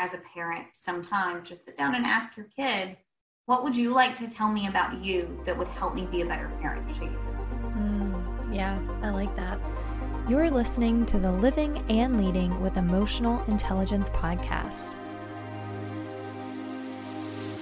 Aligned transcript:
as 0.00 0.14
a 0.14 0.18
parent 0.34 0.64
sometimes 0.72 1.46
just 1.46 1.66
sit 1.66 1.76
down 1.76 1.94
and 1.94 2.06
ask 2.06 2.34
your 2.34 2.46
kid, 2.56 2.96
what 3.44 3.62
would 3.62 3.76
you 3.76 3.90
like 3.90 4.14
to 4.14 4.30
tell 4.30 4.50
me 4.50 4.66
about 4.66 4.96
you 4.96 5.38
that 5.44 5.56
would 5.56 5.68
help 5.68 5.94
me 5.94 6.06
be 6.06 6.22
a 6.22 6.26
better 6.26 6.50
parent 6.58 6.88
to 6.96 7.04
you? 7.04 7.18
Mm, 7.76 8.54
yeah, 8.54 8.80
I 9.02 9.10
like 9.10 9.36
that. 9.36 9.60
You're 10.26 10.48
listening 10.48 11.04
to 11.04 11.18
the 11.18 11.30
Living 11.30 11.84
and 11.90 12.16
Leading 12.16 12.62
with 12.62 12.78
Emotional 12.78 13.44
Intelligence 13.44 14.08
podcast. 14.08 14.96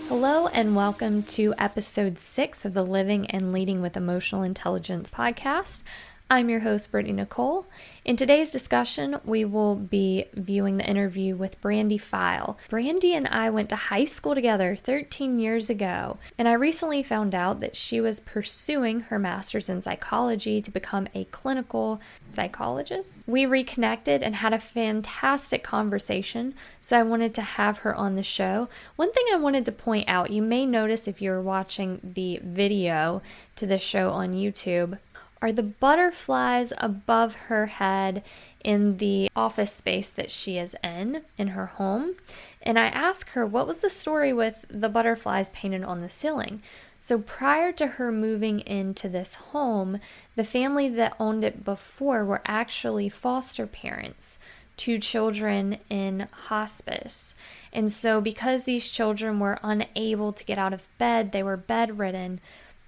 Hello, 0.06 0.46
and 0.46 0.76
welcome 0.76 1.24
to 1.24 1.54
episode 1.58 2.20
six 2.20 2.64
of 2.64 2.72
the 2.72 2.84
Living 2.84 3.28
and 3.32 3.52
Leading 3.52 3.82
with 3.82 3.96
Emotional 3.96 4.44
Intelligence 4.44 5.10
podcast. 5.10 5.82
I'm 6.30 6.50
your 6.50 6.60
host, 6.60 6.92
Brittany 6.92 7.14
Nicole. 7.14 7.66
In 8.04 8.14
today's 8.16 8.50
discussion, 8.50 9.18
we 9.24 9.46
will 9.46 9.74
be 9.74 10.26
viewing 10.34 10.76
the 10.76 10.84
interview 10.84 11.34
with 11.34 11.58
Brandy 11.62 11.96
File. 11.96 12.58
Brandy 12.68 13.14
and 13.14 13.26
I 13.28 13.48
went 13.48 13.70
to 13.70 13.76
high 13.76 14.04
school 14.04 14.34
together 14.34 14.76
13 14.76 15.38
years 15.38 15.70
ago, 15.70 16.18
and 16.36 16.46
I 16.46 16.52
recently 16.52 17.02
found 17.02 17.34
out 17.34 17.60
that 17.60 17.76
she 17.76 17.98
was 17.98 18.20
pursuing 18.20 19.00
her 19.00 19.18
master's 19.18 19.70
in 19.70 19.80
psychology 19.80 20.60
to 20.60 20.70
become 20.70 21.08
a 21.14 21.24
clinical 21.24 21.98
psychologist. 22.28 23.24
We 23.26 23.46
reconnected 23.46 24.22
and 24.22 24.36
had 24.36 24.52
a 24.52 24.58
fantastic 24.58 25.62
conversation, 25.62 26.52
so 26.82 26.98
I 26.98 27.04
wanted 27.04 27.32
to 27.36 27.42
have 27.42 27.78
her 27.78 27.94
on 27.94 28.16
the 28.16 28.22
show. 28.22 28.68
One 28.96 29.14
thing 29.14 29.24
I 29.32 29.36
wanted 29.36 29.64
to 29.64 29.72
point 29.72 30.06
out 30.08 30.30
you 30.30 30.42
may 30.42 30.66
notice 30.66 31.08
if 31.08 31.22
you're 31.22 31.40
watching 31.40 32.00
the 32.02 32.38
video 32.42 33.22
to 33.56 33.66
the 33.66 33.78
show 33.78 34.10
on 34.10 34.34
YouTube 34.34 34.98
are 35.40 35.52
the 35.52 35.62
butterflies 35.62 36.72
above 36.78 37.34
her 37.34 37.66
head 37.66 38.22
in 38.64 38.96
the 38.96 39.30
office 39.36 39.72
space 39.72 40.10
that 40.10 40.30
she 40.30 40.58
is 40.58 40.74
in, 40.82 41.22
in 41.36 41.48
her 41.48 41.66
home. 41.66 42.14
And 42.62 42.78
I 42.78 42.86
asked 42.86 43.30
her 43.30 43.46
what 43.46 43.66
was 43.66 43.80
the 43.80 43.90
story 43.90 44.32
with 44.32 44.66
the 44.68 44.88
butterflies 44.88 45.50
painted 45.50 45.84
on 45.84 46.00
the 46.00 46.08
ceiling. 46.08 46.62
So 47.00 47.18
prior 47.18 47.72
to 47.72 47.86
her 47.86 48.10
moving 48.10 48.60
into 48.60 49.08
this 49.08 49.34
home, 49.34 50.00
the 50.34 50.44
family 50.44 50.88
that 50.90 51.16
owned 51.20 51.44
it 51.44 51.64
before 51.64 52.24
were 52.24 52.42
actually 52.44 53.08
foster 53.08 53.66
parents 53.66 54.38
to 54.78 54.98
children 54.98 55.78
in 55.88 56.28
hospice. 56.32 57.34
And 57.72 57.92
so, 57.92 58.20
because 58.20 58.64
these 58.64 58.88
children 58.88 59.40
were 59.40 59.58
unable 59.62 60.32
to 60.32 60.44
get 60.44 60.58
out 60.58 60.72
of 60.72 60.88
bed, 60.98 61.32
they 61.32 61.42
were 61.42 61.56
bedridden, 61.56 62.40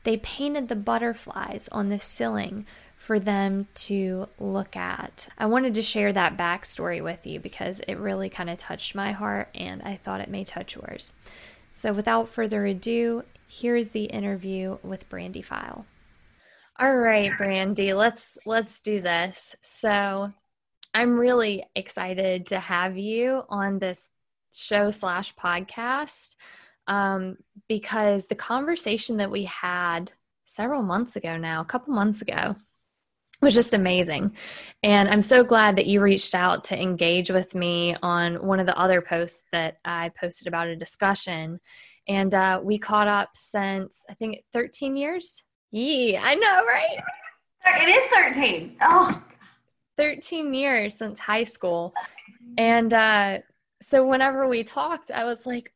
they 0.05 0.17
painted 0.19 0.69
the 0.69 0.77
butterflies 0.77 1.69
on 1.73 1.89
the 1.89 1.99
ceiling 1.99 2.67
for 2.97 3.19
them 3.19 3.67
to 3.75 4.29
look 4.39 4.77
at. 4.77 5.29
I 5.39 5.47
wanted 5.47 5.75
to 5.75 5.83
share 5.83 6.13
that 6.13 6.37
backstory 6.37 7.03
with 7.03 7.27
you 7.27 7.41
because 7.41 7.81
it 7.89 7.99
really 7.99 8.29
kind 8.29 8.51
of 8.51 8.59
touched 8.59 8.95
my 8.95 9.13
heart 9.13 9.49
and 9.55 9.83
I 9.83 9.97
thought 9.97 10.21
it 10.21 10.29
may 10.29 10.45
touch 10.45 10.77
yours. 10.77 11.15
So, 11.73 11.93
without 11.93 12.29
further 12.29 12.67
ado, 12.67 13.25
here's 13.47 13.89
the 13.89 14.05
interview 14.05 14.79
with 14.83 15.09
Brandy 15.09 15.43
File. 15.43 15.87
All 16.79 16.97
right, 16.97 17.31
Brandy, 17.37 17.95
let's 17.95 18.37
let's 18.45 18.81
do 18.81 19.01
this. 19.01 19.55
So, 19.63 20.33
I'm 20.93 21.19
really 21.19 21.65
excited 21.77 22.47
to 22.49 22.59
have 22.59 22.99
you 22.99 23.45
on 23.49 23.79
this 23.79 24.11
show 24.53 24.91
slash 24.91 25.35
podcast 25.37 26.35
um, 26.91 27.37
because 27.69 28.27
the 28.27 28.35
conversation 28.35 29.17
that 29.19 29.31
we 29.31 29.45
had 29.45 30.11
several 30.45 30.83
months 30.83 31.15
ago 31.15 31.37
now, 31.39 31.61
a 31.61 31.65
couple 31.65 31.95
months 31.95 32.21
ago, 32.21 32.57
was 33.41 33.55
just 33.55 33.73
amazing. 33.73 34.33
And 34.83 35.09
I'm 35.09 35.23
so 35.23 35.45
glad 35.45 35.77
that 35.77 35.87
you 35.87 36.01
reached 36.03 36.35
out 36.35 36.65
to 36.65 36.79
engage 36.79 37.31
with 37.31 37.55
me 37.55 37.97
on 38.03 38.45
one 38.45 38.59
of 38.61 38.67
the 38.67 38.77
other 38.77 39.01
posts 39.01 39.43
that 39.53 39.79
I 39.85 40.11
posted 40.21 40.49
about 40.49 40.67
a 40.67 40.77
discussion. 40.77 41.61
And 42.09 42.35
uh, 42.35 42.61
we 42.63 42.77
caught 42.77 43.07
up 43.09 43.31
since, 43.35 44.05
I 44.11 44.15
think, 44.15 44.41
13 44.53 44.97
years. 44.97 45.43
Yeah, 45.71 46.21
I 46.25 46.35
know, 46.35 46.67
right? 46.67 46.99
It 47.83 47.89
is 47.89 48.05
13. 48.35 48.79
Oh, 48.83 49.23
13 49.97 50.53
years 50.53 50.99
since 50.99 51.21
high 51.21 51.45
school. 51.45 51.95
And 52.59 52.93
uh, 52.93 53.39
so 53.81 54.05
whenever 54.05 54.49
we 54.49 54.65
talked, 54.65 55.13
I 55.13 55.25
was 55.25 55.47
like, 55.47 55.73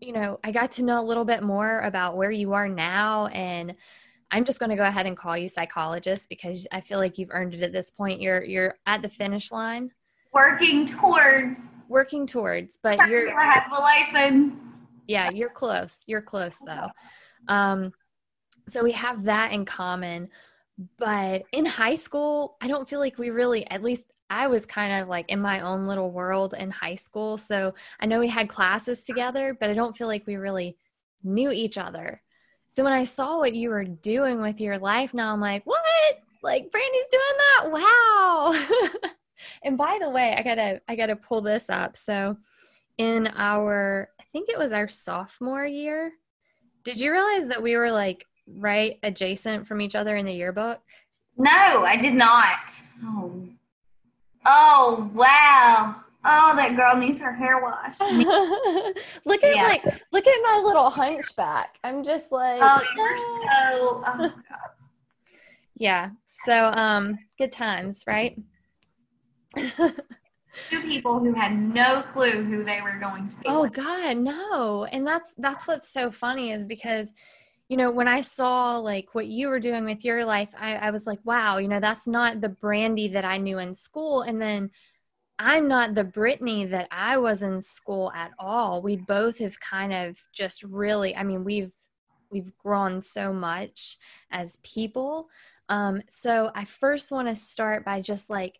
you 0.00 0.12
know, 0.12 0.38
I 0.44 0.50
got 0.50 0.72
to 0.72 0.82
know 0.82 1.00
a 1.00 1.04
little 1.04 1.24
bit 1.24 1.42
more 1.42 1.80
about 1.80 2.16
where 2.16 2.30
you 2.30 2.52
are 2.52 2.68
now. 2.68 3.26
And 3.28 3.74
I'm 4.30 4.44
just 4.44 4.58
going 4.58 4.70
to 4.70 4.76
go 4.76 4.84
ahead 4.84 5.06
and 5.06 5.16
call 5.16 5.36
you 5.36 5.48
psychologist 5.48 6.28
because 6.28 6.66
I 6.72 6.80
feel 6.80 6.98
like 6.98 7.18
you've 7.18 7.30
earned 7.32 7.54
it 7.54 7.62
at 7.62 7.72
this 7.72 7.90
point. 7.90 8.20
You're, 8.20 8.44
you're 8.44 8.74
at 8.86 9.02
the 9.02 9.08
finish 9.08 9.52
line. 9.52 9.90
Working 10.32 10.86
towards. 10.86 11.60
Working 11.88 12.26
towards, 12.26 12.78
but 12.82 13.08
you're. 13.08 13.34
I 13.38 13.44
have 13.44 13.70
the 13.70 13.78
license. 13.78 14.60
Yeah, 15.06 15.30
you're 15.30 15.50
close. 15.50 16.02
You're 16.06 16.20
close 16.20 16.58
though. 16.66 16.88
Um, 17.48 17.92
so 18.68 18.82
we 18.82 18.92
have 18.92 19.24
that 19.24 19.52
in 19.52 19.64
common. 19.64 20.28
But 20.98 21.44
in 21.52 21.64
high 21.64 21.94
school, 21.94 22.56
I 22.60 22.68
don't 22.68 22.88
feel 22.88 22.98
like 22.98 23.18
we 23.18 23.30
really, 23.30 23.66
at 23.70 23.82
least 23.82 24.04
I 24.28 24.48
was 24.48 24.66
kind 24.66 25.00
of 25.02 25.08
like 25.08 25.28
in 25.28 25.40
my 25.40 25.60
own 25.60 25.86
little 25.86 26.10
world 26.10 26.54
in 26.58 26.70
high 26.70 26.96
school. 26.96 27.38
So 27.38 27.74
I 28.00 28.06
know 28.06 28.18
we 28.18 28.28
had 28.28 28.48
classes 28.48 29.02
together, 29.02 29.56
but 29.58 29.70
I 29.70 29.74
don't 29.74 29.96
feel 29.96 30.08
like 30.08 30.26
we 30.26 30.36
really 30.36 30.76
knew 31.22 31.50
each 31.50 31.78
other. 31.78 32.22
So 32.68 32.82
when 32.82 32.92
I 32.92 33.04
saw 33.04 33.38
what 33.38 33.54
you 33.54 33.70
were 33.70 33.84
doing 33.84 34.40
with 34.40 34.60
your 34.60 34.78
life 34.78 35.14
now, 35.14 35.32
I'm 35.32 35.40
like, 35.40 35.64
what? 35.64 36.18
Like 36.42 36.70
Brandy's 36.70 37.04
doing 37.10 37.22
that? 37.38 37.70
Wow. 37.70 39.10
and 39.62 39.78
by 39.78 39.98
the 40.00 40.10
way, 40.10 40.34
I 40.36 40.42
gotta 40.42 40.80
I 40.88 40.96
gotta 40.96 41.16
pull 41.16 41.40
this 41.40 41.70
up. 41.70 41.96
So 41.96 42.36
in 42.98 43.28
our 43.36 44.10
I 44.20 44.24
think 44.32 44.48
it 44.48 44.58
was 44.58 44.72
our 44.72 44.88
sophomore 44.88 45.66
year, 45.66 46.12
did 46.84 46.98
you 46.98 47.12
realize 47.12 47.48
that 47.48 47.62
we 47.62 47.76
were 47.76 47.92
like 47.92 48.24
right 48.46 48.98
adjacent 49.02 49.66
from 49.66 49.80
each 49.80 49.94
other 49.94 50.16
in 50.16 50.26
the 50.26 50.32
yearbook? 50.32 50.80
No, 51.36 51.84
I 51.84 51.96
did 51.96 52.14
not. 52.14 52.82
Oh 53.04 53.46
Oh 54.46 55.10
wow. 55.12 55.96
Oh, 56.24 56.56
that 56.56 56.76
girl 56.76 56.96
needs 56.96 57.20
her 57.20 57.32
hair 57.32 57.60
washed. 57.60 58.00
look 58.00 59.44
at 59.44 59.56
yeah. 59.56 59.62
like 59.62 59.84
look 60.12 60.26
at 60.26 60.38
my 60.42 60.62
little 60.64 60.88
hunchback. 60.88 61.78
I'm 61.84 62.04
just 62.04 62.32
like 62.32 62.60
Oh, 62.62 62.80
you're 62.96 63.18
so 63.18 64.02
oh 64.06 64.32
god. 64.48 64.58
Yeah. 65.76 66.10
So 66.30 66.66
um 66.66 67.18
good 67.38 67.52
times, 67.52 68.04
right? 68.06 68.38
Two 69.56 70.80
people 70.82 71.18
who 71.18 71.32
had 71.34 71.56
no 71.58 72.02
clue 72.12 72.42
who 72.42 72.64
they 72.64 72.80
were 72.82 72.98
going 73.00 73.28
to 73.28 73.36
be. 73.38 73.44
Oh 73.46 73.62
with. 73.62 73.74
god, 73.74 74.16
no. 74.16 74.84
And 74.84 75.06
that's 75.06 75.34
that's 75.38 75.66
what's 75.66 75.88
so 75.88 76.10
funny 76.10 76.52
is 76.52 76.64
because 76.64 77.08
you 77.68 77.76
know, 77.76 77.90
when 77.90 78.08
I 78.08 78.20
saw 78.20 78.78
like 78.78 79.14
what 79.14 79.26
you 79.26 79.48
were 79.48 79.58
doing 79.58 79.84
with 79.84 80.04
your 80.04 80.24
life, 80.24 80.50
I, 80.56 80.76
I 80.76 80.90
was 80.90 81.06
like, 81.06 81.18
wow, 81.24 81.58
you 81.58 81.68
know, 81.68 81.80
that's 81.80 82.06
not 82.06 82.40
the 82.40 82.48
Brandy 82.48 83.08
that 83.08 83.24
I 83.24 83.38
knew 83.38 83.58
in 83.58 83.74
school. 83.74 84.22
And 84.22 84.40
then 84.40 84.70
I'm 85.38 85.68
not 85.68 85.94
the 85.94 86.04
Brittany 86.04 86.64
that 86.66 86.88
I 86.90 87.18
was 87.18 87.42
in 87.42 87.60
school 87.60 88.12
at 88.14 88.30
all. 88.38 88.82
We 88.82 88.96
both 88.96 89.38
have 89.38 89.58
kind 89.60 89.92
of 89.92 90.16
just 90.32 90.62
really, 90.62 91.14
I 91.16 91.24
mean, 91.24 91.44
we've 91.44 91.72
we've 92.30 92.56
grown 92.58 93.02
so 93.02 93.32
much 93.32 93.98
as 94.30 94.58
people. 94.62 95.28
Um, 95.68 96.02
so 96.08 96.50
I 96.54 96.64
first 96.64 97.12
want 97.12 97.28
to 97.28 97.36
start 97.36 97.84
by 97.84 98.00
just 98.00 98.30
like 98.30 98.58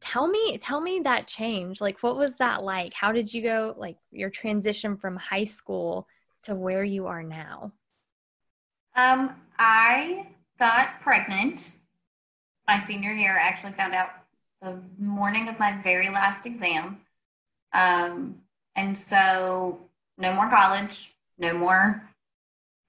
tell 0.00 0.26
me 0.26 0.58
tell 0.58 0.80
me 0.80 1.00
that 1.04 1.26
change. 1.26 1.80
Like 1.80 2.02
what 2.02 2.16
was 2.16 2.36
that 2.36 2.62
like? 2.64 2.94
How 2.94 3.12
did 3.12 3.32
you 3.32 3.42
go 3.42 3.74
like 3.76 3.96
your 4.10 4.30
transition 4.30 4.96
from 4.96 5.16
high 5.16 5.44
school 5.44 6.08
to 6.44 6.54
where 6.54 6.84
you 6.84 7.06
are 7.06 7.22
now? 7.22 7.72
Um, 8.98 9.36
I 9.60 10.26
got 10.58 11.00
pregnant 11.02 11.70
my 12.66 12.78
senior 12.78 13.12
year. 13.12 13.38
I 13.38 13.46
actually 13.46 13.74
found 13.74 13.94
out 13.94 14.10
the 14.60 14.80
morning 14.98 15.48
of 15.48 15.56
my 15.60 15.80
very 15.82 16.08
last 16.08 16.46
exam. 16.46 17.00
Um, 17.72 18.40
and 18.74 18.98
so 18.98 19.78
no 20.16 20.32
more 20.32 20.50
college, 20.50 21.14
no 21.38 21.54
more 21.54 22.10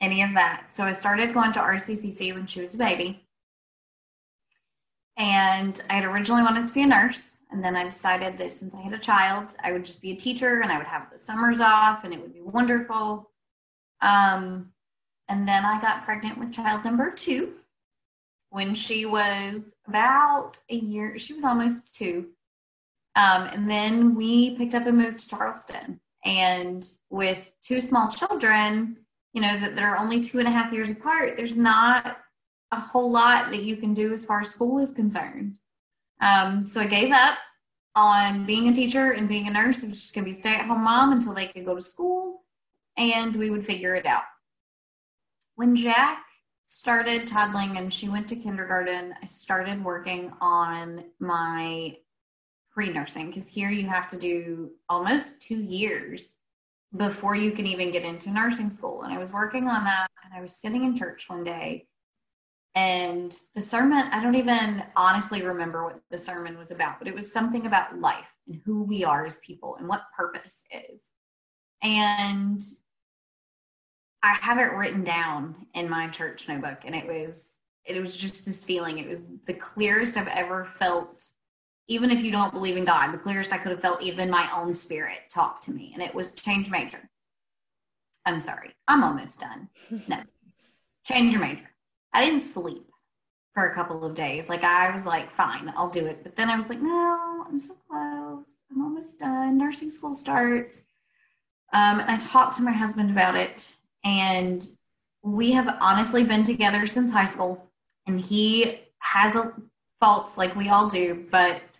any 0.02 0.24
of 0.24 0.34
that. 0.34 0.70
So 0.72 0.84
I 0.84 0.94
started 0.94 1.32
going 1.32 1.52
to 1.52 1.60
RCCC 1.60 2.34
when 2.34 2.48
she 2.48 2.62
was 2.62 2.74
a 2.74 2.80
baby. 2.80 3.24
And 5.16 5.80
I 5.92 5.94
had 5.94 6.06
originally 6.06 6.42
wanted 6.42 6.66
to 6.66 6.74
be 6.74 6.82
a 6.82 6.88
nurse. 6.88 7.36
And 7.52 7.64
then 7.64 7.76
I 7.76 7.84
decided 7.84 8.36
that 8.40 8.52
since 8.52 8.74
I 8.74 8.82
had 8.82 8.94
a 8.94 9.00
child, 9.00 9.56
I 9.64 9.74
would 9.74 9.86
just 9.86 10.02
be 10.02 10.14
a 10.14 10.16
teacher 10.16 10.62
and 10.62 10.72
I 10.72 10.80
would 10.80 10.88
have 10.88 11.12
the 11.12 11.20
summers 11.20 11.60
off 11.60 12.04
and 12.04 12.16
it 12.16 12.20
would 12.20 12.34
be 12.34 12.42
wonderful. 12.42 13.30
Um, 14.02 14.72
and 15.30 15.48
then 15.48 15.64
I 15.64 15.80
got 15.80 16.04
pregnant 16.04 16.38
with 16.38 16.52
child 16.52 16.84
number 16.84 17.12
two 17.12 17.54
when 18.50 18.74
she 18.74 19.06
was 19.06 19.76
about 19.88 20.58
a 20.70 20.76
year, 20.76 21.18
she 21.20 21.34
was 21.34 21.44
almost 21.44 21.94
two. 21.94 22.30
Um, 23.16 23.48
and 23.54 23.70
then 23.70 24.16
we 24.16 24.56
picked 24.56 24.76
up 24.76 24.86
and 24.86 24.98
moved 24.98 25.20
to 25.20 25.30
Charleston. 25.30 26.00
And 26.26 26.86
with 27.10 27.52
two 27.62 27.82
small 27.82 28.10
children, 28.10 28.98
you 29.34 29.42
know, 29.42 29.60
that, 29.60 29.80
are 29.80 29.98
only 29.98 30.22
two 30.22 30.40
and 30.40 30.48
a 30.48 30.52
half 30.52 30.74
years 30.74 30.90
apart, 30.90 31.38
there's 31.38 31.56
not 31.56 32.18
a 32.72 32.80
whole 32.80 33.12
lot 33.12 33.52
that 33.52 33.64
you 33.64 33.78
can 33.78 33.94
do 33.94 34.14
as 34.14 34.26
far 34.26 34.42
as 34.42 34.50
school 34.50 34.80
is 34.80 34.92
concerned. 34.92 35.56
Um, 36.22 36.68
so 36.68 36.82
I 36.82 36.86
gave 36.86 37.12
up 37.12 37.38
on 37.96 38.46
being 38.46 38.68
a 38.68 38.74
teacher 38.74 39.12
and 39.12 39.30
being 39.30 39.48
a 39.48 39.52
nurse. 39.52 39.84
I 39.84 39.88
was 39.88 40.02
just 40.02 40.14
going 40.14 40.26
to 40.26 40.32
be 40.32 40.38
stay 40.38 40.56
at 40.56 40.66
home 40.66 40.84
mom 40.84 41.12
until 41.12 41.34
they 41.34 41.48
could 41.48 41.66
go 41.66 41.76
to 41.76 41.82
school 41.82 42.44
and 42.98 43.36
we 43.36 43.50
would 43.50 43.66
figure 43.66 43.96
it 43.96 44.06
out. 44.06 44.24
When 45.60 45.76
Jack 45.76 46.24
started 46.68 47.28
toddling 47.28 47.76
and 47.76 47.94
she 47.94 48.08
went 48.08 48.30
to 48.30 48.38
kindergarten, 48.38 49.14
I 49.22 49.26
started 49.26 49.84
working 49.84 50.32
on 50.40 51.04
my 51.20 51.98
pre 52.72 52.88
nursing 52.94 53.28
because 53.28 53.50
here 53.50 53.70
you 53.70 53.86
have 53.86 54.08
to 54.08 54.18
do 54.18 54.72
almost 54.88 55.42
two 55.42 55.62
years 55.62 56.38
before 56.96 57.36
you 57.36 57.52
can 57.52 57.66
even 57.66 57.92
get 57.92 58.06
into 58.06 58.32
nursing 58.32 58.70
school. 58.70 59.02
And 59.02 59.12
I 59.12 59.18
was 59.18 59.34
working 59.34 59.68
on 59.68 59.84
that 59.84 60.08
and 60.24 60.34
I 60.34 60.42
was 60.42 60.56
sitting 60.56 60.86
in 60.86 60.96
church 60.96 61.30
one 61.30 61.44
day 61.44 61.90
and 62.74 63.36
the 63.54 63.62
sermon, 63.62 64.08
I 64.14 64.24
don't 64.24 64.36
even 64.36 64.82
honestly 64.96 65.42
remember 65.42 65.84
what 65.84 66.00
the 66.10 66.18
sermon 66.18 66.58
was 66.58 66.72
about, 66.72 67.00
but 67.00 67.10
it 67.10 67.16
was 67.16 67.34
something 67.34 67.66
about 67.66 68.00
life 68.00 68.34
and 68.48 68.62
who 68.64 68.84
we 68.84 69.04
are 69.04 69.26
as 69.26 69.40
people 69.40 69.76
and 69.76 69.90
what 69.90 70.04
purpose 70.16 70.64
is. 70.72 71.12
And 71.84 72.62
I 74.22 74.38
have 74.42 74.58
it 74.60 74.74
written 74.74 75.04
down 75.04 75.68
in 75.74 75.90
my 75.90 76.08
church 76.08 76.48
notebook, 76.48 76.80
and 76.86 76.96
it 76.96 77.08
was 77.08 77.58
it 77.86 78.00
was 78.00 78.16
just 78.18 78.46
this 78.46 78.64
feeling. 78.64 79.00
It 79.00 79.08
was 79.08 79.24
the 79.46 79.54
clearest 79.54 80.18
I've 80.18 80.28
ever 80.28 80.66
felt, 80.66 81.24
even 81.88 82.12
if 82.12 82.24
you 82.24 82.32
don't 82.32 82.54
believe 82.54 82.78
in 82.78 82.86
God, 82.86 83.12
the 83.12 83.18
clearest 83.18 83.54
I 83.54 83.58
could 83.58 83.72
have 83.72 83.82
felt 83.82 84.02
even 84.02 84.30
my 84.30 84.48
own 84.56 84.74
spirit 84.74 85.22
talk 85.34 85.62
to 85.62 85.72
me. 85.72 85.92
And 85.94 86.04
it 86.04 86.14
was 86.14 86.34
change 86.34 86.70
major. 86.70 87.10
I'm 88.26 88.42
sorry, 88.42 88.76
I'm 88.88 89.04
almost 89.04 89.40
done. 89.40 89.70
No. 90.08 90.18
change 91.06 91.38
major. 91.38 91.70
I 92.14 92.24
didn't 92.24 92.42
sleep 92.42 92.86
for 93.54 93.68
a 93.70 93.74
couple 93.74 94.06
of 94.06 94.14
days. 94.14 94.50
Like 94.50 94.64
I 94.64 94.92
was 94.92 95.06
like, 95.06 95.32
fine, 95.32 95.74
I'll 95.76 95.90
do 95.90 96.06
it. 96.06 96.22
But 96.24 96.36
then 96.36 96.50
I 96.50 96.56
was 96.56 96.70
like, 96.70 96.82
no, 96.82 97.46
I'm 97.48 97.60
so 97.60 97.76
close. 97.90 98.46
I'm 98.72 98.84
almost 98.84 99.20
done. 99.20 99.58
Nursing 99.58 99.90
school 99.90 100.14
starts. 100.14 100.82
Um, 101.74 102.00
and 102.00 102.10
I 102.10 102.18
talked 102.18 102.58
to 102.58 102.64
my 102.64 102.72
husband 102.72 103.12
about 103.12 103.36
it, 103.36 103.74
and 104.04 104.68
we 105.24 105.52
have 105.52 105.78
honestly 105.82 106.24
been 106.24 106.44
together 106.44 106.88
since 106.88 107.12
high 107.12 107.26
school. 107.26 107.68
And 108.08 108.20
he 108.20 108.80
has 109.00 109.36
a, 109.36 109.54
faults 110.00 110.38
like 110.38 110.56
we 110.56 110.70
all 110.70 110.90
do, 110.90 111.26
but 111.30 111.80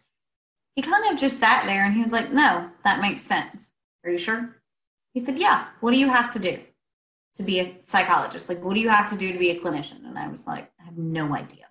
he 0.76 0.82
kind 0.82 1.12
of 1.12 1.20
just 1.20 1.40
sat 1.40 1.66
there 1.66 1.86
and 1.86 1.94
he 1.94 2.02
was 2.02 2.12
like, 2.12 2.32
no, 2.32 2.70
that 2.84 3.02
makes 3.02 3.24
sense. 3.24 3.72
Are 4.04 4.12
you 4.12 4.18
sure? 4.18 4.58
He 5.14 5.20
said, 5.20 5.40
yeah. 5.40 5.68
What 5.80 5.92
do 5.92 5.98
you 5.98 6.10
have 6.10 6.32
to 6.34 6.40
do? 6.40 6.60
to 7.40 7.44
be 7.44 7.60
a 7.62 7.78
psychologist? 7.84 8.50
Like, 8.50 8.64
what 8.64 8.76
do 8.76 8.82
you 8.82 8.90
have 8.90 9.10
to 9.10 9.18
do 9.18 9.32
to 9.32 9.40
be 9.40 9.52
a 9.52 9.60
clinician? 9.60 10.06
And 10.06 10.20
I 10.20 10.28
was 10.28 10.46
like, 10.46 10.70
I 10.80 10.84
have 10.84 10.98
no 10.98 11.34
idea. 11.34 11.66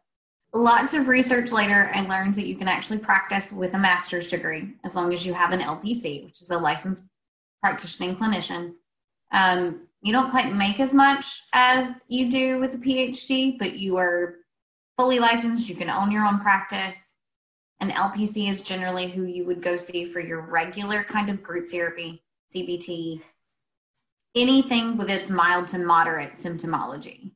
Lots 0.54 0.94
of 0.94 1.08
research 1.08 1.52
later, 1.52 1.90
I 1.94 2.00
learned 2.06 2.34
that 2.36 2.46
you 2.46 2.56
can 2.56 2.68
actually 2.68 3.00
practice 3.00 3.52
with 3.52 3.74
a 3.74 3.78
master's 3.78 4.30
degree 4.30 4.74
as 4.82 4.94
long 4.94 5.12
as 5.12 5.26
you 5.26 5.34
have 5.34 5.52
an 5.52 5.60
LPC, 5.60 6.24
which 6.24 6.40
is 6.40 6.50
a 6.50 6.58
licensed 6.58 7.04
practicing 7.62 8.16
clinician. 8.16 8.72
Um, 9.30 9.87
you 10.02 10.12
don't 10.12 10.30
quite 10.30 10.54
make 10.54 10.80
as 10.80 10.94
much 10.94 11.42
as 11.52 11.90
you 12.06 12.30
do 12.30 12.60
with 12.60 12.74
a 12.74 12.78
PhD, 12.78 13.58
but 13.58 13.78
you 13.78 13.96
are 13.96 14.36
fully 14.96 15.18
licensed. 15.18 15.68
You 15.68 15.74
can 15.74 15.90
own 15.90 16.10
your 16.10 16.24
own 16.24 16.40
practice. 16.40 17.16
An 17.80 17.90
LPC 17.90 18.48
is 18.48 18.62
generally 18.62 19.08
who 19.08 19.24
you 19.24 19.44
would 19.44 19.62
go 19.62 19.76
see 19.76 20.04
for 20.04 20.20
your 20.20 20.42
regular 20.42 21.04
kind 21.04 21.30
of 21.30 21.42
group 21.42 21.70
therapy, 21.70 22.22
CBT, 22.54 23.22
anything 24.34 24.96
with 24.96 25.10
its 25.10 25.30
mild 25.30 25.68
to 25.68 25.78
moderate 25.78 26.34
symptomology. 26.34 27.32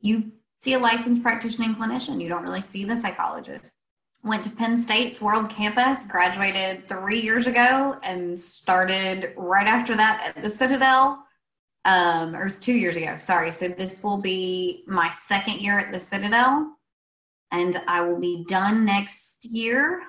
You 0.00 0.32
see 0.58 0.74
a 0.74 0.78
licensed 0.78 1.22
practicing 1.22 1.74
clinician, 1.74 2.20
you 2.20 2.28
don't 2.28 2.42
really 2.42 2.60
see 2.60 2.84
the 2.84 2.96
psychologist. 2.96 3.74
Went 4.22 4.42
to 4.44 4.50
Penn 4.50 4.80
State's 4.80 5.20
World 5.20 5.50
Campus, 5.50 6.04
graduated 6.04 6.88
three 6.88 7.20
years 7.20 7.46
ago, 7.46 7.98
and 8.02 8.38
started 8.38 9.34
right 9.36 9.66
after 9.66 9.94
that 9.94 10.32
at 10.34 10.42
the 10.42 10.48
Citadel. 10.48 11.24
Um, 11.84 12.34
or 12.34 12.42
it 12.42 12.44
was 12.44 12.60
two 12.60 12.72
years 12.72 12.96
ago, 12.96 13.18
sorry. 13.18 13.52
So 13.52 13.68
this 13.68 14.02
will 14.02 14.18
be 14.18 14.84
my 14.86 15.10
second 15.10 15.60
year 15.60 15.78
at 15.78 15.92
the 15.92 16.00
Citadel, 16.00 16.76
and 17.52 17.76
I 17.86 18.00
will 18.00 18.18
be 18.18 18.44
done 18.48 18.84
next 18.84 19.44
year. 19.44 20.02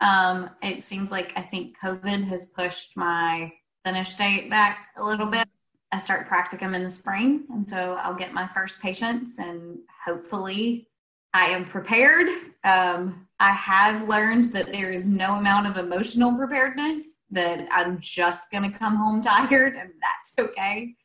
Um, 0.00 0.50
it 0.62 0.82
seems 0.82 1.12
like 1.12 1.32
I 1.36 1.40
think 1.40 1.76
COVID 1.78 2.24
has 2.24 2.46
pushed 2.46 2.96
my 2.96 3.52
finish 3.84 4.14
date 4.14 4.50
back 4.50 4.88
a 4.96 5.04
little 5.04 5.26
bit. 5.26 5.48
I 5.92 5.98
start 5.98 6.28
practicum 6.28 6.74
in 6.74 6.82
the 6.82 6.90
spring, 6.90 7.44
and 7.50 7.68
so 7.68 7.98
I'll 8.02 8.14
get 8.14 8.32
my 8.32 8.48
first 8.48 8.80
patients, 8.80 9.38
and 9.38 9.78
hopefully, 10.04 10.88
I 11.34 11.46
am 11.46 11.66
prepared. 11.66 12.28
Um, 12.64 13.28
I 13.38 13.50
have 13.52 14.08
learned 14.08 14.44
that 14.52 14.72
there 14.72 14.92
is 14.92 15.08
no 15.08 15.34
amount 15.34 15.66
of 15.66 15.76
emotional 15.76 16.34
preparedness. 16.34 17.04
That 17.30 17.66
I'm 17.70 17.98
just 18.00 18.50
going 18.50 18.70
to 18.70 18.78
come 18.78 18.96
home 18.96 19.22
tired, 19.22 19.76
and 19.76 19.90
that's 20.00 20.50
okay. 20.50 20.96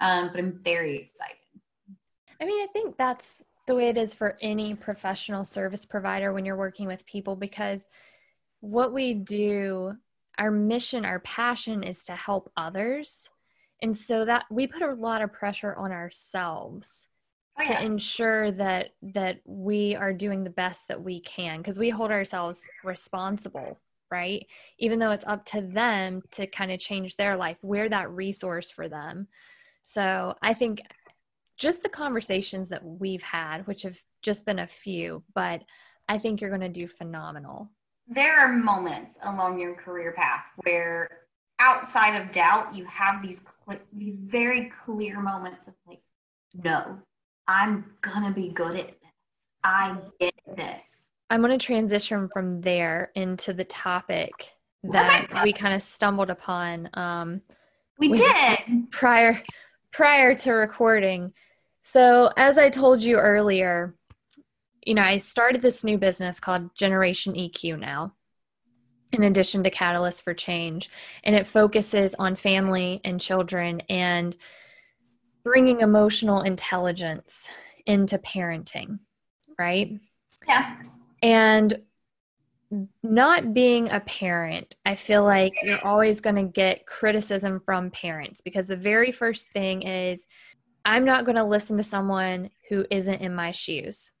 Um, 0.00 0.30
but 0.30 0.38
I'm 0.38 0.60
very 0.62 0.96
excited. 0.96 1.36
I 2.40 2.44
mean, 2.44 2.62
I 2.62 2.66
think 2.72 2.96
that's 2.96 3.44
the 3.66 3.74
way 3.74 3.88
it 3.88 3.96
is 3.96 4.14
for 4.14 4.36
any 4.42 4.74
professional 4.74 5.44
service 5.44 5.84
provider 5.84 6.32
when 6.32 6.44
you're 6.44 6.56
working 6.56 6.86
with 6.86 7.06
people 7.06 7.36
because 7.36 7.88
what 8.60 8.92
we 8.92 9.14
do, 9.14 9.94
our 10.36 10.50
mission, 10.50 11.04
our 11.04 11.20
passion 11.20 11.82
is 11.82 12.04
to 12.04 12.12
help 12.12 12.50
others 12.56 13.28
and 13.84 13.94
so 13.94 14.24
that 14.24 14.46
we 14.50 14.66
put 14.66 14.82
a 14.82 14.94
lot 14.94 15.20
of 15.20 15.32
pressure 15.32 15.74
on 15.76 15.92
ourselves 15.92 17.06
oh, 17.58 17.62
yeah. 17.62 17.78
to 17.78 17.84
ensure 17.84 18.50
that 18.52 18.90
that 19.02 19.40
we 19.44 19.94
are 19.94 20.14
doing 20.14 20.42
the 20.42 20.50
best 20.50 20.88
that 20.88 21.02
we 21.02 21.20
can 21.20 21.58
because 21.58 21.78
we 21.78 21.90
hold 21.90 22.10
ourselves 22.10 22.62
responsible 22.82 23.78
right 24.10 24.46
even 24.78 24.98
though 24.98 25.10
it's 25.10 25.26
up 25.26 25.44
to 25.44 25.60
them 25.60 26.22
to 26.30 26.46
kind 26.46 26.72
of 26.72 26.80
change 26.80 27.16
their 27.16 27.36
life 27.36 27.58
we're 27.62 27.88
that 27.88 28.10
resource 28.10 28.70
for 28.70 28.88
them 28.88 29.28
so 29.84 30.34
i 30.42 30.52
think 30.52 30.80
just 31.56 31.82
the 31.82 31.88
conversations 31.88 32.68
that 32.68 32.84
we've 32.84 33.22
had 33.22 33.66
which 33.66 33.82
have 33.82 33.98
just 34.22 34.44
been 34.44 34.58
a 34.58 34.66
few 34.66 35.22
but 35.34 35.62
i 36.08 36.18
think 36.18 36.40
you're 36.40 36.50
going 36.50 36.60
to 36.60 36.68
do 36.68 36.86
phenomenal 36.86 37.70
there 38.08 38.38
are 38.38 38.52
moments 38.52 39.18
along 39.22 39.58
your 39.58 39.74
career 39.74 40.12
path 40.12 40.46
where 40.64 41.24
outside 41.60 42.20
of 42.20 42.32
doubt, 42.32 42.74
you 42.74 42.84
have 42.84 43.22
these 43.22 43.44
these 43.92 44.16
very 44.16 44.72
clear 44.84 45.20
moments 45.20 45.68
of 45.68 45.74
like, 45.86 46.00
no, 46.54 46.98
I'm 47.48 47.92
gonna 48.00 48.32
be 48.32 48.48
good 48.50 48.76
at 48.76 48.88
this. 48.88 48.96
I 49.62 49.96
get 50.20 50.34
this. 50.56 51.10
I'm 51.30 51.40
gonna 51.40 51.58
transition 51.58 52.28
from 52.32 52.60
there 52.60 53.10
into 53.14 53.52
the 53.52 53.64
topic 53.64 54.32
that 54.84 55.40
we 55.42 55.52
kind 55.52 55.74
of 55.74 55.82
stumbled 55.82 56.30
upon. 56.30 56.90
Um, 56.94 57.40
we 57.98 58.08
did 58.08 58.90
prior 58.90 59.40
prior 59.94 60.34
to 60.34 60.52
recording. 60.52 61.32
So 61.80 62.32
as 62.36 62.58
I 62.58 62.68
told 62.68 63.02
you 63.02 63.16
earlier, 63.16 63.94
you 64.84 64.92
know, 64.92 65.02
I 65.02 65.18
started 65.18 65.60
this 65.60 65.84
new 65.84 65.98
business 65.98 66.40
called 66.40 66.74
Generation 66.76 67.34
EQ 67.34 67.78
now 67.78 68.12
in 69.12 69.22
addition 69.22 69.62
to 69.62 69.70
Catalyst 69.70 70.24
for 70.24 70.34
Change. 70.34 70.90
And 71.22 71.36
it 71.36 71.46
focuses 71.46 72.16
on 72.16 72.34
family 72.34 73.00
and 73.04 73.20
children 73.20 73.82
and 73.88 74.36
bringing 75.44 75.80
emotional 75.80 76.42
intelligence 76.42 77.48
into 77.86 78.18
parenting, 78.18 78.98
right? 79.56 80.00
Yeah. 80.48 80.76
And 81.22 81.82
Mm. 82.74 82.88
not 83.02 83.54
being 83.54 83.90
a 83.90 84.00
parent, 84.00 84.74
I 84.84 84.96
feel 84.96 85.22
like 85.22 85.54
you're 85.62 85.84
always 85.84 86.20
going 86.20 86.36
to 86.36 86.42
get 86.42 86.86
criticism 86.86 87.60
from 87.64 87.90
parents 87.90 88.40
because 88.40 88.66
the 88.66 88.76
very 88.76 89.12
first 89.12 89.48
thing 89.48 89.82
is, 89.82 90.26
I'm 90.84 91.04
not 91.04 91.24
going 91.24 91.36
to 91.36 91.44
listen 91.44 91.76
to 91.76 91.84
someone 91.84 92.50
who 92.68 92.84
isn't 92.90 93.20
in 93.20 93.34
my 93.34 93.52
shoes. 93.52 94.12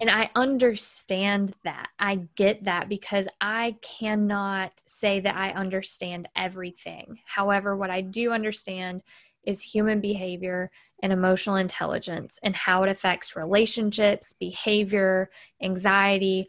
And 0.00 0.10
I 0.10 0.30
understand 0.34 1.54
that. 1.64 1.88
I 1.98 2.26
get 2.36 2.64
that 2.64 2.88
because 2.88 3.26
I 3.40 3.76
cannot 3.82 4.72
say 4.86 5.20
that 5.20 5.34
I 5.34 5.52
understand 5.52 6.28
everything. 6.36 7.18
However, 7.24 7.76
what 7.76 7.90
I 7.90 8.02
do 8.02 8.32
understand 8.32 9.02
is 9.44 9.62
human 9.62 10.00
behavior 10.00 10.70
and 11.02 11.12
emotional 11.12 11.56
intelligence 11.56 12.38
and 12.42 12.54
how 12.54 12.82
it 12.84 12.90
affects 12.90 13.34
relationships, 13.34 14.34
behavior, 14.38 15.30
anxiety, 15.62 16.48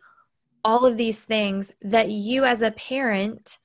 all 0.63 0.85
of 0.85 0.97
these 0.97 1.19
things 1.19 1.71
that 1.81 2.09
you 2.09 2.45
as 2.45 2.61
a 2.61 2.71
parent 2.71 3.57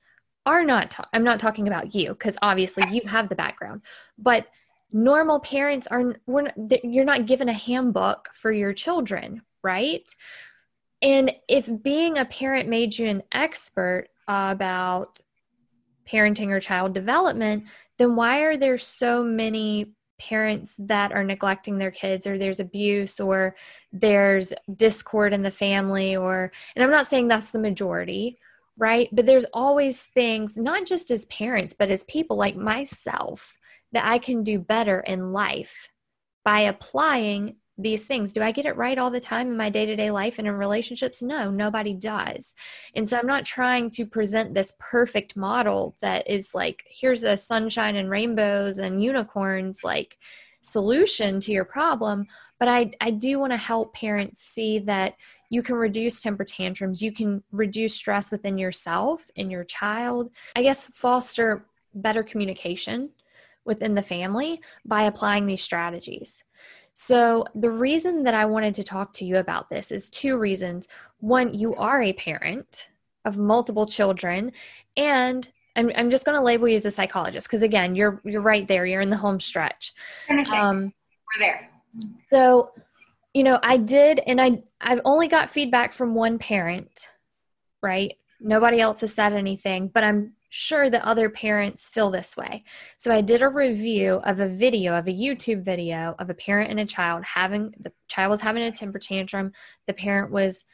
are 0.45 0.63
not 0.63 0.91
ta- 0.91 1.09
I'm 1.13 1.23
not 1.23 1.39
talking 1.39 1.67
about 1.67 1.93
you 1.93 2.09
because 2.09 2.37
obviously 2.41 2.83
you 2.91 3.01
have 3.05 3.29
the 3.29 3.35
background, 3.35 3.81
but 4.17 4.47
normal 4.91 5.39
parents 5.39 5.87
are 5.87 6.15
we're, 6.25 6.51
you're 6.83 7.05
not 7.05 7.27
given 7.27 7.47
a 7.49 7.53
handbook 7.53 8.29
for 8.33 8.51
your 8.51 8.73
children 8.73 9.41
right? 9.63 10.11
And 11.01 11.31
if 11.47 11.69
being 11.81 12.17
a 12.17 12.25
parent 12.25 12.69
made 12.69 12.97
you 12.97 13.07
an 13.07 13.23
expert 13.31 14.07
about 14.27 15.19
parenting 16.11 16.49
or 16.49 16.59
child 16.59 16.93
development, 16.93 17.65
then 17.97 18.15
why 18.15 18.41
are 18.41 18.57
there 18.57 18.77
so 18.77 19.23
many 19.23 19.93
parents 20.19 20.75
that 20.79 21.11
are 21.11 21.23
neglecting 21.23 21.77
their 21.77 21.91
kids 21.91 22.27
or 22.27 22.37
there's 22.37 22.59
abuse 22.59 23.19
or 23.19 23.55
there's 23.91 24.53
discord 24.75 25.33
in 25.33 25.41
the 25.41 25.51
family 25.51 26.15
or 26.15 26.51
and 26.75 26.83
I'm 26.83 26.91
not 26.91 27.07
saying 27.07 27.27
that's 27.27 27.51
the 27.51 27.59
majority, 27.59 28.37
right? 28.77 29.09
But 29.11 29.25
there's 29.25 29.45
always 29.53 30.03
things, 30.03 30.57
not 30.57 30.85
just 30.85 31.09
as 31.11 31.25
parents, 31.25 31.73
but 31.73 31.89
as 31.89 32.03
people 32.03 32.37
like 32.37 32.55
myself, 32.55 33.57
that 33.91 34.05
I 34.05 34.19
can 34.19 34.43
do 34.43 34.59
better 34.59 34.99
in 34.99 35.33
life 35.33 35.89
by 36.43 36.61
applying 36.61 37.55
these 37.79 38.05
things. 38.05 38.33
Do 38.33 38.41
I 38.41 38.51
get 38.51 38.65
it 38.65 38.75
right 38.75 38.97
all 38.97 39.09
the 39.09 39.19
time 39.19 39.47
in 39.47 39.57
my 39.57 39.69
day 39.69 39.85
to 39.85 39.95
day 39.95 40.11
life 40.11 40.37
and 40.37 40.47
in 40.47 40.53
relationships? 40.53 41.21
No, 41.21 41.49
nobody 41.49 41.93
does. 41.93 42.53
And 42.93 43.07
so 43.07 43.17
I'm 43.17 43.25
not 43.25 43.45
trying 43.45 43.89
to 43.91 44.05
present 44.05 44.53
this 44.53 44.73
perfect 44.79 45.37
model 45.37 45.95
that 46.01 46.29
is 46.29 46.53
like, 46.53 46.83
here's 46.89 47.23
a 47.23 47.37
sunshine 47.37 47.95
and 47.95 48.09
rainbows 48.09 48.79
and 48.79 49.01
unicorns, 49.01 49.83
like 49.83 50.17
solution 50.61 51.39
to 51.39 51.51
your 51.53 51.65
problem. 51.65 52.27
But 52.59 52.67
I, 52.67 52.91
I 52.99 53.11
do 53.11 53.39
want 53.39 53.53
to 53.53 53.57
help 53.57 53.93
parents 53.93 54.43
see 54.43 54.79
that 54.79 55.15
you 55.49 55.63
can 55.63 55.75
reduce 55.75 56.21
temper 56.21 56.43
tantrums, 56.43 57.01
you 57.01 57.11
can 57.11 57.41
reduce 57.51 57.95
stress 57.95 58.29
within 58.29 58.57
yourself 58.57 59.31
and 59.35 59.49
your 59.49 59.63
child. 59.63 60.31
I 60.55 60.61
guess 60.61 60.85
foster 60.93 61.65
better 61.95 62.23
communication 62.23 63.09
within 63.65 63.95
the 63.95 64.01
family 64.01 64.61
by 64.85 65.03
applying 65.03 65.45
these 65.45 65.63
strategies. 65.63 66.43
So, 67.01 67.45
the 67.55 67.71
reason 67.71 68.25
that 68.25 68.33
I 68.33 68.43
wanted 68.43 68.75
to 68.75 68.83
talk 68.83 69.13
to 69.13 69.25
you 69.25 69.37
about 69.37 69.69
this 69.69 69.89
is 69.89 70.09
two 70.09 70.35
reasons. 70.35 70.89
One, 71.21 71.53
you 71.53 71.73
are 71.75 72.01
a 72.01 72.11
parent 72.11 72.89
of 73.23 73.37
multiple 73.37 73.85
children, 73.85 74.51
and 74.97 75.47
I'm, 75.77 75.93
I'm 75.95 76.09
just 76.09 76.25
going 76.25 76.37
to 76.37 76.43
label 76.43 76.67
you 76.67 76.75
as 76.75 76.85
a 76.85 76.91
psychologist 76.91 77.47
because 77.47 77.61
again, 77.61 77.95
you're 77.95 78.21
you're 78.25 78.41
right 78.41 78.67
there. 78.67 78.85
You're 78.85 78.99
in 78.99 79.09
the 79.09 79.15
home 79.15 79.39
stretch. 79.39 79.93
Um, 80.51 80.93
We're 81.37 81.39
there. 81.39 81.69
So, 82.27 82.71
you 83.33 83.43
know, 83.43 83.61
I 83.63 83.77
did, 83.77 84.19
and 84.27 84.41
I 84.41 84.61
I've 84.81 84.99
only 85.05 85.29
got 85.29 85.49
feedback 85.49 85.93
from 85.93 86.15
one 86.15 86.37
parent, 86.37 87.07
right? 87.81 88.13
Nobody 88.41 88.81
else 88.81 88.99
has 88.99 89.13
said 89.13 89.31
anything, 89.31 89.87
but 89.87 90.03
I'm 90.03 90.33
sure 90.49 90.89
that 90.89 91.05
other 91.05 91.29
parents 91.29 91.87
feel 91.87 92.09
this 92.09 92.35
way. 92.35 92.63
So 92.97 93.13
I 93.13 93.21
did 93.21 93.41
a 93.41 93.49
review 93.49 94.15
of 94.25 94.39
a 94.39 94.47
video, 94.47 94.95
of 94.95 95.07
a 95.07 95.13
YouTube 95.13 95.63
video 95.63 96.15
of 96.19 96.29
a 96.29 96.33
parent 96.33 96.71
and 96.71 96.79
a 96.79 96.85
child 96.85 97.23
having 97.23 97.73
the 97.79 97.91
child 98.07 98.31
was 98.31 98.41
having 98.41 98.63
a 98.63 98.71
temper 98.71 98.99
tantrum. 98.99 99.53
The 99.87 99.93
parent 99.93 100.31
was 100.31 100.65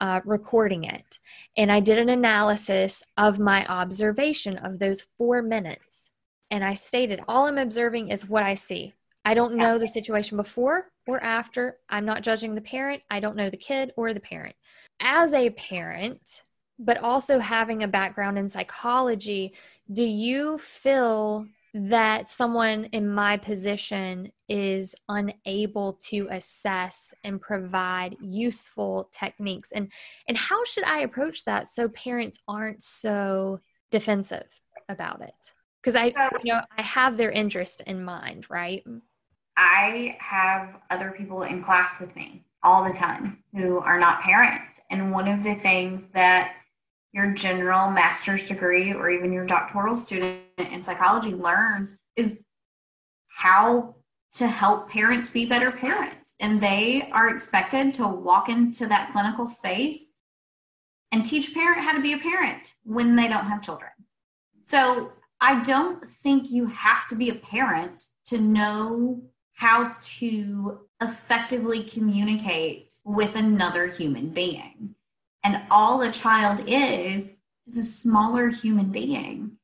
uh, 0.00 0.20
recording 0.24 0.84
it. 0.84 1.18
And 1.56 1.70
I 1.70 1.80
did 1.80 1.98
an 1.98 2.08
analysis 2.08 3.02
of 3.16 3.38
my 3.38 3.64
observation 3.66 4.58
of 4.58 4.78
those 4.78 5.06
four 5.16 5.42
minutes. 5.42 6.10
And 6.50 6.64
I 6.64 6.74
stated, 6.74 7.20
all 7.28 7.46
I'm 7.46 7.58
observing 7.58 8.10
is 8.10 8.28
what 8.28 8.42
I 8.42 8.54
see. 8.54 8.94
I 9.24 9.34
don't 9.34 9.54
know 9.54 9.78
the 9.78 9.88
situation 9.88 10.36
before 10.36 10.90
or 11.06 11.22
after. 11.22 11.78
I'm 11.88 12.04
not 12.04 12.22
judging 12.22 12.54
the 12.54 12.60
parent. 12.60 13.02
I 13.10 13.20
don't 13.20 13.36
know 13.36 13.48
the 13.48 13.56
kid 13.56 13.92
or 13.96 14.12
the 14.12 14.20
parent. 14.20 14.56
As 15.00 15.32
a 15.32 15.50
parent, 15.50 16.42
but 16.84 16.98
also 16.98 17.38
having 17.38 17.82
a 17.82 17.88
background 17.88 18.38
in 18.38 18.48
psychology, 18.48 19.54
do 19.92 20.04
you 20.04 20.58
feel 20.58 21.46
that 21.74 22.28
someone 22.28 22.84
in 22.86 23.08
my 23.08 23.36
position 23.36 24.30
is 24.48 24.94
unable 25.08 25.94
to 25.94 26.28
assess 26.30 27.14
and 27.24 27.40
provide 27.40 28.16
useful 28.20 29.08
techniques? 29.12 29.72
And 29.72 29.90
and 30.28 30.36
how 30.36 30.64
should 30.64 30.84
i 30.84 31.00
approach 31.00 31.44
that 31.44 31.68
so 31.68 31.88
parents 31.88 32.38
aren't 32.46 32.82
so 32.82 33.60
defensive 33.90 34.48
about 34.88 35.22
it? 35.22 35.54
Because 35.80 35.96
i 35.96 36.06
you 36.44 36.52
know 36.52 36.60
i 36.76 36.82
have 36.82 37.16
their 37.16 37.30
interest 37.30 37.80
in 37.86 38.04
mind 38.04 38.50
right? 38.50 38.84
I 39.56 40.16
have 40.20 40.76
other 40.90 41.12
people 41.12 41.42
in 41.42 41.62
class 41.62 42.00
with 42.00 42.14
me 42.16 42.44
all 42.62 42.84
the 42.84 42.92
time 42.92 43.42
who 43.54 43.78
are 43.80 43.98
not 43.98 44.22
parents. 44.22 44.80
And 44.90 45.12
one 45.12 45.28
of 45.28 45.42
the 45.42 45.54
things 45.56 46.06
that 46.08 46.54
your 47.12 47.32
general 47.32 47.90
master's 47.90 48.48
degree 48.48 48.92
or 48.92 49.10
even 49.10 49.32
your 49.32 49.46
doctoral 49.46 49.96
student 49.96 50.40
in 50.58 50.82
psychology 50.82 51.34
learns 51.34 51.98
is 52.16 52.40
how 53.28 53.94
to 54.32 54.46
help 54.46 54.88
parents 54.88 55.28
be 55.28 55.46
better 55.46 55.70
parents. 55.70 56.32
And 56.40 56.60
they 56.60 57.08
are 57.12 57.28
expected 57.28 57.94
to 57.94 58.08
walk 58.08 58.48
into 58.48 58.86
that 58.86 59.12
clinical 59.12 59.46
space 59.46 60.12
and 61.12 61.24
teach 61.24 61.52
parent 61.52 61.82
how 61.82 61.92
to 61.92 62.02
be 62.02 62.14
a 62.14 62.18
parent 62.18 62.72
when 62.84 63.14
they 63.14 63.28
don't 63.28 63.44
have 63.44 63.62
children. 63.62 63.90
So 64.64 65.12
I 65.40 65.62
don't 65.62 66.02
think 66.08 66.50
you 66.50 66.66
have 66.66 67.06
to 67.08 67.14
be 67.14 67.28
a 67.28 67.34
parent 67.34 68.04
to 68.26 68.38
know 68.38 69.22
how 69.54 69.92
to 70.00 70.80
effectively 71.02 71.84
communicate 71.84 72.94
with 73.04 73.36
another 73.36 73.86
human 73.86 74.30
being. 74.30 74.94
And 75.44 75.62
all 75.70 76.00
a 76.02 76.10
child 76.10 76.64
is, 76.66 77.32
is 77.66 77.76
a 77.76 77.84
smaller 77.84 78.48
human 78.48 78.86
being. 78.86 79.58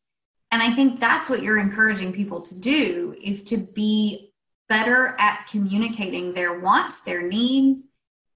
And 0.51 0.63
I 0.63 0.71
think 0.71 0.99
that's 0.99 1.29
what 1.29 1.43
you're 1.43 1.59
encouraging 1.59 2.13
people 2.13 2.41
to 2.41 2.59
do 2.59 3.15
is 3.23 3.45
to 3.45 3.59
be 3.59 4.33
better 4.69 5.15
at 5.19 5.47
communicating 5.51 6.33
their 6.33 6.59
wants, 6.59 7.01
their 7.01 7.23
needs, 7.23 7.89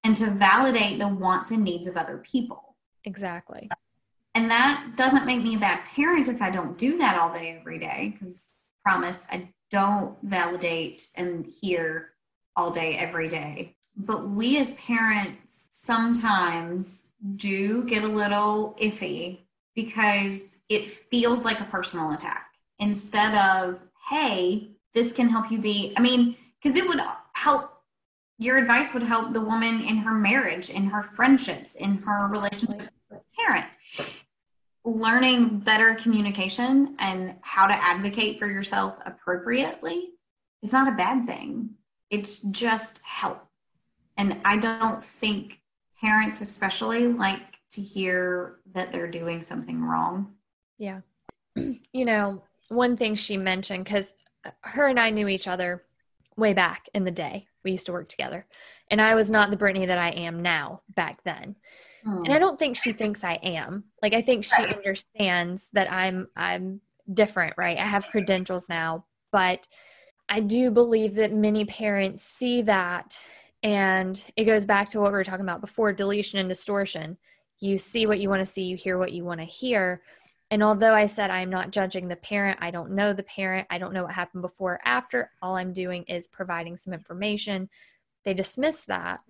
and 0.03 0.15
to 0.17 0.29
validate 0.29 0.99
the 0.99 1.07
wants 1.07 1.51
and 1.51 1.63
needs 1.63 1.87
of 1.87 1.97
other 1.97 2.17
people. 2.17 2.75
Exactly. 3.05 3.69
And 4.35 4.49
that 4.49 4.93
doesn't 4.95 5.25
make 5.25 5.43
me 5.43 5.55
a 5.55 5.59
bad 5.59 5.85
parent 5.85 6.27
if 6.27 6.41
I 6.41 6.49
don't 6.49 6.77
do 6.77 6.97
that 6.97 7.17
all 7.17 7.31
day, 7.31 7.57
every 7.59 7.77
day, 7.77 8.13
because 8.13 8.49
promise 8.83 9.25
I 9.31 9.49
don't 9.71 10.17
validate 10.23 11.09
and 11.15 11.45
hear 11.45 12.11
all 12.55 12.71
day, 12.71 12.95
every 12.97 13.29
day. 13.29 13.75
But 13.95 14.29
we 14.29 14.59
as 14.59 14.71
parents 14.71 15.69
sometimes 15.71 17.09
do 17.35 17.83
get 17.85 18.03
a 18.03 18.07
little 18.07 18.75
iffy 18.81 19.39
because 19.75 20.59
it 20.69 20.89
feels 20.89 21.43
like 21.43 21.59
a 21.59 21.65
personal 21.65 22.11
attack 22.11 22.47
instead 22.79 23.33
of, 23.35 23.79
hey, 24.09 24.69
this 24.93 25.11
can 25.11 25.29
help 25.29 25.51
you 25.51 25.57
be. 25.57 25.93
I 25.97 26.01
mean, 26.01 26.35
because 26.61 26.77
it 26.77 26.87
would 26.87 26.99
help, 27.33 27.71
your 28.37 28.57
advice 28.57 28.93
would 28.93 29.03
help 29.03 29.33
the 29.33 29.41
woman 29.41 29.81
in 29.81 29.97
her 29.97 30.13
marriage, 30.13 30.69
in 30.69 30.87
her 30.87 31.01
friendships, 31.01 31.75
in 31.75 31.97
her 31.99 32.27
relationships 32.27 32.91
with 33.09 33.21
parents. 33.37 33.77
Learning 34.85 35.59
better 35.59 35.95
communication 35.95 36.95
and 36.99 37.35
how 37.41 37.67
to 37.67 37.73
advocate 37.73 38.37
for 38.37 38.47
yourself 38.47 38.97
appropriately 39.05 40.09
is 40.61 40.73
not 40.73 40.89
a 40.89 40.95
bad 40.95 41.25
thing. 41.25 41.69
It's 42.09 42.41
just 42.41 43.01
help. 43.03 43.47
And 44.17 44.37
I 44.43 44.57
don't 44.57 45.03
think 45.03 45.62
parents 46.03 46.41
especially 46.41 47.07
like 47.07 47.41
to 47.71 47.81
hear 47.81 48.59
that 48.73 48.91
they're 48.91 49.09
doing 49.09 49.41
something 49.41 49.83
wrong. 49.83 50.33
Yeah. 50.77 51.01
You 51.95 52.05
know, 52.05 52.41
one 52.69 52.97
thing 52.97 53.13
she 53.13 53.37
mentioned, 53.37 53.83
because 53.83 54.13
her 54.61 54.87
and 54.87 54.99
I 54.99 55.11
knew 55.11 55.27
each 55.27 55.47
other 55.47 55.83
way 56.35 56.53
back 56.53 56.89
in 56.95 57.03
the 57.03 57.11
day. 57.11 57.45
We 57.63 57.69
used 57.69 57.85
to 57.85 57.91
work 57.91 58.09
together. 58.09 58.47
And 58.89 58.99
I 58.99 59.13
was 59.13 59.29
not 59.29 59.51
the 59.51 59.57
Brittany 59.57 59.85
that 59.85 59.99
I 59.99 60.09
am 60.09 60.41
now 60.41 60.81
back 60.95 61.23
then. 61.23 61.55
Hmm. 62.03 62.23
And 62.25 62.33
I 62.33 62.39
don't 62.39 62.57
think 62.57 62.75
she 62.75 62.93
thinks 62.93 63.23
I 63.23 63.35
am. 63.43 63.83
Like 64.01 64.13
I 64.13 64.23
think 64.23 64.43
she 64.43 64.63
understands 64.63 65.69
that 65.73 65.91
I'm 65.91 66.27
I'm 66.35 66.81
different, 67.13 67.53
right? 67.57 67.77
I 67.77 67.85
have 67.85 68.07
credentials 68.07 68.69
now, 68.69 69.05
but 69.31 69.67
I 70.27 70.39
do 70.39 70.71
believe 70.71 71.13
that 71.15 71.31
many 71.31 71.65
parents 71.65 72.23
see 72.23 72.63
that 72.63 73.17
and 73.63 74.21
it 74.35 74.43
goes 74.43 74.65
back 74.65 74.89
to 74.89 74.99
what 74.99 75.11
we 75.11 75.17
were 75.17 75.23
talking 75.23 75.45
about 75.45 75.61
before 75.61 75.93
deletion 75.93 76.39
and 76.39 76.49
distortion. 76.49 77.17
You 77.59 77.77
see 77.77 78.05
what 78.05 78.19
you 78.19 78.29
want 78.29 78.41
to 78.41 78.45
see, 78.45 78.63
you 78.63 78.75
hear 78.75 78.97
what 78.97 79.13
you 79.13 79.23
want 79.23 79.39
to 79.39 79.45
hear. 79.45 80.01
And 80.51 80.61
although 80.61 80.93
I 80.93 81.05
said 81.05 81.31
I'm 81.31 81.49
not 81.49 81.71
judging 81.71 82.07
the 82.07 82.17
parent, 82.17 82.59
I 82.61 82.71
don't 82.71 82.91
know 82.91 83.13
the 83.13 83.23
parent, 83.23 83.65
I 83.69 83.77
don't 83.77 83.93
know 83.93 84.03
what 84.03 84.13
happened 84.13 84.41
before 84.41 84.73
or 84.73 84.81
after, 84.83 85.31
all 85.41 85.55
I'm 85.55 85.73
doing 85.73 86.03
is 86.03 86.27
providing 86.27 86.75
some 86.75 86.93
information. 86.93 87.69
They 88.25 88.33
dismissed 88.33 88.87
that 88.87 89.21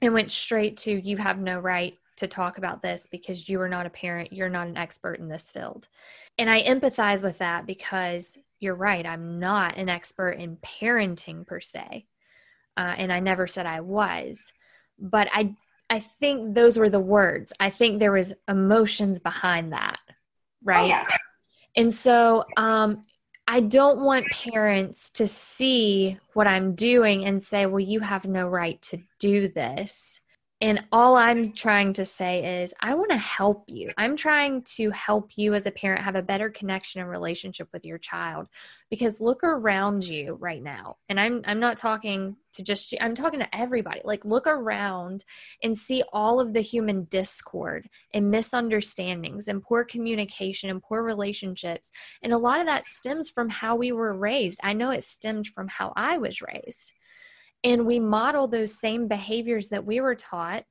and 0.00 0.14
went 0.14 0.32
straight 0.32 0.78
to 0.78 0.90
you 0.90 1.18
have 1.18 1.38
no 1.38 1.60
right 1.60 1.98
to 2.16 2.26
talk 2.26 2.58
about 2.58 2.82
this 2.82 3.06
because 3.10 3.48
you 3.48 3.60
are 3.60 3.68
not 3.68 3.86
a 3.86 3.90
parent, 3.90 4.32
you're 4.32 4.48
not 4.48 4.66
an 4.66 4.76
expert 4.76 5.20
in 5.20 5.28
this 5.28 5.50
field. 5.50 5.86
And 6.38 6.50
I 6.50 6.62
empathize 6.62 7.22
with 7.22 7.38
that 7.38 7.66
because 7.66 8.38
you're 8.58 8.74
right, 8.74 9.06
I'm 9.06 9.38
not 9.38 9.76
an 9.76 9.88
expert 9.88 10.30
in 10.30 10.56
parenting 10.56 11.46
per 11.46 11.60
se 11.60 12.07
uh, 12.78 12.94
and 12.96 13.12
I 13.12 13.18
never 13.18 13.46
said 13.46 13.66
I 13.66 13.80
was, 13.80 14.52
but 14.98 15.28
I 15.32 15.54
I 15.90 16.00
think 16.00 16.54
those 16.54 16.78
were 16.78 16.90
the 16.90 17.00
words. 17.00 17.52
I 17.58 17.70
think 17.70 17.98
there 17.98 18.12
was 18.12 18.34
emotions 18.46 19.18
behind 19.18 19.72
that, 19.72 19.98
right? 20.62 20.84
Oh, 20.84 20.86
yeah. 20.86 21.06
And 21.76 21.94
so 21.94 22.44
um, 22.56 23.04
I 23.46 23.60
don't 23.60 24.04
want 24.04 24.26
parents 24.26 25.10
to 25.12 25.26
see 25.26 26.18
what 26.34 26.46
I'm 26.46 26.74
doing 26.74 27.24
and 27.24 27.42
say, 27.42 27.66
"Well, 27.66 27.80
you 27.80 28.00
have 28.00 28.24
no 28.24 28.46
right 28.46 28.80
to 28.82 28.98
do 29.18 29.48
this." 29.48 30.20
And 30.60 30.84
all 30.90 31.14
I'm 31.14 31.52
trying 31.52 31.92
to 31.94 32.04
say 32.04 32.62
is, 32.62 32.74
I 32.80 32.94
want 32.94 33.10
to 33.10 33.16
help 33.16 33.64
you. 33.68 33.90
I'm 33.96 34.16
trying 34.16 34.62
to 34.76 34.90
help 34.90 35.30
you 35.36 35.54
as 35.54 35.66
a 35.66 35.70
parent 35.70 36.02
have 36.02 36.16
a 36.16 36.22
better 36.22 36.50
connection 36.50 37.00
and 37.00 37.08
relationship 37.08 37.68
with 37.72 37.86
your 37.86 37.98
child. 37.98 38.48
Because 38.90 39.20
look 39.20 39.44
around 39.44 40.04
you 40.04 40.34
right 40.34 40.62
now. 40.62 40.96
And 41.08 41.20
I'm 41.20 41.42
I'm 41.44 41.60
not 41.60 41.76
talking 41.76 42.34
to 42.54 42.62
just 42.64 42.92
I'm 43.00 43.14
talking 43.14 43.38
to 43.38 43.56
everybody. 43.56 44.00
Like 44.02 44.24
look 44.24 44.48
around 44.48 45.24
and 45.62 45.78
see 45.78 46.02
all 46.12 46.40
of 46.40 46.52
the 46.52 46.60
human 46.60 47.04
discord 47.04 47.88
and 48.12 48.28
misunderstandings 48.28 49.46
and 49.46 49.62
poor 49.62 49.84
communication 49.84 50.70
and 50.70 50.82
poor 50.82 51.04
relationships. 51.04 51.92
And 52.24 52.32
a 52.32 52.38
lot 52.38 52.58
of 52.58 52.66
that 52.66 52.84
stems 52.84 53.30
from 53.30 53.48
how 53.48 53.76
we 53.76 53.92
were 53.92 54.12
raised. 54.12 54.58
I 54.64 54.72
know 54.72 54.90
it 54.90 55.04
stemmed 55.04 55.46
from 55.46 55.68
how 55.68 55.92
I 55.94 56.18
was 56.18 56.42
raised. 56.42 56.94
And 57.64 57.86
we 57.86 57.98
model 57.98 58.46
those 58.46 58.78
same 58.78 59.08
behaviors 59.08 59.68
that 59.70 59.84
we 59.84 60.00
were 60.00 60.14
taught 60.14 60.66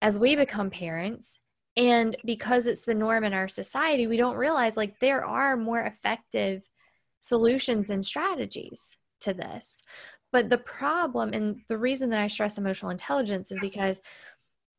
as 0.00 0.18
we 0.18 0.36
become 0.36 0.70
parents. 0.70 1.38
And 1.76 2.16
because 2.24 2.66
it's 2.66 2.84
the 2.84 2.94
norm 2.94 3.24
in 3.24 3.32
our 3.32 3.48
society, 3.48 4.06
we 4.06 4.18
don't 4.18 4.36
realize 4.36 4.76
like 4.76 4.98
there 5.00 5.24
are 5.24 5.56
more 5.56 5.80
effective 5.80 6.62
solutions 7.20 7.88
and 7.88 8.04
strategies 8.04 8.98
to 9.20 9.32
this. 9.32 9.82
But 10.32 10.50
the 10.50 10.58
problem 10.58 11.32
and 11.32 11.60
the 11.68 11.78
reason 11.78 12.10
that 12.10 12.18
I 12.18 12.26
stress 12.26 12.58
emotional 12.58 12.90
intelligence 12.90 13.52
is 13.52 13.60
because 13.60 14.00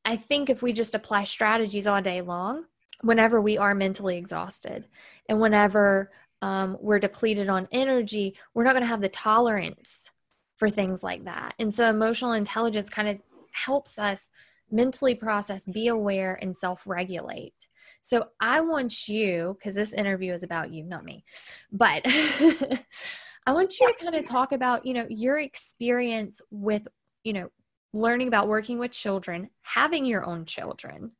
I 0.05 0.17
think 0.17 0.49
if 0.49 0.61
we 0.61 0.73
just 0.73 0.95
apply 0.95 1.23
strategies 1.23 1.87
all 1.87 2.01
day 2.01 2.21
long, 2.21 2.65
whenever 3.01 3.39
we 3.39 3.57
are 3.57 3.73
mentally 3.73 4.17
exhausted 4.17 4.87
and 5.29 5.39
whenever 5.39 6.11
um, 6.41 6.77
we're 6.81 6.99
depleted 6.99 7.49
on 7.49 7.67
energy, 7.71 8.35
we're 8.53 8.63
not 8.63 8.73
going 8.73 8.83
to 8.83 8.87
have 8.87 9.01
the 9.01 9.09
tolerance 9.09 10.09
for 10.57 10.69
things 10.69 11.03
like 11.03 11.25
that. 11.25 11.53
And 11.59 11.73
so 11.73 11.89
emotional 11.89 12.33
intelligence 12.33 12.89
kind 12.89 13.07
of 13.07 13.17
helps 13.51 13.99
us 13.99 14.29
mentally 14.71 15.15
process, 15.15 15.65
be 15.65 15.87
aware, 15.87 16.37
and 16.41 16.55
self 16.55 16.83
regulate. 16.85 17.67
So 18.01 18.25
I 18.41 18.59
want 18.61 19.07
you, 19.07 19.55
because 19.57 19.75
this 19.75 19.93
interview 19.93 20.33
is 20.33 20.43
about 20.43 20.73
you, 20.73 20.83
not 20.83 21.05
me, 21.05 21.23
but 21.71 22.01
I 22.05 23.51
want 23.51 23.79
you 23.79 23.87
to 23.87 23.93
kind 24.03 24.15
of 24.15 24.25
talk 24.25 24.51
about, 24.51 24.85
you 24.85 24.93
know, 24.93 25.05
your 25.09 25.39
experience 25.39 26.41
with, 26.51 26.87
you 27.23 27.33
know, 27.33 27.49
learning 27.93 28.27
about 28.27 28.47
working 28.47 28.79
with 28.79 28.91
children, 28.91 29.49
having 29.61 30.05
your 30.05 30.25
own 30.25 30.45
children, 30.45 31.11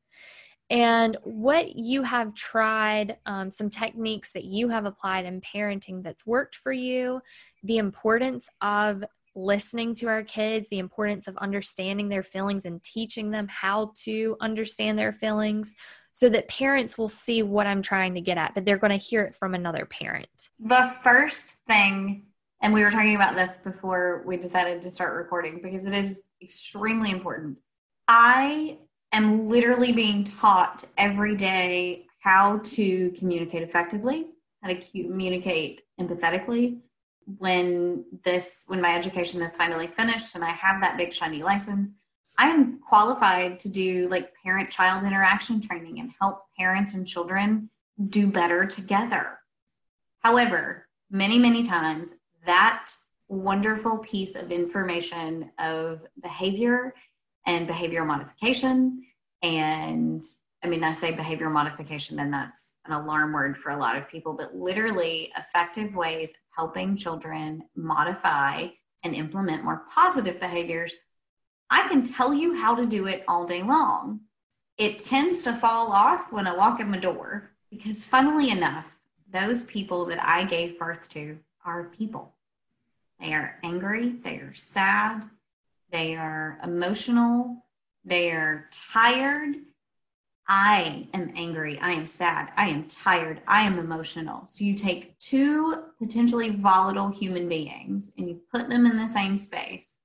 and 0.70 1.18
what 1.24 1.75
you 1.75 2.04
have 2.04 2.34
tried, 2.34 3.18
um, 3.25 3.52
some 3.52 3.70
techniques 3.70 4.32
that 4.34 4.46
you 4.46 4.70
have 4.70 4.86
applied 4.86 5.25
in 5.25 5.42
parenting 5.42 6.02
that's 6.02 6.25
worked 6.25 6.56
for 6.56 6.72
you, 6.72 7.22
the 7.63 7.78
importance 7.78 8.50
of 8.62 9.04
listening 9.36 9.96
to 9.96 10.08
our 10.08 10.24
kids, 10.24 10.68
the 10.70 10.80
importance 10.80 11.28
of 11.28 11.38
understanding 11.38 12.10
their 12.10 12.24
feelings 12.24 12.66
and 12.66 12.84
teaching 12.84 13.32
them 13.32 13.48
how 13.48 13.94
to 14.04 14.38
understand 14.40 14.98
their 14.98 15.13
feelings 15.13 15.74
so 16.13 16.30
that 16.30 16.48
parents 16.48 16.98
will 16.98 17.10
see 17.10 17.42
what 17.42 17.66
I'm 17.66 17.82
trying 17.82 18.13
to 18.13 18.22
get 18.22 18.38
at, 18.38 18.54
but 18.54 18.66
they're 18.66 18.78
going 18.78 18.92
to 18.92 18.98
hear 18.98 19.24
it 19.24 19.34
from 19.34 19.56
another 19.56 19.86
parent. 19.86 20.50
The 20.60 20.94
first 21.02 21.58
thing, 21.68 22.28
and 22.62 22.74
we 22.74 22.84
were 22.84 22.92
talking 22.92 23.16
about 23.16 23.36
this 23.36 23.58
before 23.58 24.24
we 24.25 24.38
decided 24.38 24.82
to 24.84 24.92
start 24.92 25.16
recording 25.16 25.60
because 25.62 25.84
it 25.86 25.94
is 25.94 26.22
extremely 26.42 27.10
important. 27.10 27.58
I 28.08 28.78
am 29.12 29.48
literally 29.48 29.92
being 29.92 30.24
taught 30.24 30.86
every 30.98 31.36
day 31.36 32.06
how 32.20 32.60
to 32.63 33.12
communicate 33.12 33.63
effectively, 33.63 34.28
how 34.62 34.70
to 34.70 34.80
communicate 34.80 35.82
empathetically, 36.00 36.80
when 37.38 38.06
this 38.24 38.63
when 38.68 38.82
my 38.82 38.96
education 38.96 39.42
is 39.42 39.56
finally 39.56 39.88
finished 39.88 40.36
and 40.36 40.44
I 40.44 40.51
have 40.51 40.82
that 40.82 40.98
big 40.98 41.13
shiny 41.13 41.44
license, 41.44 41.92
I 42.38 42.50
am 42.50 42.80
qualified 42.80 43.60
to 43.60 43.70
do 43.70 44.08
like 44.10 44.34
parent 44.44 44.70
child 44.70 45.03
interaction 45.03 45.62
training 45.62 46.00
and 46.00 46.12
help 46.20 46.44
parents 46.58 46.94
and 46.94 47.06
children 47.08 47.70
do 48.10 48.27
better 48.27 48.65
together. 48.65 49.39
However, 50.20 50.88
many, 51.12 51.38
many 51.38 51.68
times 51.68 52.13
that 52.46 52.92
wonderful 53.27 54.00
piece 54.00 54.36
of 54.36 54.51
information 54.51 55.51
of 55.60 56.01
behavior 56.22 56.94
and 57.46 57.68
behavior 57.68 58.06
modification 58.06 59.06
and 59.42 60.24
I 60.63 60.68
mean, 60.68 60.84
I 60.84 60.94
say 60.94 61.13
behavior 61.13 61.50
modification, 61.50 62.20
and 62.20 62.34
that's 62.34 62.73
an 62.86 62.94
alarm 62.94 63.34
word 63.34 63.58
for 63.58 63.70
a 63.72 63.78
lot 63.78 63.96
of 63.96 64.10
people, 64.10 64.34
but 64.34 64.56
literally 64.56 65.32
effective 65.38 65.96
ways 65.96 66.30
of 66.32 66.36
helping 66.56 66.96
children 66.96 67.63
modify 67.75 68.68
and 69.04 69.15
implement 69.15 69.63
more 69.63 69.86
positive 69.93 70.39
behaviors, 70.39 70.96
I 71.69 71.88
can 71.88 72.04
tell 72.04 72.34
you 72.34 72.56
how 72.56 72.76
to 72.76 72.86
do 72.86 73.08
it 73.08 73.24
all 73.28 73.46
day 73.46 73.63
long. 73.63 74.22
It 74.78 75.04
tends 75.04 75.43
to 75.43 75.54
fall 75.54 75.91
off 75.91 76.32
when 76.32 76.48
I 76.48 76.56
walk 76.56 76.80
in 76.80 76.91
the 76.91 76.98
door 76.98 77.52
because, 77.69 78.06
funnily 78.06 78.50
enough, 78.50 79.00
those 79.30 79.63
people 79.63 80.06
that 80.06 80.24
I 80.24 80.43
gave 80.43 80.80
birth 80.80 81.10
to 81.10 81.39
are 81.65 81.86
people. 81.86 82.36
They 83.19 83.34
are 83.34 83.58
angry, 83.63 84.10
they 84.10 84.38
are 84.38 84.54
sad, 84.54 85.26
they 85.89 86.15
are 86.15 86.60
emotional, 86.63 87.65
they 88.04 88.32
are 88.32 88.67
tired, 88.72 89.56
I 90.47 91.08
am 91.13 91.32
angry, 91.36 91.79
I 91.79 91.91
am 91.91 92.06
sad, 92.06 92.51
I 92.58 92.67
am 92.67 92.88
tired, 92.88 93.41
I 93.47 93.62
am 93.62 93.79
emotional. 93.79 94.43
So 94.49 94.65
you 94.65 94.75
take 94.75 95.17
two 95.19 95.84
potentially 95.99 96.49
volatile 96.49 97.10
human 97.10 97.47
beings 97.47 98.12
and 98.17 98.27
you 98.27 98.41
put 98.53 98.69
them 98.69 98.86
in 98.86 98.97
the 98.97 99.08
same 99.08 99.38
space. 99.38 99.99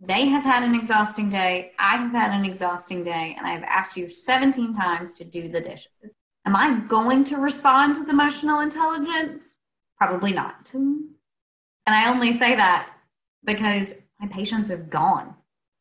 They 0.00 0.26
have 0.26 0.42
had 0.42 0.64
an 0.64 0.74
exhausting 0.74 1.30
day, 1.30 1.72
I 1.78 1.96
have 1.96 2.10
had 2.10 2.32
an 2.32 2.44
exhausting 2.44 3.04
day, 3.04 3.34
and 3.38 3.46
I 3.46 3.52
have 3.52 3.62
asked 3.62 3.96
you 3.96 4.08
17 4.08 4.74
times 4.74 5.14
to 5.14 5.24
do 5.24 5.48
the 5.48 5.60
dishes. 5.60 6.14
Am 6.44 6.56
I 6.56 6.80
going 6.88 7.24
to 7.24 7.36
respond 7.36 7.96
with 7.96 8.10
emotional 8.10 8.60
intelligence? 8.60 9.56
Probably 9.96 10.32
not. 10.32 10.72
And 10.74 11.14
I 11.86 12.10
only 12.10 12.32
say 12.32 12.56
that 12.56 12.90
because 13.44 13.94
my 14.20 14.26
patience 14.26 14.70
is 14.70 14.82
gone. 14.82 15.34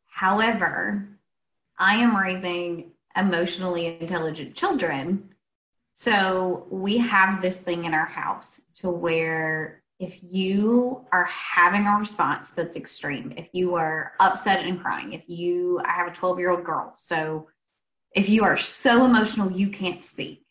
However, 0.06 1.10
I 1.78 1.96
am 1.96 2.16
raising 2.16 2.93
emotionally 3.18 4.00
intelligent 4.00 4.56
children. 4.56 5.30
So 5.92 6.68
we 6.70 6.98
have 6.98 7.42
this 7.42 7.62
thing 7.62 7.86
in 7.86 7.94
our 7.94 8.06
house 8.06 8.62
to 8.76 8.90
where 8.90 9.84
if 10.00 10.20
you 10.22 11.06
are 11.12 11.26
having 11.26 11.86
a 11.86 11.98
response 11.98 12.52
that's 12.52 12.76
extreme, 12.76 13.34
if 13.38 13.50
you 13.54 13.76
are 13.76 14.14
upset 14.20 14.66
and 14.66 14.80
crying, 14.80 15.14
if 15.14 15.24
you, 15.28 15.80
I 15.86 15.92
have 15.92 16.08
a 16.08 16.12
12 16.12 16.40
year 16.40 16.50
old 16.50 16.64
girl. 16.64 16.94
So 16.98 17.48
if 18.16 18.28
you 18.28 18.44
are 18.44 18.58
so 18.58 19.06
emotional 19.06 19.52
you 19.52 19.70
can't 19.70 20.02
speak, 20.02 20.46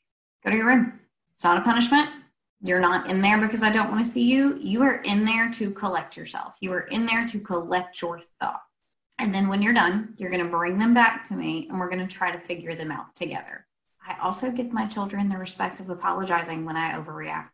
go 0.44 0.50
to 0.50 0.56
your 0.56 0.66
room. 0.66 1.00
It's 1.34 1.44
not 1.44 1.58
a 1.58 1.62
punishment. 1.62 2.08
You're 2.62 2.80
not 2.80 3.10
in 3.10 3.20
there 3.20 3.40
because 3.40 3.62
I 3.62 3.70
don't 3.70 3.90
want 3.90 4.04
to 4.04 4.10
see 4.10 4.22
you. 4.22 4.56
You 4.60 4.82
are 4.82 5.02
in 5.02 5.24
there 5.24 5.50
to 5.50 5.70
collect 5.72 6.16
yourself. 6.16 6.54
You 6.60 6.72
are 6.72 6.86
in 6.88 7.06
there 7.06 7.26
to 7.26 7.40
collect 7.40 8.00
your 8.00 8.20
thoughts. 8.40 8.62
And 9.22 9.32
then 9.32 9.46
when 9.46 9.62
you're 9.62 9.72
done, 9.72 10.14
you're 10.18 10.32
going 10.32 10.44
to 10.44 10.50
bring 10.50 10.78
them 10.78 10.94
back 10.94 11.28
to 11.28 11.34
me 11.34 11.68
and 11.70 11.78
we're 11.78 11.88
going 11.88 12.04
to 12.04 12.12
try 12.12 12.32
to 12.32 12.40
figure 12.40 12.74
them 12.74 12.90
out 12.90 13.14
together. 13.14 13.64
I 14.04 14.16
also 14.20 14.50
give 14.50 14.72
my 14.72 14.86
children 14.86 15.28
the 15.28 15.38
respect 15.38 15.78
of 15.78 15.88
apologizing 15.88 16.64
when 16.64 16.76
I 16.76 16.98
overreact 16.98 17.50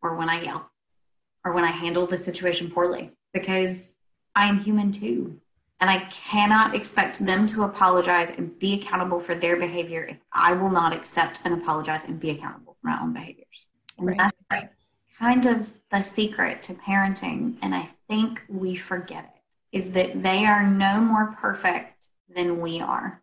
or 0.00 0.16
when 0.16 0.30
I 0.30 0.40
yell 0.40 0.70
or 1.44 1.52
when 1.52 1.62
I 1.62 1.72
handle 1.72 2.06
the 2.06 2.16
situation 2.16 2.70
poorly 2.70 3.12
because 3.34 3.94
I 4.34 4.46
am 4.46 4.60
human 4.60 4.92
too. 4.92 5.38
And 5.78 5.90
I 5.90 5.98
cannot 6.06 6.74
expect 6.74 7.18
them 7.18 7.46
to 7.48 7.64
apologize 7.64 8.30
and 8.30 8.58
be 8.58 8.80
accountable 8.80 9.20
for 9.20 9.34
their 9.34 9.58
behavior 9.58 10.04
if 10.04 10.16
I 10.32 10.54
will 10.54 10.70
not 10.70 10.94
accept 10.94 11.42
and 11.44 11.52
apologize 11.52 12.06
and 12.06 12.18
be 12.18 12.30
accountable 12.30 12.78
for 12.80 12.88
my 12.88 12.98
own 13.02 13.12
behaviors. 13.12 13.66
And 13.98 14.08
right. 14.08 14.32
that's 14.50 14.68
kind 15.18 15.44
of 15.44 15.70
the 15.90 16.00
secret 16.00 16.62
to 16.62 16.72
parenting. 16.72 17.58
And 17.60 17.74
I 17.74 17.90
think 18.08 18.42
we 18.48 18.74
forget 18.74 19.24
it 19.24 19.33
is 19.74 19.90
that 19.90 20.22
they 20.22 20.46
are 20.46 20.64
no 20.64 21.00
more 21.00 21.36
perfect 21.40 22.06
than 22.32 22.60
we 22.60 22.80
are. 22.80 23.20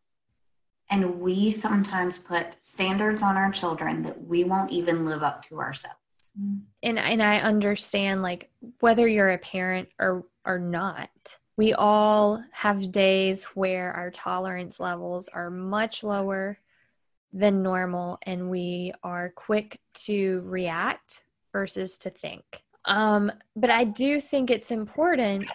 And 0.89 1.21
we 1.21 1.49
sometimes 1.49 2.17
put 2.17 2.61
standards 2.61 3.23
on 3.23 3.37
our 3.37 3.49
children 3.51 4.03
that 4.03 4.21
we 4.21 4.43
won't 4.43 4.69
even 4.69 5.05
live 5.05 5.23
up 5.23 5.43
to 5.43 5.59
ourselves. 5.59 5.95
And 6.83 6.99
and 6.99 7.23
I 7.23 7.39
understand 7.39 8.21
like 8.21 8.49
whether 8.81 9.07
you're 9.07 9.31
a 9.31 9.37
parent 9.37 9.87
or 9.97 10.25
or 10.45 10.59
not. 10.59 11.09
We 11.55 11.73
all 11.73 12.43
have 12.51 12.91
days 12.91 13.45
where 13.45 13.93
our 13.93 14.11
tolerance 14.11 14.79
levels 14.79 15.29
are 15.29 15.49
much 15.49 16.03
lower 16.03 16.59
than 17.31 17.63
normal 17.63 18.17
and 18.23 18.49
we 18.49 18.91
are 19.03 19.31
quick 19.35 19.79
to 19.93 20.41
react 20.43 21.23
versus 21.53 21.97
to 21.99 22.09
think. 22.09 22.43
Um, 22.85 23.31
but 23.55 23.69
I 23.69 23.85
do 23.85 24.19
think 24.19 24.49
it's 24.49 24.71
important 24.71 25.47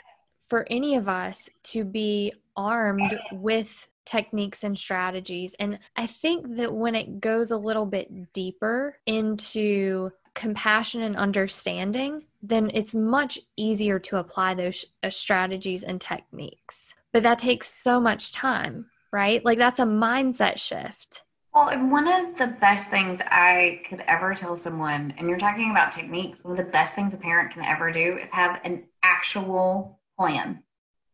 for 0.49 0.67
any 0.71 0.97
of 0.97 1.09
us 1.09 1.49
to 1.65 1.85
be 1.85 2.33
armed 2.57 3.19
with 3.33 3.89
techniques 4.05 4.65
and 4.65 4.79
strategies. 4.79 5.55
And 5.59 5.79
I 5.97 6.07
think 6.07 6.57
that 6.57 6.73
when 6.73 6.95
it 6.95 7.21
goes 7.21 7.51
a 7.51 7.57
little 7.57 7.87
bit 7.87 8.33
deeper 8.33 8.99
into 9.05 10.13
compassion 10.35 11.03
and 11.03 11.17
understanding, 11.17 12.25
then 12.43 12.71
it's 12.73 12.95
much 12.95 13.39
easier 13.57 13.99
to 13.99 14.19
apply 14.19 14.55
those 14.55 14.85
uh, 15.03 15.11
strategies 15.11 15.83
and 15.83 16.01
techniques. 16.01 16.95
But 17.13 17.25
that 17.25 17.39
takes 17.39 17.69
so 17.73 18.01
much 18.01 18.33
time, 18.33 18.87
right? 19.11 19.45
Like 19.45 19.59
that's 19.59 19.81
a 19.81 19.85
mindset 19.85 20.59
shift. 20.59 21.23
Well, 21.55 21.71
one 21.89 22.07
of 22.07 22.37
the 22.37 22.49
best 22.49 22.91
things 22.91 23.23
I 23.27 23.81
could 23.89 24.05
ever 24.07 24.35
tell 24.35 24.59
someone, 24.59 25.15
and 25.17 25.27
you're 25.27 25.39
talking 25.39 25.71
about 25.71 25.91
techniques, 25.91 26.45
one 26.45 26.53
of 26.53 26.59
the 26.59 26.71
best 26.71 26.95
things 26.95 27.15
a 27.15 27.17
parent 27.17 27.51
can 27.51 27.65
ever 27.65 27.91
do 27.91 28.19
is 28.19 28.29
have 28.29 28.61
an 28.65 28.85
actual 29.03 29.99
plan. 30.19 30.63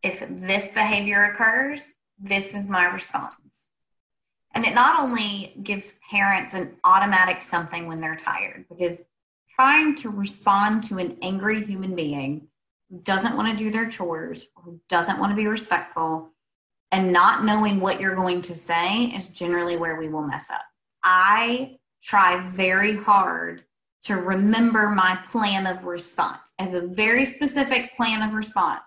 If 0.03 0.25
this 0.29 0.69
behavior 0.69 1.25
occurs, 1.25 1.91
this 2.19 2.55
is 2.55 2.67
my 2.67 2.85
response. 2.87 3.69
And 4.55 4.65
it 4.65 4.75
not 4.75 5.01
only 5.01 5.55
gives 5.63 5.99
parents 6.11 6.55
an 6.55 6.77
automatic 6.85 7.41
something 7.41 7.87
when 7.87 8.01
they're 8.01 8.17
tired, 8.17 8.67
because 8.69 9.03
trying 9.55 9.95
to 9.97 10.11
respond 10.11 10.85
to 10.85 10.99
an 10.99 11.17
angry 11.23 11.65
human 11.65 11.95
being 11.95 12.49
who 12.91 12.99
doesn't 13.01 13.37
want 13.37 13.57
to 13.57 13.65
do 13.65 13.71
their 13.71 13.89
chores, 13.89 14.51
who 14.57 14.81
doesn't 14.89 15.19
want 15.19 15.31
to 15.31 15.37
be 15.37 15.47
respectful, 15.47 16.31
and 16.91 17.13
not 17.13 17.45
knowing 17.45 17.81
what 17.81 18.01
you're 18.01 18.15
going 18.15 18.43
to 18.43 18.55
say 18.55 19.05
is 19.05 19.29
generally 19.29 19.77
where 19.77 19.97
we 19.97 20.09
will 20.09 20.27
mess 20.27 20.51
up. 20.51 20.65
I 21.03 21.79
try 22.03 22.47
very 22.49 22.97
hard 22.97 23.65
to 24.05 24.17
remember 24.17 24.89
my 24.89 25.19
plan 25.25 25.67
of 25.67 25.85
response. 25.85 26.53
I 26.59 26.65
have 26.65 26.75
a 26.75 26.87
very 26.89 27.25
specific 27.25 27.95
plan 27.97 28.21
of 28.29 28.35
response 28.35 28.83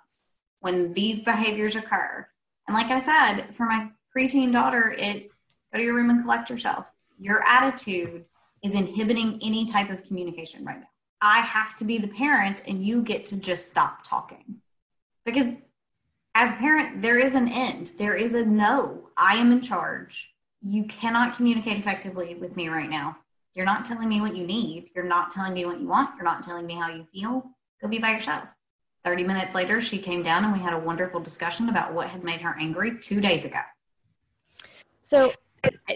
when 0.65 0.91
these 0.93 1.23
behaviors 1.23 1.75
occur. 1.75 2.27
And 2.67 2.73
like 2.73 2.89
I 2.89 2.97
said, 2.97 3.53
for 3.53 3.67
my 3.67 3.87
preteen 4.17 4.51
daughter, 4.51 4.95
it's 4.97 5.37
go 5.71 5.77
to 5.77 5.85
your 5.85 5.93
room 5.93 6.09
and 6.09 6.23
collect 6.23 6.49
yourself. 6.49 6.87
Your 7.19 7.43
attitude 7.47 8.25
is 8.63 8.73
inhibiting 8.73 9.39
any 9.43 9.67
type 9.67 9.91
of 9.91 10.03
communication 10.05 10.65
right 10.65 10.79
now. 10.79 10.87
I 11.21 11.41
have 11.41 11.75
to 11.75 11.85
be 11.85 11.99
the 11.99 12.07
parent 12.07 12.63
and 12.67 12.83
you 12.83 13.03
get 13.03 13.27
to 13.27 13.39
just 13.39 13.69
stop 13.69 14.07
talking. 14.07 14.55
Because 15.23 15.53
as 16.33 16.51
a 16.51 16.55
parent, 16.55 16.99
there 16.99 17.19
is 17.19 17.35
an 17.35 17.47
end. 17.47 17.91
There 17.99 18.15
is 18.15 18.33
a 18.33 18.43
no. 18.43 19.09
I 19.17 19.35
am 19.35 19.51
in 19.51 19.61
charge. 19.61 20.33
You 20.63 20.85
cannot 20.85 21.35
communicate 21.35 21.77
effectively 21.77 22.33
with 22.33 22.55
me 22.55 22.69
right 22.69 22.89
now. 22.89 23.17
You're 23.53 23.65
not 23.65 23.85
telling 23.85 24.09
me 24.09 24.19
what 24.19 24.35
you 24.35 24.47
need. 24.47 24.89
You're 24.95 25.05
not 25.05 25.29
telling 25.29 25.53
me 25.53 25.65
what 25.65 25.79
you 25.79 25.87
want. 25.87 26.15
You're 26.15 26.25
not 26.25 26.41
telling 26.41 26.65
me 26.65 26.73
how 26.73 26.89
you 26.89 27.05
feel. 27.13 27.51
Go 27.83 27.87
be 27.87 27.99
by 27.99 28.13
yourself. 28.13 28.45
30 29.05 29.23
minutes 29.23 29.55
later, 29.55 29.79
she 29.79 29.99
came 29.99 30.23
down 30.23 30.43
and 30.43 30.51
we 30.51 30.59
had 30.59 30.73
a 30.73 30.79
wonderful 30.79 31.19
discussion 31.19 31.69
about 31.69 31.93
what 31.93 32.07
had 32.07 32.23
made 32.23 32.41
her 32.41 32.57
angry 32.59 32.97
two 32.99 33.21
days 33.21 33.45
ago. 33.45 33.59
So, 35.03 35.31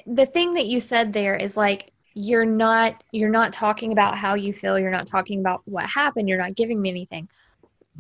the 0.06 0.28
thing 0.28 0.54
that 0.54 0.68
you 0.68 0.80
said 0.80 1.12
there 1.12 1.36
is 1.36 1.58
like, 1.58 1.92
you're 2.16 2.46
not 2.46 3.04
you're 3.12 3.30
not 3.30 3.54
talking 3.54 3.92
about 3.92 4.18
how 4.18 4.34
you 4.34 4.52
feel 4.52 4.80
you're 4.80 4.92
not 4.92 5.06
talking 5.06 5.40
about 5.40 5.62
what 5.66 5.86
happened 5.86 6.28
you're 6.28 6.40
not 6.40 6.56
giving 6.56 6.82
me 6.82 6.90
anything 6.90 7.30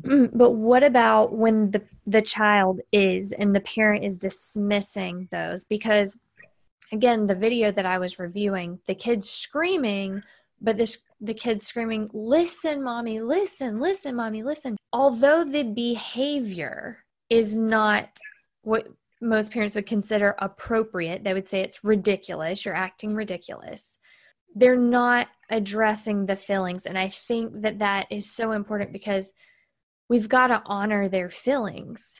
but 0.34 0.52
what 0.52 0.84
about 0.84 1.32
when 1.32 1.69
the 1.72 1.82
the 2.08 2.22
child 2.22 2.82
is 2.91 3.32
and 3.34 3.56
the 3.56 3.62
parent 3.62 4.04
is 4.04 4.17
dismissing 4.17 5.28
those 5.32 5.63
because 5.63 6.17
again 6.91 7.28
the 7.28 7.36
video 7.36 7.72
that 7.72 7.86
i 7.86 7.98
was 7.98 8.19
reviewing 8.19 8.80
the 8.88 8.95
kids 8.95 9.30
screaming 9.30 10.22
but 10.62 10.78
this 10.78 11.00
the 11.22 11.34
kids 11.34 11.65
screaming 11.65 12.10
listen 12.13 12.84
mommy 12.84 13.19
listen 13.19 13.80
listen 13.80 14.15
mommy 14.15 14.43
listen 14.43 14.78
although 14.93 15.43
the 15.43 15.63
behavior 15.63 17.00
is 17.30 17.58
not 17.58 18.10
what 18.62 18.88
most 19.22 19.52
parents 19.52 19.76
would 19.76 19.86
consider 19.86 20.36
appropriate 20.39 21.24
they 21.24 21.34
would 21.34 21.48
say 21.48 21.62
it's 21.62 21.84
ridiculous 21.84 22.65
you're 22.65 22.76
acting 22.76 23.13
ridiculous 23.13 23.98
they're 24.56 24.78
not 24.78 25.28
addressing 25.50 26.26
the 26.26 26.36
feelings 26.36 26.86
and 26.86 26.98
i 26.98 27.08
think 27.08 27.52
that 27.62 27.80
that 27.80 28.08
is 28.10 28.32
so 28.32 28.54
important 28.54 28.93
because 28.93 29.32
we've 30.10 30.28
got 30.28 30.48
to 30.48 30.62
honor 30.65 31.08
their 31.08 31.30
feelings. 31.30 32.19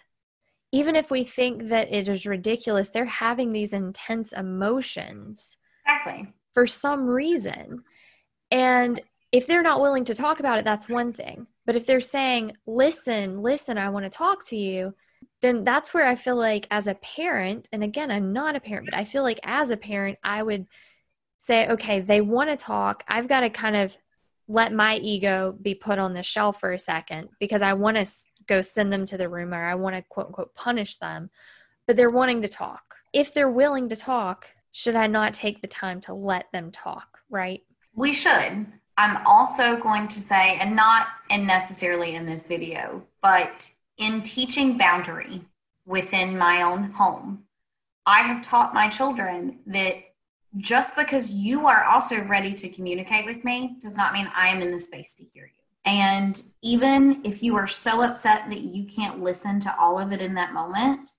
Even 0.71 0.95
if 0.95 1.10
we 1.10 1.23
think 1.23 1.69
that 1.69 1.91
it 1.91 2.08
is 2.08 2.28
ridiculous, 2.28 2.91
they're 2.91 3.06
having 3.06 3.52
these 3.52 3.73
intense 3.73 4.32
emotions. 4.32 5.58
Exactly. 5.86 6.32
For 6.54 6.67
some 6.67 7.08
reason. 7.08 7.84
And 8.51 8.99
if 9.31 9.45
they're 9.45 9.62
not 9.62 9.81
willing 9.81 10.05
to 10.05 10.15
talk 10.15 10.39
about 10.39 10.57
it, 10.57 10.65
that's 10.65 10.89
one 10.89 11.13
thing. 11.13 11.47
But 11.65 11.75
if 11.75 11.85
they're 11.85 11.99
saying, 11.99 12.53
listen, 12.65 13.41
listen, 13.41 13.77
I 13.77 13.89
want 13.89 14.05
to 14.05 14.09
talk 14.09 14.45
to 14.47 14.57
you, 14.57 14.95
then 15.41 15.63
that's 15.63 15.93
where 15.93 16.07
I 16.07 16.15
feel 16.15 16.35
like 16.35 16.67
as 16.71 16.88
a 16.88 16.95
parent, 16.95 17.69
and 17.71 17.83
again, 17.83 18.12
I'm 18.12 18.33
not 18.33 18.55
a 18.55 18.59
parent, 18.59 18.89
but 18.89 18.97
I 18.97 19.05
feel 19.05 19.23
like 19.23 19.39
as 19.43 19.69
a 19.69 19.77
parent, 19.77 20.17
I 20.23 20.43
would 20.43 20.65
say, 21.38 21.67
okay, 21.69 22.01
they 22.01 22.21
want 22.21 22.49
to 22.49 22.57
talk. 22.57 23.03
I've 23.07 23.27
got 23.27 23.41
to 23.41 23.49
kind 23.49 23.75
of 23.75 23.95
let 24.47 24.73
my 24.73 24.97
ego 24.97 25.55
be 25.62 25.75
put 25.75 25.99
on 25.99 26.13
the 26.13 26.23
shelf 26.23 26.59
for 26.59 26.73
a 26.73 26.79
second 26.79 27.29
because 27.39 27.62
I 27.62 27.73
want 27.73 27.97
to 27.97 28.12
go 28.47 28.62
send 28.62 28.91
them 28.91 29.05
to 29.05 29.17
the 29.17 29.29
room 29.29 29.53
or 29.53 29.63
I 29.63 29.75
want 29.75 29.95
to 29.95 30.01
quote 30.09 30.27
unquote 30.27 30.55
punish 30.55 30.97
them, 30.97 31.29
but 31.88 31.95
they're 31.95 32.09
wanting 32.09 32.41
to 32.41 32.49
talk. 32.49 32.95
If 33.13 33.33
they're 33.33 33.49
willing 33.49 33.89
to 33.89 33.95
talk, 33.95 34.47
should 34.71 34.95
I 34.95 35.07
not 35.07 35.33
take 35.33 35.62
the 35.62 35.67
time 35.67 36.01
to 36.01 36.13
let 36.13 36.51
them 36.51 36.71
talk, 36.71 37.19
right? 37.29 37.62
We 37.99 38.13
should. 38.13 38.65
I'm 38.97 39.17
also 39.25 39.75
going 39.75 40.07
to 40.07 40.21
say, 40.21 40.55
and 40.62 40.73
not 40.73 41.07
and 41.29 41.45
necessarily 41.45 42.15
in 42.15 42.25
this 42.25 42.47
video, 42.47 43.03
but 43.21 43.69
in 43.97 44.21
teaching 44.21 44.77
boundary 44.77 45.41
within 45.85 46.38
my 46.38 46.62
own 46.62 46.91
home, 46.91 47.43
I 48.05 48.19
have 48.19 48.41
taught 48.41 48.73
my 48.73 48.88
children 48.88 49.59
that 49.67 49.95
just 50.55 50.95
because 50.95 51.29
you 51.29 51.67
are 51.67 51.83
also 51.83 52.23
ready 52.23 52.53
to 52.53 52.69
communicate 52.69 53.25
with 53.25 53.43
me 53.43 53.75
does 53.81 53.97
not 53.97 54.13
mean 54.13 54.31
I 54.33 54.47
am 54.47 54.62
in 54.62 54.71
the 54.71 54.79
space 54.79 55.13
to 55.15 55.25
hear 55.33 55.47
you. 55.47 55.63
And 55.83 56.41
even 56.62 57.19
if 57.25 57.43
you 57.43 57.57
are 57.57 57.67
so 57.67 58.01
upset 58.01 58.49
that 58.49 58.62
you 58.62 58.85
can't 58.85 59.21
listen 59.21 59.59
to 59.59 59.75
all 59.77 59.99
of 59.99 60.13
it 60.13 60.21
in 60.21 60.35
that 60.35 60.53
moment, 60.53 61.12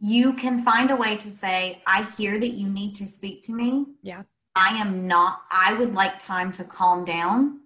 you 0.00 0.32
can 0.32 0.58
find 0.58 0.90
a 0.90 0.96
way 0.96 1.18
to 1.18 1.30
say, 1.30 1.82
I 1.86 2.04
hear 2.16 2.40
that 2.40 2.54
you 2.54 2.70
need 2.70 2.94
to 2.96 3.06
speak 3.06 3.42
to 3.42 3.52
me. 3.52 3.84
Yeah. 4.02 4.22
I 4.54 4.76
am 4.76 5.06
not, 5.06 5.42
I 5.50 5.74
would 5.74 5.94
like 5.94 6.18
time 6.18 6.52
to 6.52 6.64
calm 6.64 7.04
down. 7.04 7.60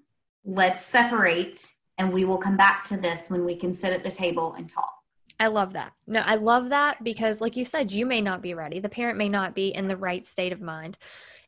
Let's 0.44 0.84
separate 0.84 1.74
and 1.98 2.12
we 2.12 2.24
will 2.24 2.38
come 2.38 2.56
back 2.56 2.84
to 2.84 2.96
this 2.96 3.28
when 3.28 3.44
we 3.44 3.56
can 3.56 3.72
sit 3.72 3.92
at 3.92 4.04
the 4.04 4.10
table 4.10 4.54
and 4.54 4.68
talk. 4.68 4.92
I 5.38 5.48
love 5.48 5.74
that. 5.74 5.92
No, 6.06 6.20
I 6.20 6.36
love 6.36 6.70
that 6.70 7.02
because, 7.04 7.40
like 7.40 7.56
you 7.56 7.64
said, 7.64 7.92
you 7.92 8.06
may 8.06 8.20
not 8.20 8.42
be 8.42 8.54
ready. 8.54 8.80
The 8.80 8.88
parent 8.88 9.18
may 9.18 9.28
not 9.28 9.54
be 9.54 9.68
in 9.68 9.88
the 9.88 9.96
right 9.96 10.24
state 10.24 10.52
of 10.52 10.60
mind. 10.60 10.96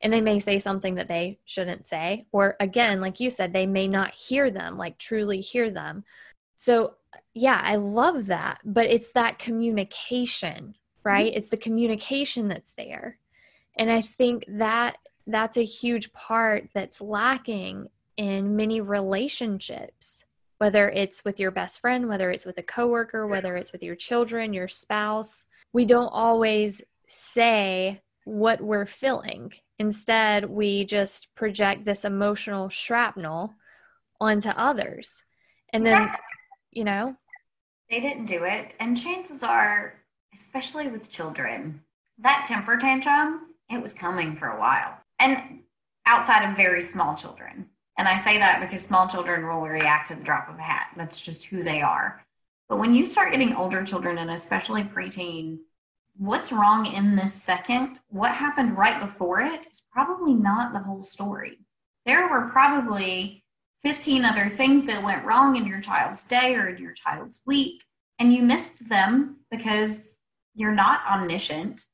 And 0.01 0.13
they 0.13 0.21
may 0.21 0.39
say 0.39 0.59
something 0.59 0.95
that 0.95 1.09
they 1.09 1.39
shouldn't 1.45 1.87
say. 1.87 2.27
Or 2.31 2.57
again, 2.61 3.01
like 3.01 3.19
you 3.19 3.31
said, 3.31 3.53
they 3.53 3.67
may 3.67 3.89
not 3.89 4.13
hear 4.13 4.51
them, 4.51 4.77
like 4.77 4.99
truly 4.99 5.41
hear 5.41 5.71
them. 5.71 6.05
So, 6.57 6.95
yeah, 7.35 7.61
I 7.65 7.77
love 7.77 8.27
that. 8.27 8.61
But 8.65 8.87
it's 8.87 9.11
that 9.13 9.39
communication, 9.39 10.77
right? 11.03 11.31
Mm-hmm. 11.31 11.39
It's 11.39 11.49
the 11.49 11.57
communication 11.57 12.49
that's 12.49 12.73
there. 12.73 13.19
And 13.77 13.91
I 13.91 14.03
think 14.03 14.45
that 14.49 14.99
that's 15.33 15.57
a 15.57 15.65
huge 15.65 16.13
part 16.13 16.69
that's 16.75 17.01
lacking 17.01 17.89
in 18.17 18.57
many 18.57 18.81
relationships 18.81 20.25
whether 20.59 20.89
it's 20.91 21.25
with 21.25 21.41
your 21.41 21.51
best 21.51 21.81
friend, 21.81 22.09
whether 22.09 22.31
it's 22.31 22.45
with 22.45 22.59
a 22.59 22.63
coworker, 22.63 23.27
whether 23.27 23.57
it's 23.57 23.73
with 23.73 23.83
your 23.83 23.95
children, 23.95 24.53
your 24.53 24.69
spouse. 24.69 25.45
We 25.73 25.85
don't 25.85 26.09
always 26.09 26.83
say 27.07 28.03
what 28.25 28.61
we're 28.61 28.87
feeling. 28.87 29.53
Instead, 29.79 30.45
we 30.45 30.85
just 30.85 31.35
project 31.35 31.85
this 31.85 32.05
emotional 32.05 32.69
shrapnel 32.69 33.55
onto 34.21 34.49
others. 34.51 35.23
And 35.73 35.87
then, 35.87 36.11
you 36.73 36.85
know, 36.85 37.17
they 37.89 38.01
didn't 38.01 38.27
do 38.27 38.45
it. 38.45 38.75
And 38.81 39.01
chances 39.01 39.43
are, 39.43 39.95
especially 40.35 40.89
with 40.89 41.11
children, 41.11 41.83
that 42.19 42.45
temper 42.47 42.77
tantrum, 42.77 43.55
it 43.71 43.81
was 43.81 43.93
coming 43.93 44.37
for 44.37 44.49
a 44.49 44.59
while. 44.59 44.99
And 45.19 45.61
outside 46.07 46.49
of 46.49 46.57
very 46.57 46.81
small 46.81 47.15
children, 47.15 47.67
and 47.97 48.07
I 48.07 48.17
say 48.19 48.39
that 48.39 48.61
because 48.61 48.83
small 48.83 49.09
children 49.09 49.47
will 49.47 49.63
react 49.63 50.09
to 50.09 50.15
the 50.15 50.23
drop 50.23 50.49
of 50.49 50.59
a 50.59 50.63
hat. 50.63 50.93
That's 50.97 51.21
just 51.21 51.47
who 51.47 51.63
they 51.65 51.83
are. 51.83 52.25
But 52.69 52.79
when 52.79 52.95
you 52.95 53.07
start 53.07 53.33
getting 53.33 53.55
older 53.55 53.85
children, 53.85 54.19
and 54.19 54.31
especially 54.31 54.85
preteen, 54.85 55.59
what's 56.17 56.53
wrong 56.53 56.87
in 56.87 57.17
this 57.17 57.35
second, 57.35 57.99
what 58.09 58.33
happened 58.33 58.77
right 58.77 59.01
before 59.01 59.41
it 59.41 59.67
is 59.67 59.85
probably 59.93 60.35
not 60.35 60.73
the 60.73 60.81
whole 60.81 61.03
story. 61.03 61.59
There 62.07 62.29
were 62.29 62.49
probably 62.49 63.45
15 63.83 64.25
other 64.25 64.49
things 64.49 64.85
that 64.87 65.03
went 65.03 65.25
wrong 65.25 65.57
in 65.57 65.67
your 65.67 65.81
child's 65.81 66.25
day 66.25 66.55
or 66.55 66.69
in 66.69 66.83
your 66.83 66.93
child's 66.93 67.41
week, 67.47 67.83
and 68.19 68.33
you 68.33 68.43
missed 68.43 68.89
them 68.89 69.39
because 69.51 70.17
you're 70.55 70.75
not 70.75 71.07
omniscient 71.07 71.85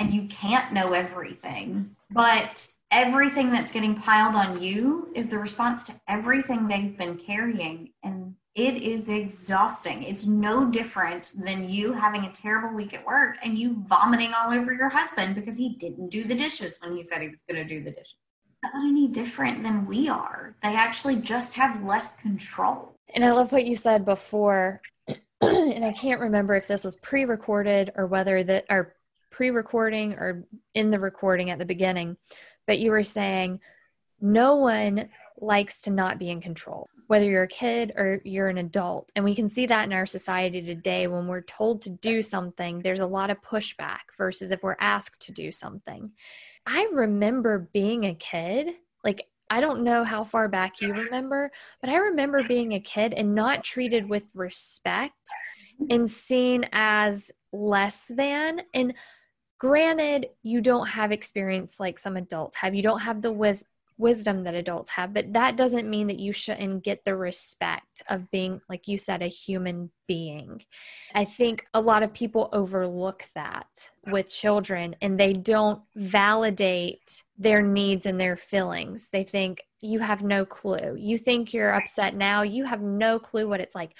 and 0.00 0.12
you 0.12 0.26
can't 0.28 0.72
know 0.72 0.94
everything. 0.94 1.94
But 2.10 2.66
everything 2.90 3.52
that's 3.52 3.70
getting 3.70 3.94
piled 3.94 4.34
on 4.34 4.60
you 4.60 5.12
is 5.14 5.28
the 5.28 5.38
response 5.38 5.86
to 5.86 5.94
everything 6.08 6.66
they've 6.66 6.96
been 6.96 7.16
carrying. 7.16 7.92
And 8.02 8.34
it 8.56 8.82
is 8.82 9.08
exhausting. 9.08 10.02
It's 10.02 10.26
no 10.26 10.68
different 10.68 11.32
than 11.38 11.68
you 11.68 11.92
having 11.92 12.24
a 12.24 12.32
terrible 12.32 12.74
week 12.74 12.94
at 12.94 13.04
work 13.04 13.36
and 13.44 13.56
you 13.56 13.84
vomiting 13.86 14.32
all 14.32 14.50
over 14.50 14.72
your 14.72 14.88
husband 14.88 15.36
because 15.36 15.56
he 15.56 15.76
didn't 15.76 16.08
do 16.08 16.24
the 16.24 16.34
dishes 16.34 16.78
when 16.80 16.96
he 16.96 17.04
said 17.04 17.20
he 17.20 17.28
was 17.28 17.42
going 17.48 17.62
to 17.62 17.68
do 17.68 17.84
the 17.84 17.92
dishes. 17.92 18.16
Not 18.62 18.72
any 18.74 19.06
different 19.06 19.62
than 19.62 19.86
we 19.86 20.08
are. 20.08 20.56
They 20.62 20.74
actually 20.74 21.16
just 21.16 21.54
have 21.54 21.84
less 21.84 22.16
control. 22.16 22.94
And 23.14 23.24
I 23.24 23.32
love 23.32 23.52
what 23.52 23.66
you 23.66 23.76
said 23.76 24.04
before. 24.04 24.80
and 25.40 25.84
I 25.84 25.92
can't 25.92 26.20
remember 26.20 26.54
if 26.54 26.66
this 26.66 26.84
was 26.84 26.96
pre 26.96 27.24
recorded 27.24 27.92
or 27.94 28.06
whether 28.06 28.42
that, 28.44 28.66
or 28.68 28.94
pre-recording 29.40 30.12
or 30.18 30.44
in 30.74 30.90
the 30.90 31.00
recording 31.00 31.48
at 31.48 31.58
the 31.58 31.64
beginning, 31.64 32.14
but 32.66 32.78
you 32.78 32.90
were 32.90 33.02
saying 33.02 33.58
no 34.20 34.56
one 34.56 35.08
likes 35.38 35.80
to 35.80 35.88
not 35.88 36.18
be 36.18 36.28
in 36.28 36.42
control, 36.42 36.86
whether 37.06 37.24
you're 37.24 37.44
a 37.44 37.48
kid 37.48 37.90
or 37.96 38.20
you're 38.22 38.48
an 38.48 38.58
adult. 38.58 39.10
And 39.16 39.24
we 39.24 39.34
can 39.34 39.48
see 39.48 39.64
that 39.64 39.86
in 39.86 39.94
our 39.94 40.04
society 40.04 40.60
today 40.60 41.06
when 41.06 41.26
we're 41.26 41.40
told 41.40 41.80
to 41.80 41.88
do 41.88 42.20
something, 42.20 42.80
there's 42.80 43.00
a 43.00 43.06
lot 43.06 43.30
of 43.30 43.40
pushback 43.40 44.00
versus 44.18 44.50
if 44.50 44.62
we're 44.62 44.76
asked 44.78 45.22
to 45.22 45.32
do 45.32 45.50
something. 45.50 46.10
I 46.66 46.90
remember 46.92 47.70
being 47.72 48.04
a 48.04 48.14
kid, 48.16 48.74
like 49.04 49.26
I 49.48 49.62
don't 49.62 49.84
know 49.84 50.04
how 50.04 50.22
far 50.22 50.48
back 50.48 50.82
you 50.82 50.92
remember, 50.92 51.50
but 51.80 51.88
I 51.88 51.96
remember 51.96 52.42
being 52.42 52.74
a 52.74 52.80
kid 52.80 53.14
and 53.14 53.34
not 53.34 53.64
treated 53.64 54.06
with 54.06 54.24
respect 54.34 55.16
and 55.88 56.10
seen 56.10 56.68
as 56.72 57.30
less 57.52 58.04
than. 58.14 58.60
And 58.74 58.92
granted, 59.60 60.26
you 60.42 60.60
don't 60.60 60.88
have 60.88 61.12
experience 61.12 61.78
like 61.78 61.98
some 61.98 62.16
adults 62.16 62.56
have. 62.56 62.74
You 62.74 62.82
don't 62.82 63.00
have 63.00 63.22
the 63.22 63.30
wis- 63.30 63.66
wisdom 63.98 64.42
that 64.42 64.54
adults 64.54 64.90
have, 64.90 65.12
but 65.12 65.32
that 65.34 65.56
doesn't 65.56 65.88
mean 65.88 66.06
that 66.06 66.18
you 66.18 66.32
shouldn't 66.32 66.82
get 66.82 67.04
the 67.04 67.14
respect 67.14 68.02
of 68.08 68.30
being, 68.30 68.60
like 68.70 68.88
you 68.88 68.96
said, 68.96 69.22
a 69.22 69.28
human 69.28 69.90
being. 70.08 70.62
I 71.14 71.26
think 71.26 71.66
a 71.74 71.80
lot 71.80 72.02
of 72.02 72.14
people 72.14 72.48
overlook 72.54 73.28
that 73.34 73.68
with 74.10 74.30
children 74.30 74.96
and 75.02 75.20
they 75.20 75.34
don't 75.34 75.82
validate 75.94 77.22
their 77.36 77.60
needs 77.60 78.06
and 78.06 78.18
their 78.18 78.38
feelings. 78.38 79.10
They 79.12 79.24
think 79.24 79.62
you 79.82 79.98
have 79.98 80.22
no 80.22 80.46
clue. 80.46 80.96
You 80.98 81.18
think 81.18 81.52
you're 81.52 81.74
upset 81.74 82.16
now, 82.16 82.42
you 82.42 82.64
have 82.64 82.80
no 82.80 83.18
clue 83.18 83.46
what 83.46 83.60
it's 83.60 83.74
like. 83.74 83.92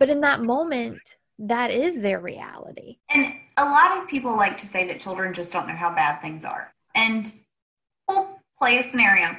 But 0.00 0.10
in 0.10 0.20
that 0.22 0.42
moment, 0.42 1.16
that 1.40 1.70
is 1.70 2.00
their 2.00 2.20
reality. 2.20 2.98
And 3.08 3.32
a 3.56 3.64
lot 3.64 3.96
of 3.96 4.08
people 4.08 4.36
like 4.36 4.58
to 4.58 4.66
say 4.66 4.86
that 4.88 5.00
children 5.00 5.32
just 5.32 5.52
don't 5.52 5.66
know 5.66 5.74
how 5.74 5.94
bad 5.94 6.20
things 6.20 6.44
are. 6.44 6.72
And 6.94 7.32
we'll 8.06 8.40
play 8.58 8.78
a 8.78 8.82
scenario. 8.82 9.36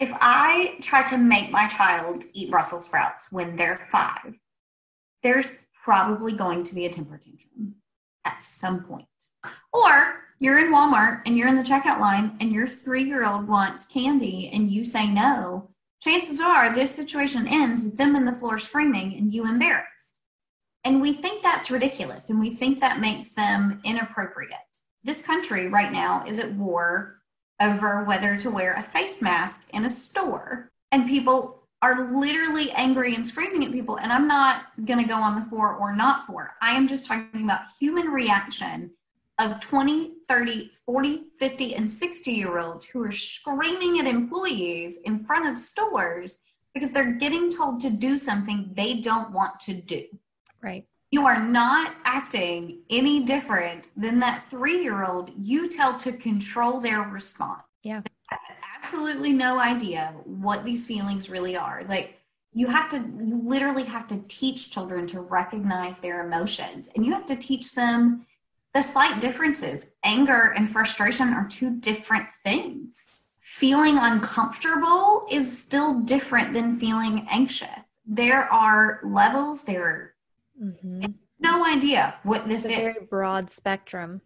If 0.00 0.10
I 0.14 0.76
try 0.80 1.02
to 1.04 1.18
make 1.18 1.50
my 1.50 1.68
child 1.68 2.24
eat 2.32 2.50
Brussels 2.50 2.86
sprouts 2.86 3.30
when 3.30 3.56
they're 3.56 3.86
five, 3.90 4.34
there's 5.22 5.56
probably 5.84 6.32
going 6.32 6.64
to 6.64 6.74
be 6.74 6.86
a 6.86 6.92
temper 6.92 7.20
tantrum 7.22 7.76
at 8.24 8.42
some 8.42 8.84
point. 8.84 9.06
Or 9.72 10.24
you're 10.38 10.58
in 10.58 10.72
Walmart 10.72 11.22
and 11.26 11.36
you're 11.36 11.48
in 11.48 11.56
the 11.56 11.62
checkout 11.62 12.00
line 12.00 12.36
and 12.40 12.52
your 12.52 12.66
three 12.66 13.04
year 13.04 13.26
old 13.26 13.46
wants 13.46 13.86
candy 13.86 14.50
and 14.52 14.70
you 14.70 14.84
say 14.84 15.08
no, 15.08 15.70
chances 16.00 16.40
are 16.40 16.74
this 16.74 16.94
situation 16.94 17.46
ends 17.46 17.82
with 17.82 17.96
them 17.96 18.16
in 18.16 18.24
the 18.24 18.34
floor 18.34 18.58
screaming 18.58 19.14
and 19.16 19.32
you 19.32 19.46
embarrassed. 19.46 19.95
And 20.86 21.00
we 21.00 21.12
think 21.12 21.42
that's 21.42 21.68
ridiculous 21.68 22.30
and 22.30 22.38
we 22.38 22.50
think 22.50 22.78
that 22.78 23.00
makes 23.00 23.32
them 23.32 23.80
inappropriate. 23.82 24.52
This 25.02 25.20
country 25.20 25.66
right 25.66 25.90
now 25.90 26.22
is 26.28 26.38
at 26.38 26.52
war 26.52 27.22
over 27.60 28.04
whether 28.04 28.36
to 28.36 28.50
wear 28.50 28.74
a 28.74 28.82
face 28.84 29.20
mask 29.20 29.66
in 29.70 29.84
a 29.84 29.90
store. 29.90 30.70
And 30.92 31.08
people 31.08 31.66
are 31.82 32.12
literally 32.12 32.70
angry 32.70 33.16
and 33.16 33.26
screaming 33.26 33.64
at 33.64 33.72
people. 33.72 33.96
And 33.98 34.12
I'm 34.12 34.28
not 34.28 34.66
going 34.84 35.00
to 35.00 35.08
go 35.08 35.16
on 35.16 35.34
the 35.34 35.44
for 35.46 35.74
or 35.74 35.92
not 35.92 36.24
for. 36.24 36.54
I 36.62 36.76
am 36.76 36.86
just 36.86 37.06
talking 37.06 37.42
about 37.42 37.62
human 37.80 38.06
reaction 38.06 38.92
of 39.40 39.58
20, 39.58 40.18
30, 40.28 40.70
40, 40.86 41.24
50, 41.36 41.74
and 41.74 41.90
60 41.90 42.30
year 42.30 42.60
olds 42.60 42.84
who 42.84 43.02
are 43.02 43.10
screaming 43.10 43.98
at 43.98 44.06
employees 44.06 45.00
in 45.04 45.24
front 45.24 45.48
of 45.48 45.58
stores 45.58 46.38
because 46.74 46.92
they're 46.92 47.14
getting 47.14 47.50
told 47.50 47.80
to 47.80 47.90
do 47.90 48.16
something 48.16 48.70
they 48.74 49.00
don't 49.00 49.32
want 49.32 49.58
to 49.58 49.74
do. 49.74 50.04
Right 50.62 50.86
you 51.10 51.26
are 51.26 51.42
not 51.42 51.94
acting 52.04 52.82
any 52.90 53.24
different 53.24 53.90
than 53.96 54.18
that 54.20 54.42
three 54.42 54.82
year 54.82 55.04
old 55.04 55.30
you 55.38 55.68
tell 55.68 55.96
to 55.96 56.12
control 56.12 56.80
their 56.80 57.02
response. 57.02 57.62
Yeah. 57.82 58.02
absolutely 58.76 59.32
no 59.32 59.60
idea 59.60 60.12
what 60.24 60.64
these 60.64 60.86
feelings 60.86 61.30
really 61.30 61.56
are. 61.56 61.84
Like, 61.88 62.18
you 62.52 62.66
have 62.66 62.88
to, 62.90 62.96
you 62.96 63.40
literally 63.44 63.84
have 63.84 64.06
to 64.08 64.18
teach 64.28 64.72
children 64.72 65.06
to 65.08 65.20
recognize 65.20 66.00
their 66.00 66.26
emotions 66.26 66.88
and 66.94 67.04
you 67.06 67.12
have 67.12 67.26
to 67.26 67.36
teach 67.36 67.74
them 67.74 68.26
the 68.74 68.82
slight 68.82 69.20
differences. 69.20 69.92
Anger 70.04 70.52
and 70.56 70.68
frustration 70.68 71.28
are 71.28 71.46
two 71.48 71.78
different 71.78 72.28
things. 72.42 73.04
Feeling 73.40 73.98
uncomfortable 73.98 75.26
is 75.30 75.62
still 75.62 76.00
different 76.00 76.52
than 76.52 76.78
feeling 76.78 77.26
anxious. 77.30 77.68
There 78.04 78.52
are 78.52 79.00
levels, 79.04 79.62
there 79.62 79.84
are 79.84 80.15
Mm-hmm. 80.62 81.12
No 81.38 81.66
idea 81.66 82.16
what 82.22 82.48
this 82.48 82.64
it's 82.64 82.74
is. 82.74 82.80
very 82.80 83.06
broad 83.08 83.50
spectrum. 83.50 84.22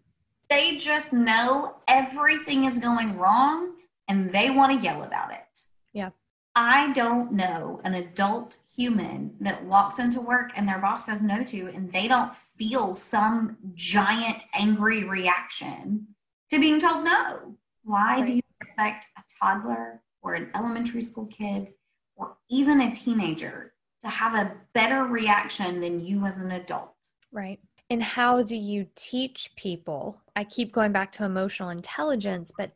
They 0.49 0.77
just 0.77 1.13
know 1.13 1.77
everything 1.89 2.65
is 2.65 2.79
going 2.79 3.19
wrong 3.19 3.75
and 4.09 4.33
they 4.33 4.51
want 4.51 4.73
to 4.73 4.85
yell 4.85 5.03
about 5.03 5.33
it. 5.33 5.65
Yeah. 5.93 6.11
I 6.55 6.93
don't 6.93 7.33
know 7.33 7.81
an 7.85 7.95
adult 7.95 8.57
human 8.77 9.35
that 9.41 9.65
walks 9.65 9.99
into 9.99 10.21
work 10.21 10.51
and 10.57 10.69
their 10.69 10.79
boss 10.79 11.07
says 11.07 11.23
no 11.23 11.43
to, 11.45 11.69
and 11.69 11.93
they 11.93 12.09
don't 12.09 12.35
feel 12.35 12.97
some 12.97 13.57
giant 13.75 14.43
angry 14.55 15.05
reaction 15.05 16.09
to 16.51 16.59
being 16.59 16.81
told 16.81 17.05
no. 17.05 17.57
Why 17.85 18.17
right. 18.17 18.27
do 18.27 18.33
you 18.35 18.43
expect 18.61 19.07
a 19.17 19.23
toddler 19.41 20.03
or 20.23 20.35
an 20.35 20.51
elementary 20.55 21.03
school 21.03 21.27
kid 21.27 21.73
or 22.17 22.37
even 22.51 22.81
a 22.81 22.95
teenager 22.95 23.73
to 24.03 24.09
have 24.09 24.35
a 24.35 24.53
better 24.73 25.05
reaction 25.05 25.81
than 25.81 26.01
you 26.01 26.25
as 26.27 26.39
an 26.39 26.53
adult. 26.53 26.95
Right. 27.33 27.61
And 27.91 28.03
how 28.03 28.43
do 28.43 28.57
you 28.57 28.87
teach 28.95 29.51
people? 29.57 30.21
I 30.37 30.45
keep 30.45 30.73
going 30.73 30.93
back 30.93 31.13
to 31.13 31.25
emotional 31.25 31.71
intelligence, 31.71 32.53
but 32.57 32.73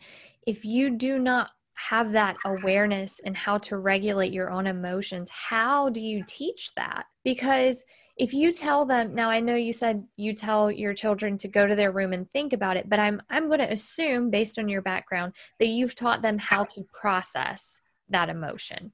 if 0.46 0.64
you 0.64 0.90
do 0.90 1.18
not 1.18 1.50
have 1.74 2.12
that 2.12 2.36
awareness 2.44 3.20
and 3.24 3.36
how 3.36 3.58
to 3.58 3.78
regulate 3.78 4.32
your 4.32 4.50
own 4.50 4.66
emotions, 4.66 5.30
how 5.30 5.88
do 5.88 6.00
you 6.00 6.24
teach 6.26 6.72
that? 6.74 7.06
Because 7.24 7.82
if 8.16 8.32
you 8.32 8.52
tell 8.52 8.84
them 8.84 9.14
now 9.14 9.28
i 9.28 9.40
know 9.40 9.56
you 9.56 9.72
said 9.72 10.04
you 10.16 10.32
tell 10.32 10.70
your 10.70 10.94
children 10.94 11.36
to 11.36 11.48
go 11.48 11.66
to 11.66 11.74
their 11.74 11.90
room 11.90 12.12
and 12.12 12.30
think 12.30 12.52
about 12.52 12.76
it 12.76 12.88
but 12.88 13.00
i'm 13.00 13.20
i'm 13.30 13.48
going 13.48 13.58
to 13.58 13.72
assume 13.72 14.30
based 14.30 14.58
on 14.58 14.68
your 14.68 14.82
background 14.82 15.32
that 15.58 15.68
you've 15.68 15.94
taught 15.94 16.22
them 16.22 16.38
how 16.38 16.64
to 16.64 16.86
process 16.92 17.80
that 18.08 18.28
emotion 18.28 18.92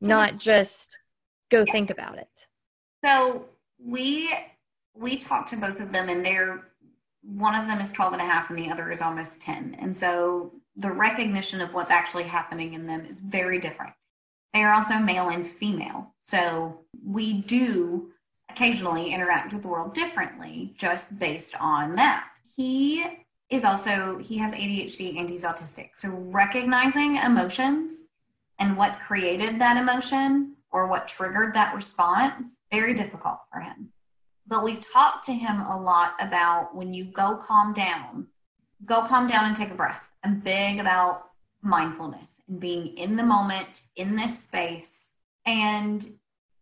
not 0.00 0.36
just 0.36 0.96
go 1.52 1.60
yes. 1.60 1.70
think 1.70 1.90
about 1.90 2.18
it. 2.18 2.46
So 3.04 3.44
we 3.78 4.32
we 4.94 5.16
talked 5.16 5.50
to 5.50 5.56
both 5.56 5.80
of 5.80 5.92
them 5.92 6.08
and 6.08 6.24
they're 6.24 6.68
one 7.22 7.54
of 7.54 7.66
them 7.66 7.80
is 7.80 7.92
12 7.92 8.14
and 8.14 8.22
a 8.22 8.24
half 8.24 8.50
and 8.50 8.58
the 8.58 8.68
other 8.68 8.90
is 8.90 9.00
almost 9.00 9.40
10 9.40 9.76
and 9.78 9.96
so 9.96 10.52
the 10.76 10.90
recognition 10.90 11.60
of 11.60 11.72
what's 11.74 11.90
actually 11.90 12.24
happening 12.24 12.74
in 12.74 12.86
them 12.86 13.04
is 13.04 13.20
very 13.20 13.60
different. 13.60 13.92
They 14.54 14.62
are 14.62 14.72
also 14.72 14.94
male 14.94 15.28
and 15.28 15.46
female. 15.46 16.14
So 16.22 16.80
we 17.04 17.42
do 17.42 18.10
occasionally 18.50 19.12
interact 19.12 19.52
with 19.52 19.62
the 19.62 19.68
world 19.68 19.94
differently 19.94 20.74
just 20.76 21.18
based 21.18 21.54
on 21.60 21.94
that. 21.96 22.28
He 22.56 23.04
is 23.50 23.64
also 23.64 24.18
he 24.18 24.38
has 24.38 24.52
adhd 24.54 25.18
and 25.18 25.28
he's 25.28 25.44
autistic. 25.44 25.90
So 25.94 26.08
recognizing 26.08 27.16
emotions 27.16 28.04
and 28.58 28.76
what 28.76 28.98
created 29.00 29.60
that 29.60 29.76
emotion 29.76 30.56
or 30.72 30.86
what 30.86 31.06
triggered 31.06 31.54
that 31.54 31.74
response, 31.74 32.60
very 32.72 32.94
difficult 32.94 33.38
for 33.52 33.60
him. 33.60 33.92
But 34.46 34.64
we've 34.64 34.80
talked 34.80 35.24
to 35.26 35.32
him 35.32 35.60
a 35.60 35.80
lot 35.80 36.14
about 36.18 36.74
when 36.74 36.92
you 36.92 37.04
go 37.04 37.36
calm 37.36 37.72
down, 37.72 38.26
go 38.84 39.02
calm 39.02 39.28
down 39.28 39.44
and 39.44 39.56
take 39.56 39.70
a 39.70 39.74
breath. 39.74 40.02
I'm 40.24 40.40
big 40.40 40.78
about 40.78 41.28
mindfulness 41.62 42.40
and 42.48 42.58
being 42.58 42.96
in 42.98 43.16
the 43.16 43.22
moment, 43.22 43.82
in 43.96 44.16
this 44.16 44.40
space. 44.40 45.12
And 45.46 46.06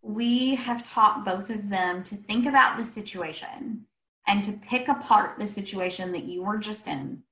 we 0.02 0.56
have 0.56 0.82
taught 0.82 1.24
both 1.24 1.50
of 1.50 1.68
them 1.68 2.02
to 2.04 2.16
think 2.16 2.46
about 2.46 2.76
the 2.76 2.84
situation 2.84 3.86
and 4.26 4.42
to 4.44 4.52
pick 4.52 4.88
apart 4.88 5.38
the 5.38 5.46
situation 5.46 6.12
that 6.12 6.24
you 6.24 6.42
were 6.42 6.58
just 6.58 6.86
in 6.86 7.22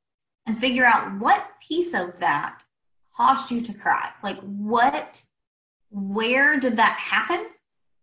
and 0.46 0.58
figure 0.58 0.84
out 0.84 1.18
what 1.18 1.46
piece 1.66 1.94
of 1.94 2.18
that 2.20 2.64
caused 3.14 3.50
you 3.50 3.60
to 3.60 3.72
cry. 3.72 4.10
Like, 4.22 4.38
what 4.40 5.22
where 5.90 6.58
did 6.58 6.76
that 6.76 6.98
happen? 6.98 7.46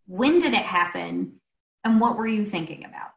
When 0.08 0.40
did 0.40 0.54
it 0.54 0.58
happen? 0.58 1.40
And 1.84 2.02
what 2.02 2.18
were 2.18 2.28
you 2.28 2.46
thinking 2.46 2.86
about? 2.86 3.12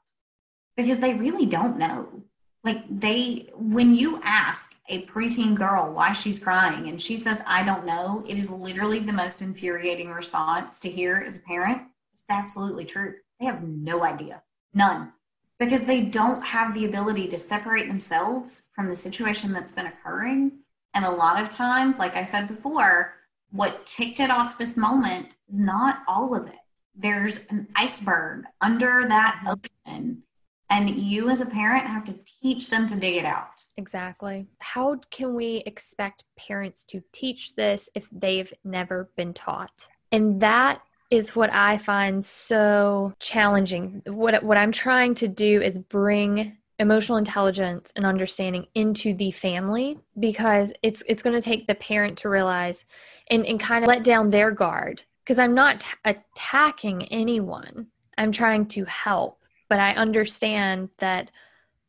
Because 0.76 0.98
they 0.98 1.14
really 1.14 1.46
don't 1.46 1.78
know. 1.78 2.22
Like, 2.64 2.83
they, 2.88 3.50
when 3.54 3.94
you 3.94 4.20
ask 4.22 4.74
a 4.88 5.07
preteen 5.07 5.54
girl 5.54 5.92
why 5.92 6.12
she's 6.12 6.38
crying 6.38 6.88
and 6.88 7.00
she 7.00 7.16
says, 7.16 7.42
I 7.46 7.62
don't 7.62 7.87
know, 7.87 8.24
it 8.28 8.38
is 8.38 8.50
literally 8.50 8.98
the 9.00 9.12
most 9.12 9.42
infuriating 9.42 10.11
response 10.11 10.81
to 10.81 10.90
hear 10.90 11.22
as 11.26 11.37
a 11.37 11.40
parent. 11.40 11.83
It's 12.20 12.31
absolutely 12.31 12.85
true. 12.85 13.14
They 13.38 13.46
have 13.46 13.62
no 13.62 14.04
idea. 14.04 14.42
None. 14.74 15.12
Because 15.59 15.85
they 15.85 16.02
don't 16.02 16.42
have 16.42 16.74
the 16.74 16.85
ability 16.85 17.28
to 17.28 17.38
separate 17.38 17.88
themselves 17.88 18.64
from 18.72 18.88
the 18.88 18.96
situation 18.96 19.52
that's 19.52 19.72
been 19.72 19.87
occurring. 19.87 20.61
And 20.94 21.04
a 21.04 21.11
lot 21.11 21.42
of 21.42 21.48
times, 21.48 21.98
like 21.98 22.16
I 22.16 22.24
said 22.24 22.48
before, 22.48 23.14
what 23.50 23.87
ticked 23.87 24.20
it 24.20 24.30
off 24.30 24.58
this 24.58 24.76
moment 24.76 25.37
is 25.48 25.58
not 25.61 26.00
all 26.06 26.34
of 26.34 26.46
it. 26.46 26.58
There's 26.94 27.46
an 27.46 27.68
iceberg 27.76 28.44
under 28.61 29.06
that 29.08 29.40
ocean 29.46 30.22
And 30.70 30.90
you, 30.90 31.30
as 31.30 31.40
a 31.40 31.46
parent, 31.46 31.84
have 31.84 32.04
to 32.04 32.18
teach 32.42 32.68
them 32.68 32.87
to 32.88 32.96
dig 32.96 33.14
it 33.16 33.24
out. 33.24 33.64
Exactly. 33.78 34.46
How 34.58 35.00
can 35.11 35.34
we 35.34 35.62
expect 35.64 36.24
parents 36.37 36.84
to 36.87 37.02
teach 37.12 37.54
this 37.54 37.88
if 37.94 38.08
they've 38.12 38.52
never 38.64 39.11
been 39.16 39.32
taught? 39.32 39.88
And 40.12 40.40
that 40.42 40.82
is 41.11 41.34
what 41.34 41.50
I 41.52 41.78
find 41.78 42.22
so 42.22 43.14
challenging. 43.18 44.02
What 44.06 44.42
what 44.42 44.58
I'm 44.58 44.72
trying 44.72 45.14
to 45.16 45.28
do 45.28 45.62
is 45.62 45.78
bring 45.78 46.58
emotional 46.79 47.19
intelligence 47.19 47.93
and 47.97 48.07
understanding 48.07 48.67
into 48.75 49.14
the 49.14 49.31
family 49.33 49.99
because 50.19 50.73
it's 50.83 51.03
it's 51.07 51.23
going 51.23 51.35
to 51.35 51.43
take 51.43 51.67
the 51.67 51.75
parent 51.75 52.19
to 52.19 52.29
realize 52.29 52.85
and, 53.31 53.45
and 53.47 53.59
kind 53.59 53.85
of 53.85 53.88
let 53.88 54.05
down 54.05 54.31
their 54.31 54.51
guard. 54.51 55.03
Because 55.25 55.38
i'm 55.38 55.55
not 55.55 55.81
t- 55.81 55.88
attacking 56.05 57.05
anyone. 57.07 57.88
I'm 58.17 58.33
trying 58.33 58.67
to 58.69 58.85
help. 58.85 59.43
But 59.69 59.81
i 59.81 59.93
understand 59.93 60.91
that 60.99 61.31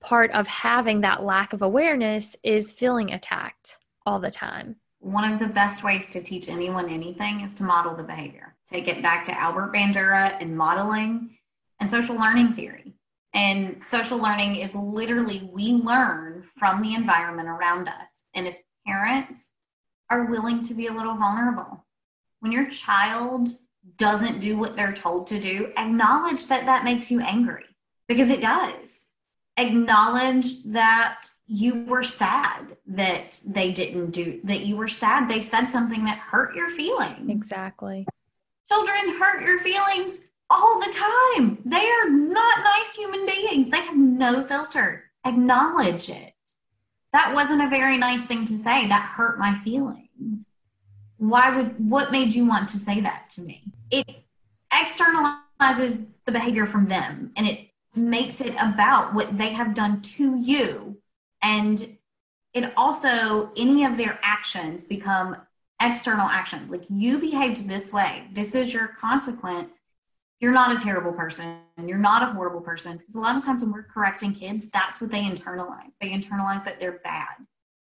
part 0.01 0.31
of 0.31 0.47
having 0.47 1.01
that 1.01 1.23
lack 1.23 1.53
of 1.53 1.61
awareness 1.61 2.35
is 2.43 2.71
feeling 2.71 3.11
attacked 3.13 3.77
all 4.05 4.19
the 4.19 4.31
time. 4.31 4.75
One 5.01 5.31
of 5.31 5.39
the 5.39 5.47
best 5.47 5.83
ways 5.83 6.09
to 6.09 6.21
teach 6.21 6.49
anyone 6.49 6.89
anything 6.89 7.41
is 7.41 7.53
to 7.55 7.63
model 7.63 7.95
the 7.95 8.03
behavior. 8.03 8.55
Take 8.65 8.87
it 8.87 9.01
back 9.01 9.23
to 9.25 9.39
albert 9.39 9.73
bandura 9.73 10.35
and 10.41 10.57
modeling 10.57 11.37
and 11.79 11.89
social 11.89 12.15
learning 12.15 12.53
theory 12.53 12.95
and 13.33 13.83
social 13.83 14.17
learning 14.17 14.55
is 14.55 14.73
literally 14.73 15.49
we 15.53 15.73
learn 15.73 16.43
from 16.57 16.81
the 16.81 16.93
environment 16.93 17.47
around 17.47 17.87
us. 17.87 18.23
And 18.33 18.47
if 18.47 18.57
parents 18.87 19.51
are 20.09 20.25
willing 20.25 20.63
to 20.63 20.73
be 20.73 20.87
a 20.87 20.93
little 20.93 21.15
vulnerable, 21.15 21.85
when 22.39 22.51
your 22.51 22.69
child 22.69 23.49
doesn't 23.97 24.39
do 24.39 24.57
what 24.57 24.75
they're 24.75 24.93
told 24.93 25.27
to 25.27 25.39
do, 25.39 25.71
acknowledge 25.77 26.47
that 26.47 26.65
that 26.65 26.83
makes 26.83 27.11
you 27.11 27.21
angry 27.21 27.65
because 28.07 28.29
it 28.29 28.41
does. 28.41 29.07
Acknowledge 29.57 30.63
that 30.63 31.25
you 31.45 31.83
were 31.83 32.03
sad 32.03 32.77
that 32.87 33.39
they 33.45 33.71
didn't 33.73 34.11
do, 34.11 34.39
that 34.45 34.61
you 34.61 34.77
were 34.77 34.87
sad 34.87 35.27
they 35.27 35.41
said 35.41 35.67
something 35.67 36.05
that 36.05 36.17
hurt 36.17 36.55
your 36.55 36.69
feelings. 36.69 37.29
Exactly. 37.29 38.07
Children 38.69 39.17
hurt 39.19 39.41
your 39.41 39.59
feelings 39.59 40.21
all 40.49 40.79
the 40.79 40.93
time. 40.93 41.59
They 41.65 41.87
are 41.89 42.09
not 42.09 42.63
nice 42.63 42.95
human 42.95 43.25
beings. 43.25 43.69
They 43.69 43.81
have 43.81 43.97
no 43.97 44.43
filter. 44.43 45.05
Acknowledge 45.25 46.09
it. 46.09 46.33
That 47.13 47.33
wasn't 47.33 47.63
a 47.63 47.69
very 47.69 47.97
nice 47.97 48.23
thing 48.23 48.45
to 48.45 48.57
say. 48.57 48.87
That 48.87 49.13
hurt 49.15 49.39
my 49.39 49.55
feelings. 49.59 50.51
Why 51.17 51.55
would, 51.55 51.89
what 51.89 52.11
made 52.11 52.33
you 52.33 52.47
want 52.47 52.69
to 52.69 52.79
say 52.79 53.01
that 53.01 53.29
to 53.31 53.41
me? 53.41 53.63
It 53.91 54.23
externalizes 54.71 56.05
the 56.25 56.31
behavior 56.31 56.65
from 56.65 56.87
them 56.87 57.31
and 57.35 57.47
it 57.47 57.69
makes 57.95 58.39
it 58.39 58.53
about 58.61 59.13
what 59.13 59.37
they 59.37 59.49
have 59.49 59.73
done 59.73 60.01
to 60.01 60.37
you. 60.37 60.97
And 61.41 61.97
it 62.53 62.71
also, 62.77 63.51
any 63.57 63.83
of 63.83 63.97
their 63.97 64.19
actions 64.21 64.83
become 64.83 65.35
external 65.81 66.27
actions. 66.27 66.71
Like 66.71 66.83
you 66.89 67.19
behaved 67.19 67.67
this 67.67 67.91
way, 67.91 68.27
this 68.31 68.55
is 68.55 68.73
your 68.73 68.87
consequence 68.87 69.81
you're 70.39 70.53
not 70.53 70.75
a 70.75 70.81
terrible 70.81 71.11
person. 71.11 71.59
You're 71.77 71.97
not 71.97 72.23
a 72.23 72.27
horrible 72.27 72.61
person. 72.61 72.97
Because 72.97 73.15
a 73.15 73.19
lot 73.19 73.35
of 73.35 73.43
times 73.43 73.61
when 73.61 73.71
we're 73.71 73.83
correcting 73.83 74.33
kids, 74.33 74.69
that's 74.69 75.01
what 75.01 75.11
they 75.11 75.23
internalize. 75.23 75.91
They 75.99 76.09
internalize 76.09 76.63
that 76.65 76.79
they're 76.79 76.99
bad. 77.03 77.27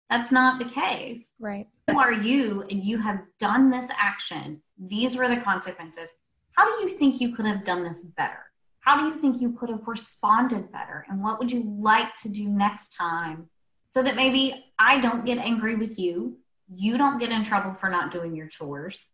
That's 0.09 0.31
not 0.31 0.59
the 0.59 0.65
case. 0.65 1.33
Right. 1.39 1.67
Who 1.89 1.99
are 1.99 2.13
you 2.13 2.61
and 2.69 2.83
you 2.83 2.97
have 2.99 3.21
done 3.39 3.69
this 3.69 3.89
action? 3.97 4.61
These 4.77 5.15
were 5.15 5.27
the 5.27 5.37
consequences. 5.37 6.15
How 6.53 6.65
do 6.65 6.83
you 6.83 6.89
think 6.89 7.19
you 7.19 7.35
could 7.35 7.45
have 7.45 7.63
done 7.63 7.83
this 7.83 8.03
better? 8.03 8.39
How 8.79 8.97
do 8.97 9.07
you 9.07 9.17
think 9.17 9.41
you 9.41 9.51
could 9.51 9.69
have 9.69 9.87
responded 9.87 10.71
better? 10.71 11.05
And 11.09 11.21
what 11.21 11.39
would 11.39 11.51
you 11.51 11.63
like 11.79 12.15
to 12.17 12.29
do 12.29 12.47
next 12.47 12.95
time 12.95 13.49
so 13.89 14.03
that 14.03 14.15
maybe 14.15 14.65
I 14.77 14.99
don't 14.99 15.25
get 15.25 15.39
angry 15.39 15.75
with 15.75 15.99
you? 15.99 16.37
You 16.73 16.97
don't 16.97 17.19
get 17.19 17.31
in 17.31 17.43
trouble 17.43 17.73
for 17.73 17.89
not 17.89 18.11
doing 18.11 18.35
your 18.35 18.47
chores. 18.47 19.11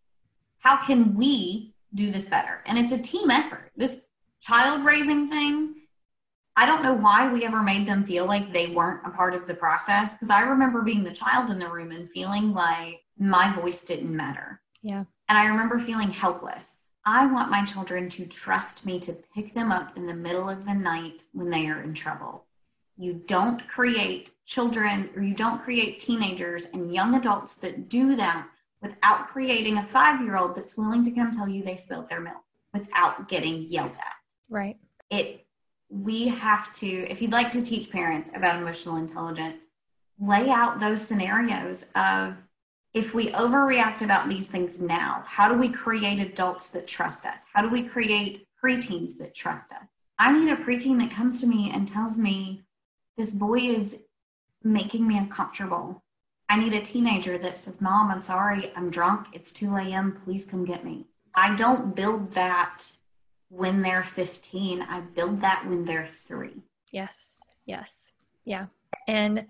How 0.59 0.77
can 0.77 1.15
we 1.15 1.70
do 1.93 2.11
this 2.11 2.27
better. 2.27 2.61
And 2.65 2.77
it's 2.77 2.93
a 2.93 2.97
team 2.97 3.31
effort. 3.31 3.71
This 3.75 4.05
child 4.41 4.85
raising 4.85 5.29
thing, 5.29 5.75
I 6.55 6.65
don't 6.65 6.83
know 6.83 6.93
why 6.93 7.31
we 7.31 7.45
ever 7.45 7.61
made 7.61 7.87
them 7.87 8.03
feel 8.03 8.25
like 8.25 8.51
they 8.51 8.71
weren't 8.71 9.05
a 9.05 9.11
part 9.11 9.33
of 9.33 9.47
the 9.47 9.53
process. 9.53 10.13
Because 10.13 10.29
I 10.29 10.41
remember 10.41 10.81
being 10.81 11.03
the 11.03 11.11
child 11.11 11.49
in 11.49 11.59
the 11.59 11.69
room 11.69 11.91
and 11.91 12.09
feeling 12.09 12.53
like 12.53 13.01
my 13.17 13.53
voice 13.53 13.83
didn't 13.83 14.15
matter. 14.15 14.61
Yeah. 14.81 15.05
And 15.29 15.37
I 15.37 15.47
remember 15.47 15.79
feeling 15.79 16.11
helpless. 16.11 16.89
I 17.05 17.25
want 17.25 17.49
my 17.49 17.65
children 17.65 18.09
to 18.09 18.25
trust 18.25 18.85
me 18.85 18.99
to 19.01 19.17
pick 19.33 19.53
them 19.53 19.71
up 19.71 19.97
in 19.97 20.05
the 20.05 20.13
middle 20.13 20.49
of 20.49 20.65
the 20.65 20.73
night 20.73 21.23
when 21.33 21.49
they 21.49 21.67
are 21.67 21.81
in 21.81 21.93
trouble. 21.93 22.45
You 22.97 23.13
don't 23.25 23.67
create 23.67 24.31
children 24.45 25.09
or 25.15 25.23
you 25.23 25.33
don't 25.33 25.63
create 25.63 25.99
teenagers 25.99 26.65
and 26.65 26.93
young 26.93 27.15
adults 27.15 27.55
that 27.55 27.89
do 27.89 28.15
that 28.17 28.47
without 28.81 29.27
creating 29.27 29.77
a 29.77 29.83
five 29.83 30.21
year 30.21 30.37
old 30.37 30.55
that's 30.55 30.77
willing 30.77 31.03
to 31.05 31.11
come 31.11 31.31
tell 31.31 31.47
you 31.47 31.63
they 31.63 31.75
spilled 31.75 32.09
their 32.09 32.21
milk 32.21 32.43
without 32.73 33.27
getting 33.27 33.61
yelled 33.61 33.97
at. 33.97 34.15
Right. 34.49 34.77
It 35.09 35.45
we 35.89 36.29
have 36.29 36.71
to, 36.71 36.87
if 36.87 37.21
you'd 37.21 37.33
like 37.33 37.51
to 37.51 37.61
teach 37.61 37.91
parents 37.91 38.29
about 38.33 38.55
emotional 38.55 38.95
intelligence, 38.95 39.67
lay 40.19 40.49
out 40.49 40.79
those 40.79 41.05
scenarios 41.05 41.85
of 41.95 42.35
if 42.93 43.13
we 43.13 43.31
overreact 43.31 44.01
about 44.01 44.29
these 44.29 44.47
things 44.47 44.79
now, 44.79 45.23
how 45.25 45.49
do 45.49 45.57
we 45.57 45.69
create 45.69 46.19
adults 46.19 46.69
that 46.69 46.87
trust 46.87 47.25
us? 47.25 47.41
How 47.53 47.61
do 47.61 47.69
we 47.69 47.83
create 47.83 48.45
preteens 48.63 49.17
that 49.17 49.35
trust 49.35 49.71
us? 49.71 49.85
I 50.17 50.37
need 50.37 50.51
a 50.51 50.57
preteen 50.57 50.99
that 50.99 51.11
comes 51.11 51.41
to 51.41 51.47
me 51.47 51.71
and 51.73 51.87
tells 51.87 52.17
me 52.17 52.63
this 53.17 53.31
boy 53.31 53.59
is 53.59 54.03
making 54.63 55.07
me 55.07 55.17
uncomfortable. 55.17 56.00
I 56.51 56.57
need 56.57 56.73
a 56.73 56.81
teenager 56.81 57.37
that 57.37 57.57
says, 57.57 57.79
Mom, 57.79 58.11
I'm 58.11 58.21
sorry, 58.21 58.73
I'm 58.75 58.89
drunk. 58.89 59.27
It's 59.31 59.53
2 59.53 59.73
a.m. 59.77 60.19
Please 60.25 60.45
come 60.45 60.65
get 60.65 60.83
me. 60.83 61.05
I 61.33 61.55
don't 61.55 61.95
build 61.95 62.33
that 62.33 62.91
when 63.47 63.81
they're 63.81 64.03
15. 64.03 64.81
I 64.81 64.99
build 64.99 65.39
that 65.39 65.63
when 65.65 65.85
they're 65.85 66.05
three. 66.05 66.61
Yes. 66.91 67.39
Yes. 67.65 68.11
Yeah. 68.43 68.65
And 69.07 69.45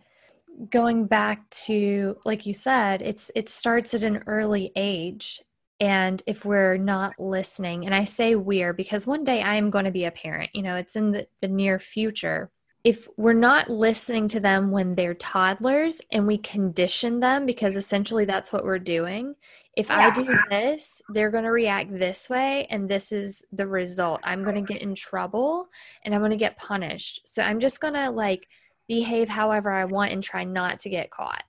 going 0.70 1.08
back 1.08 1.50
to 1.50 2.18
like 2.24 2.46
you 2.46 2.54
said 2.54 3.02
it's 3.02 3.32
it 3.34 3.50
starts 3.50 3.94
at 3.96 4.04
an 4.04 4.22
early 4.28 4.72
age 4.76 5.42
and 5.80 6.22
if 6.28 6.44
we're 6.44 6.76
not 6.76 7.18
listening 7.18 7.86
and 7.86 7.96
i 7.96 8.04
say 8.04 8.36
we're 8.36 8.74
because 8.74 9.08
one 9.08 9.24
day 9.24 9.42
i 9.42 9.56
am 9.56 9.70
going 9.70 9.86
to 9.86 9.92
be 9.92 10.04
a 10.04 10.12
parent 10.12 10.50
you 10.54 10.62
know 10.62 10.76
it's 10.76 10.98
in 10.98 11.12
the, 11.12 11.26
the 11.40 11.48
near 11.48 11.80
future 11.80 12.52
if 12.84 13.08
we're 13.16 13.34
not 13.34 13.70
listening 13.70 14.28
to 14.28 14.40
them 14.40 14.72
when 14.72 14.96
they're 14.96 15.14
toddlers 15.14 16.02
and 16.12 16.26
we 16.26 16.38
condition 16.38 17.20
them 17.20 17.46
because 17.46 17.76
essentially 17.76 18.26
that's 18.26 18.52
what 18.52 18.64
we're 18.64 18.80
doing 18.80 19.36
if 19.76 19.90
yeah. 19.90 20.08
i 20.08 20.10
do 20.10 20.28
this 20.50 21.02
they're 21.10 21.32
going 21.32 21.44
to 21.44 21.52
react 21.52 21.98
this 21.98 22.30
way 22.30 22.68
and 22.70 22.90
this 22.90 23.12
is 23.12 23.46
the 23.52 23.68
result. 23.68 24.20
I'm 24.24 24.44
going 24.44 24.56
to 24.56 24.74
get 24.74 24.82
in 24.82 24.96
trouble 24.96 25.68
and 26.04 26.14
i'm 26.14 26.22
going 26.22 26.32
to 26.32 26.38
get 26.38 26.58
punished. 26.58 27.22
So 27.26 27.42
i'm 27.42 27.60
just 27.60 27.82
going 27.82 27.94
to 27.94 28.10
like 28.10 28.48
behave 28.88 29.30
however 29.30 29.72
i 29.72 29.86
want 29.86 30.12
and 30.12 30.24
try 30.24 30.44
not 30.44 30.80
to 30.82 30.90
get 30.90 31.12
caught 31.12 31.44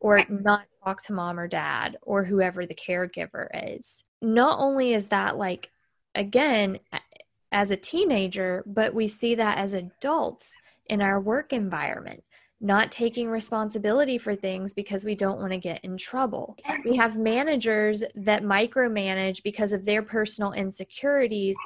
or 0.00 0.20
not 0.28 0.62
talk 0.84 1.02
to 1.04 1.12
mom 1.12 1.38
or 1.38 1.48
dad 1.48 1.96
or 2.02 2.24
whoever 2.24 2.64
the 2.64 2.74
caregiver 2.74 3.48
is. 3.52 4.04
Not 4.22 4.60
only 4.60 4.94
is 4.94 5.06
that 5.06 5.36
like 5.36 5.70
again 6.14 6.78
as 7.52 7.70
a 7.70 7.76
teenager, 7.76 8.62
but 8.66 8.94
we 8.94 9.08
see 9.08 9.34
that 9.34 9.58
as 9.58 9.74
adults 9.74 10.54
in 10.86 11.00
our 11.00 11.20
work 11.20 11.52
environment, 11.52 12.22
not 12.60 12.90
taking 12.90 13.28
responsibility 13.28 14.18
for 14.18 14.34
things 14.34 14.74
because 14.74 15.04
we 15.04 15.14
don't 15.14 15.38
want 15.38 15.52
to 15.52 15.58
get 15.58 15.82
in 15.84 15.96
trouble. 15.96 16.56
We 16.84 16.96
have 16.96 17.16
managers 17.16 18.02
that 18.14 18.42
micromanage 18.42 19.42
because 19.42 19.72
of 19.72 19.84
their 19.84 20.02
personal 20.02 20.52
insecurities. 20.52 21.56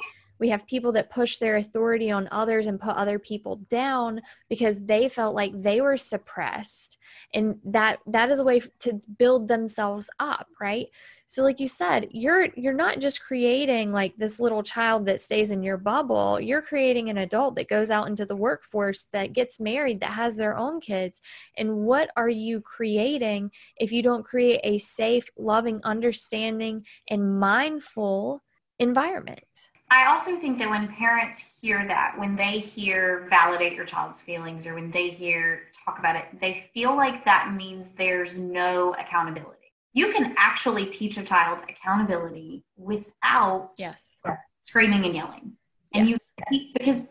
We 0.43 0.49
have 0.49 0.67
people 0.67 0.91
that 0.93 1.09
push 1.09 1.39
their 1.39 1.55
authority 1.55 2.11
on 2.11 2.29
others 2.33 2.67
and 2.67 2.81
put 2.81 2.97
other 2.97 3.21
people 3.21 3.63
down 3.71 4.21
because 4.49 4.85
they 4.85 5.09
felt 5.09 5.37
like 5.37 5.53
they 5.55 5.81
were 5.81 5.97
suppressed. 5.97 6.99
And 7.33 7.61
that 7.65 8.01
that 8.09 8.29
is 8.29 8.41
a 8.41 8.45
way 8.45 8.61
to 8.81 9.01
build 9.19 9.47
themselves 9.47 10.11
up, 10.19 10.49
right? 10.61 10.89
so 11.33 11.43
like 11.43 11.61
you 11.61 11.69
said 11.69 12.09
you're 12.11 12.49
you're 12.57 12.75
not 12.75 12.99
just 12.99 13.23
creating 13.23 13.91
like 13.91 14.15
this 14.19 14.39
little 14.39 14.63
child 14.63 15.07
that 15.07 15.19
stays 15.19 15.51
in 15.51 15.63
your 15.63 15.79
bubble 15.79 16.39
you're 16.39 16.61
creating 16.61 17.09
an 17.09 17.17
adult 17.17 17.55
that 17.55 17.71
goes 17.71 17.91
out 17.91 18.07
into 18.07 18.27
the 18.27 18.37
workforce 18.37 19.05
that 19.15 19.33
gets 19.33 19.59
married 19.59 19.99
that 20.01 20.11
has 20.11 20.37
their 20.37 20.55
own 20.59 20.79
kids 20.79 21.23
and 21.57 21.75
what 21.75 22.11
are 22.19 22.29
you 22.29 22.61
creating 22.61 23.51
if 23.79 23.91
you 23.91 24.03
don't 24.03 24.27
create 24.27 24.61
a 24.63 24.77
safe 24.77 25.25
loving 25.39 25.81
understanding 25.85 26.85
and 27.09 27.41
mindful 27.41 28.43
environment 28.79 29.71
I 29.93 30.07
also 30.07 30.37
think 30.37 30.59
that 30.59 30.71
when 30.71 30.89
parents 30.89 31.45
hear 31.61 31.87
that, 31.87 32.19
when 32.19 32.35
they 32.35 32.59
hear 32.59 33.27
validate 33.29 33.75
your 33.75 33.85
child's 33.85 34.23
feelings 34.23 34.67
or 34.67 34.75
when 34.75 34.91
they 34.91 35.11
hear 35.11 35.65
talk 35.85 35.99
about 35.99 36.17
it, 36.17 36.25
they 36.41 36.65
feel 36.75 36.97
like 36.97 37.25
that 37.25 37.53
means 37.53 37.93
there's 37.93 38.39
no 38.39 38.95
accountability 38.95 39.63
you 39.93 40.11
can 40.11 40.35
actually 40.37 40.87
teach 40.87 41.19
a 41.19 41.23
child 41.23 41.63
accountability 41.69 42.65
without 42.77 43.73
yes. 43.79 44.17
screaming 44.61 45.05
and 45.05 45.15
yelling. 45.15 45.53
And 45.95 46.09
yes. 46.09 46.21
you 46.51 46.73
because 46.77 47.07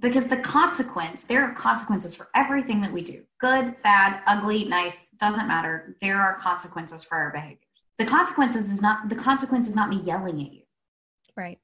because 0.00 0.26
the 0.26 0.38
consequence, 0.38 1.24
there 1.24 1.44
are 1.44 1.52
consequences 1.52 2.14
for 2.14 2.28
everything 2.34 2.80
that 2.80 2.90
we 2.90 3.02
do 3.02 3.22
good, 3.38 3.76
bad, 3.82 4.20
ugly, 4.26 4.64
nice, 4.64 5.06
doesn't 5.18 5.46
matter. 5.46 5.96
There 6.00 6.18
are 6.18 6.38
consequences 6.38 7.04
for 7.04 7.16
our 7.16 7.30
behaviors. 7.30 7.58
The 7.98 8.06
consequences 8.06 8.70
is 8.70 8.82
not 8.82 9.08
the 9.08 9.14
consequence 9.14 9.68
is 9.68 9.76
not 9.76 9.88
me 9.88 9.98
yelling 9.98 10.40
at 10.40 10.52
you. 10.52 10.62
Right. 11.36 11.58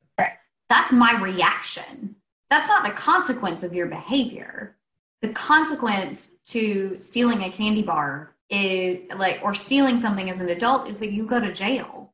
That's 0.68 0.92
my 0.92 1.20
reaction. 1.20 2.16
That's 2.50 2.68
not 2.68 2.84
the 2.84 2.92
consequence 2.92 3.62
of 3.62 3.74
your 3.74 3.86
behavior. 3.86 4.76
The 5.22 5.28
consequence 5.28 6.36
to 6.46 6.98
stealing 6.98 7.42
a 7.42 7.50
candy 7.50 7.82
bar 7.82 8.34
is 8.50 9.12
like 9.16 9.40
or 9.42 9.54
stealing 9.54 9.98
something 9.98 10.30
as 10.30 10.40
an 10.40 10.48
adult 10.48 10.88
is 10.88 10.98
that 10.98 11.12
you 11.12 11.26
go 11.26 11.40
to 11.40 11.52
jail. 11.52 12.12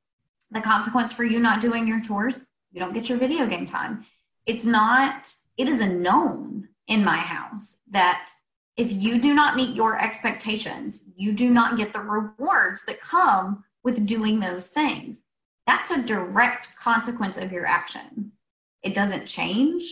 The 0.51 0.61
consequence 0.61 1.13
for 1.13 1.25
you 1.25 1.39
not 1.39 1.61
doing 1.61 1.87
your 1.87 2.01
chores, 2.01 2.43
you 2.71 2.81
don't 2.81 2.95
get 2.95 3.09
your 3.09 3.19
video 3.19 3.47
game 3.47 3.67
time. 3.67 4.05
It's 4.47 4.65
not 4.65 5.35
it 5.57 5.69
is 5.69 5.81
a 5.81 5.89
known 5.89 6.69
in 6.89 7.05
my 7.05 7.17
house 7.17 7.79
that 7.91 8.31
if 8.77 8.91
you 8.91 9.21
do 9.21 9.35
not 9.35 9.57
meet 9.57 9.77
your 9.77 10.01
expectations, 10.01 11.05
you 11.15 11.33
do 11.33 11.51
not 11.51 11.77
get 11.77 11.93
the 11.93 12.01
rewards 12.01 12.85
that 12.87 13.01
come 13.01 13.65
with 13.85 14.07
doing 14.07 14.41
those 14.41 14.69
things. 14.69 15.23
That's 15.67 15.91
a 15.91 16.03
direct 16.03 16.75
consequence 16.77 17.37
of 17.37 17.53
your 17.53 17.67
action. 17.67 18.32
It 18.83 18.95
doesn't 18.95 19.27
change, 19.27 19.83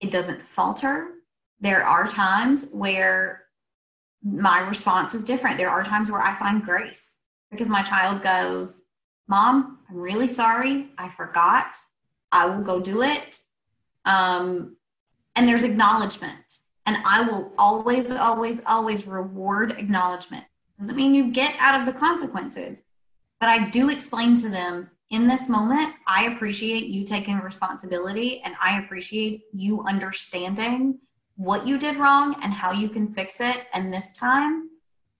it 0.00 0.10
doesn't 0.10 0.42
falter. 0.42 1.10
There 1.60 1.82
are 1.82 2.06
times 2.06 2.68
where 2.72 3.44
my 4.22 4.60
response 4.60 5.14
is 5.14 5.24
different. 5.24 5.58
There 5.58 5.70
are 5.70 5.84
times 5.84 6.10
where 6.10 6.20
I 6.20 6.34
find 6.34 6.62
grace 6.62 7.18
because 7.50 7.68
my 7.68 7.82
child 7.82 8.22
goes, 8.22 8.82
Mom, 9.28 9.78
I'm 9.88 9.96
really 9.96 10.28
sorry. 10.28 10.90
I 10.98 11.08
forgot. 11.08 11.76
I 12.32 12.46
will 12.46 12.62
go 12.62 12.80
do 12.80 13.02
it. 13.02 13.40
Um, 14.04 14.76
and 15.34 15.48
there's 15.48 15.64
acknowledgement. 15.64 16.60
And 16.86 16.96
I 17.04 17.22
will 17.22 17.52
always, 17.58 18.12
always, 18.12 18.62
always 18.64 19.06
reward 19.06 19.72
acknowledgement. 19.72 20.44
Doesn't 20.78 20.96
mean 20.96 21.14
you 21.14 21.30
get 21.32 21.56
out 21.58 21.80
of 21.80 21.86
the 21.86 21.98
consequences, 21.98 22.84
but 23.40 23.48
I 23.48 23.70
do 23.70 23.90
explain 23.90 24.36
to 24.36 24.48
them 24.48 24.90
in 25.10 25.28
this 25.28 25.48
moment, 25.48 25.94
I 26.06 26.26
appreciate 26.26 26.86
you 26.86 27.04
taking 27.04 27.38
responsibility 27.38 28.42
and 28.44 28.54
I 28.60 28.80
appreciate 28.80 29.44
you 29.52 29.84
understanding 29.84 30.98
what 31.36 31.66
you 31.66 31.78
did 31.78 31.96
wrong 31.96 32.34
and 32.42 32.52
how 32.52 32.72
you 32.72 32.88
can 32.88 33.12
fix 33.12 33.40
it. 33.40 33.66
And 33.72 33.92
this 33.92 34.12
time, 34.14 34.70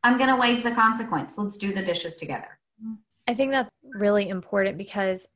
I'm 0.03 0.19
going 0.19 0.31
to 0.31 0.37
waive 0.37 0.63
the 0.63 0.73
consequence. 0.73 1.39
Let's 1.39 1.57
do 1.57 1.73
the 1.73 1.83
dishes 1.83 2.17
together. 2.17 2.59
I 3.29 3.35
think 3.35 3.53
that's 3.53 3.71
really 3.95 4.29
important 4.29 4.79
because 4.79 5.27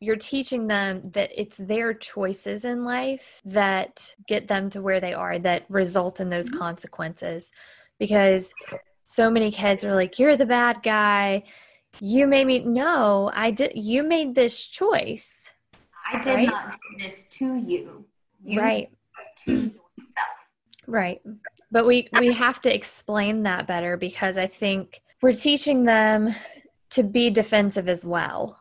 you're 0.00 0.16
teaching 0.16 0.66
them 0.66 1.10
that 1.12 1.30
it's 1.34 1.56
their 1.56 1.94
choices 1.94 2.64
in 2.64 2.84
life 2.84 3.40
that 3.44 4.14
get 4.28 4.46
them 4.46 4.68
to 4.70 4.82
where 4.82 5.00
they 5.00 5.14
are 5.14 5.38
that 5.38 5.64
result 5.68 6.20
in 6.20 6.28
those 6.28 6.48
mm-hmm. 6.48 6.58
consequences 6.58 7.50
because 7.98 8.52
so 9.04 9.30
many 9.30 9.50
kids 9.50 9.84
are 9.84 9.94
like 9.94 10.18
you're 10.18 10.36
the 10.36 10.44
bad 10.44 10.82
guy 10.82 11.42
you 12.00 12.26
made 12.26 12.46
me 12.46 12.60
no 12.60 13.30
i 13.34 13.50
did 13.50 13.72
you 13.74 14.02
made 14.02 14.34
this 14.34 14.66
choice 14.66 15.50
i 16.12 16.20
did 16.20 16.34
right? 16.34 16.48
not 16.48 16.72
do 16.72 17.04
this 17.04 17.24
to 17.24 17.56
you, 17.56 18.04
you 18.44 18.60
right. 18.60 18.90
to 19.36 19.52
yourself. 19.52 20.36
Right. 20.86 21.20
But 21.72 21.84
we 21.84 22.08
we 22.20 22.32
have 22.32 22.62
to 22.62 22.72
explain 22.72 23.42
that 23.42 23.66
better 23.66 23.96
because 23.96 24.38
i 24.38 24.46
think 24.46 25.02
we're 25.20 25.34
teaching 25.34 25.84
them 25.84 26.34
to 26.90 27.02
be 27.02 27.30
defensive 27.30 27.88
as 27.88 28.04
well 28.04 28.58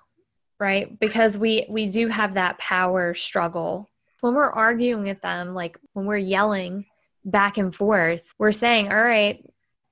right? 0.60 0.98
Because 1.00 1.38
we 1.38 1.66
we 1.70 1.88
do 1.88 2.08
have 2.08 2.36
that 2.36 2.58
power 2.58 3.14
struggle. 3.14 3.90
When 4.22 4.34
we're 4.34 4.50
arguing 4.50 5.04
with 5.04 5.22
them 5.22 5.54
like 5.54 5.78
when 5.94 6.06
we're 6.06 6.18
yelling 6.18 6.86
back 7.26 7.58
and 7.58 7.74
forth 7.74 8.34
we're 8.38 8.52
saying 8.52 8.92
all 8.92 9.02
right 9.02 9.44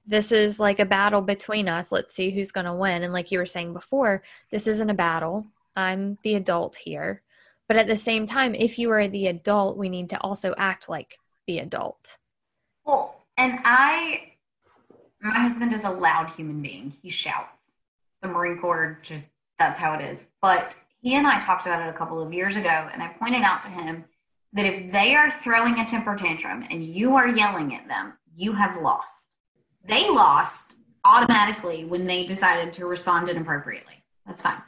this 0.06 0.32
is 0.32 0.60
like 0.60 0.80
a 0.80 0.86
battle 0.86 1.22
between 1.22 1.70
us. 1.70 1.91
Let's 1.91 2.14
see 2.14 2.32
who's 2.32 2.51
going 2.51 2.66
to 2.66 2.74
win. 2.74 3.04
And 3.04 3.14
like 3.14 3.32
you 3.32 3.39
were 3.39 3.45
saying 3.45 3.74
before 3.74 4.24
this 4.51 4.68
isn't 4.68 4.89
a 4.89 4.93
battle. 4.93 5.47
I'm 5.76 6.18
the 6.24 6.36
adult 6.36 6.76
here. 6.76 7.22
But 7.68 7.78
at 7.78 7.88
the 7.88 7.95
same 7.95 8.26
time 8.26 8.54
if 8.56 8.78
you 8.78 8.91
are 8.91 9.08
the 9.08 9.28
adult 9.28 9.78
we 9.78 9.89
need 9.89 10.10
to 10.10 10.20
also 10.20 10.54
act 10.58 10.89
like 10.89 11.18
the 11.47 11.60
adult. 11.60 12.18
Well 12.86 13.22
and 13.38 13.60
i 13.64 14.30
my 15.22 15.39
husband 15.39 15.72
is 15.72 15.86
a 15.86 15.89
loud 15.89 16.30
human 16.32 16.62
being. 16.62 16.93
He 17.01 17.10
shouts. 17.10 17.62
The 18.22 18.28
marine 18.28 18.60
corps 18.60 18.99
just 19.01 19.24
that's 19.58 19.80
how 19.80 19.93
it 19.93 20.01
is. 20.01 20.26
But 20.41 20.76
he 21.01 21.16
and 21.16 21.28
I 21.28 21.39
talked 21.39 21.66
about 21.66 21.88
it 21.88 21.89
a 21.89 21.97
couple 21.97 22.22
of 22.22 22.34
years 22.34 22.56
ago, 22.56 22.89
and 22.91 23.01
I 23.01 23.10
pointed 23.20 23.41
out 23.41 23.64
to 23.64 23.70
him 23.70 24.06
that 24.54 24.66
if 24.66 24.91
they 24.91 25.16
are 25.16 25.32
throwing 25.32 25.80
a 25.80 25.86
temper 25.86 26.16
tantrum 26.16 26.66
and 26.70 26.84
you 26.84 27.16
are 27.16 27.28
yelling 27.28 27.74
at 27.74 27.88
them, 27.88 28.14
you 28.36 28.54
have 28.54 28.82
lost. 28.82 29.32
They 29.84 30.09
lost 30.09 30.77
automatically 31.03 31.86
when 31.86 32.07
they 32.07 32.25
decided 32.25 32.73
to 32.73 32.86
respond 32.86 33.29
inappropriately. 33.29 34.03
That's 34.25 34.41
fine. 34.41 34.61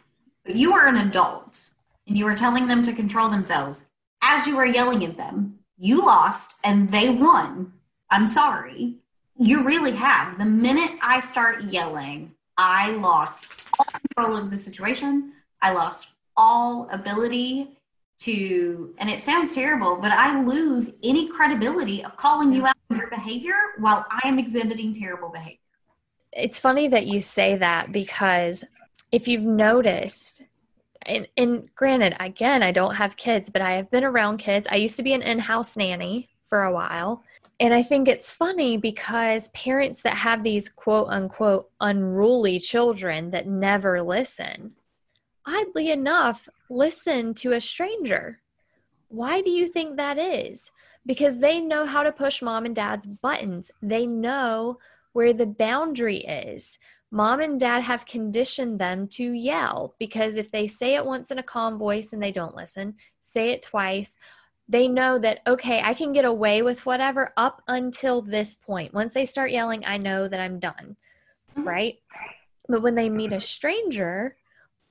But 0.43 0.55
you 0.55 0.74
are 0.74 0.88
an 0.88 0.97
adult 0.97 1.72
and 2.07 2.18
you 2.18 2.28
are 2.28 2.36
telling 2.36 2.68
them 2.68 2.84
to 2.84 2.93
control 2.93 3.30
themselves 3.30 3.86
as 4.22 4.45
you 4.45 4.57
are 4.57 4.66
yelling 4.66 5.03
at 5.05 5.18
them. 5.18 5.59
You 5.78 6.05
lost 6.05 6.55
and 6.63 6.89
they 6.89 7.09
won. 7.09 7.74
I'm 8.09 8.28
sorry. 8.28 8.95
You 9.38 9.63
really 9.63 9.93
have. 9.93 10.38
The 10.38 10.45
minute 10.45 10.91
I 11.01 11.20
start 11.20 11.63
yelling, 11.63 12.34
I 12.57 12.91
lost 12.91 13.47
all 13.80 13.86
control 13.86 14.38
of 14.38 14.51
the 14.51 14.57
situation. 14.57 15.34
I 15.61 15.74
lost 15.74 16.09
all 16.38 16.88
ability 16.91 17.78
to, 18.20 18.93
and 18.97 19.09
it 19.09 19.22
sounds 19.22 19.53
terrible, 19.53 19.97
but 19.97 20.11
I 20.11 20.41
lose 20.41 20.93
any 21.03 21.28
credibility 21.28 22.03
of 22.03 22.16
calling 22.18 22.53
you 22.53 22.66
out 22.66 22.74
your 22.90 23.10
behavior 23.10 23.56
while 23.78 24.06
I 24.10 24.28
am 24.28 24.40
exhibiting 24.40 24.94
terrible 24.94 25.30
behavior. 25.30 25.60
It's 26.32 26.60
funny 26.60 26.88
that 26.90 27.08
you 27.08 27.22
say 27.22 27.56
that 27.58 27.92
because 27.92 28.64
if 29.12 29.28
you've 29.28 29.44
noticed, 29.44 30.44
and, 31.04 31.28
and 31.38 31.70
granted, 31.76 32.16
again, 32.20 32.64
I 32.64 32.72
don't 32.72 32.96
have 32.96 33.16
kids, 33.16 33.50
but 33.50 33.62
I 33.62 33.74
have 33.74 33.90
been 33.90 34.04
around 34.04 34.38
kids. 34.38 34.68
I 34.70 34.76
used 34.76 34.98
to 34.98 35.04
be 35.04 35.14
an 35.14 35.22
in 35.22 35.40
house 35.40 35.78
nanny 35.78 36.30
for 36.50 36.64
a 36.64 36.74
while. 36.74 37.24
And 37.60 37.74
I 37.74 37.84
think 37.84 38.08
it's 38.08 38.32
funny 38.32 38.76
because 38.76 39.48
parents 39.50 40.02
that 40.02 40.16
have 40.16 40.44
these 40.44 40.68
quote 40.68 41.08
unquote 41.08 41.70
unruly 41.80 42.60
children 42.60 43.32
that 43.32 43.48
never 43.48 44.02
listen, 44.02 44.74
oddly 45.46 45.90
enough, 45.90 46.50
listen 46.70 47.34
to 47.36 47.54
a 47.54 47.62
stranger. 47.62 48.42
Why 49.08 49.42
do 49.42 49.52
you 49.52 49.68
think 49.68 49.96
that 49.96 50.18
is? 50.18 50.72
Because 51.06 51.39
they 51.39 51.60
know 51.60 51.86
how 51.86 52.03
to 52.03 52.12
push 52.12 52.41
mom 52.41 52.66
and 52.66 52.76
dad's 52.76 53.08
buttons. 53.08 53.72
They 53.82 54.06
know 54.08 54.80
where 55.14 55.34
the 55.34 55.45
boundary 55.45 56.18
is. 56.18 56.78
Mom 57.12 57.39
and 57.39 57.60
dad 57.60 57.84
have 57.84 58.06
conditioned 58.06 58.80
them 58.80 59.08
to 59.08 59.32
yell 59.32 59.95
because 59.99 60.36
if 60.36 60.51
they 60.51 60.68
say 60.68 60.95
it 60.95 61.06
once 61.06 61.32
in 61.32 61.39
a 61.39 61.43
calm 61.43 61.78
voice 61.78 62.12
and 62.12 62.22
they 62.22 62.32
don't 62.32 62.56
listen, 62.56 62.95
say 63.22 63.51
it 63.51 63.62
twice, 63.62 64.18
they 64.68 64.88
know 64.88 65.18
that 65.18 65.41
okay 65.47 65.82
i 65.84 65.93
can 65.93 66.14
get 66.14 66.26
away 66.26 66.62
with 66.62 66.86
whatever 66.86 67.32
up 67.38 67.62
until 67.68 68.22
this 68.22 68.56
point 68.56 68.93
once 68.93 69.14
they 69.14 69.26
start 69.26 69.51
yelling 69.51 69.84
i 69.86 69.97
know 69.97 70.28
that 70.28 70.39
i'm 70.39 70.60
done 70.60 70.95
mm-hmm. 71.56 71.68
right 71.68 71.99
but 72.68 72.82
when 72.82 72.95
they 72.95 73.10
meet 73.10 73.32
a 73.32 73.39
stranger 73.39 74.36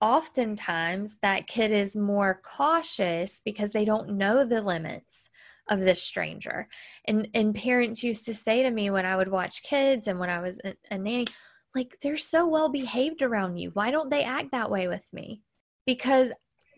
oftentimes 0.01 1.17
that 1.23 1.47
kid 1.47 1.71
is 1.71 1.97
more 1.97 2.41
cautious 2.45 3.41
because 3.45 3.71
they 3.71 3.85
don't 3.85 4.11
know 4.11 4.45
the 4.45 4.61
limits 4.63 5.31
of 5.69 5.81
this 5.81 6.03
stranger. 6.03 6.69
And 7.07 7.29
and 7.35 7.55
parents 7.55 8.03
used 8.03 8.27
to 8.27 8.35
say 8.35 8.63
to 8.63 8.71
me 8.71 8.91
when 8.91 9.07
i 9.07 9.17
would 9.17 9.29
watch 9.29 9.63
kids 9.63 10.07
and 10.07 10.19
when 10.19 10.31
i 10.31 10.41
was 10.41 10.61
a, 10.65 10.75
a 10.91 10.99
nanny 10.99 11.27
like 11.75 11.99
they're 12.01 12.17
so 12.17 12.47
well 12.47 12.69
behaved 12.69 13.23
around 13.23 13.57
you. 13.57 13.71
Why 13.71 13.91
don't 13.91 14.11
they 14.11 14.23
act 14.23 14.53
that 14.53 14.71
way 14.71 14.87
with 14.87 15.05
me? 15.13 15.43
Because 15.87 16.31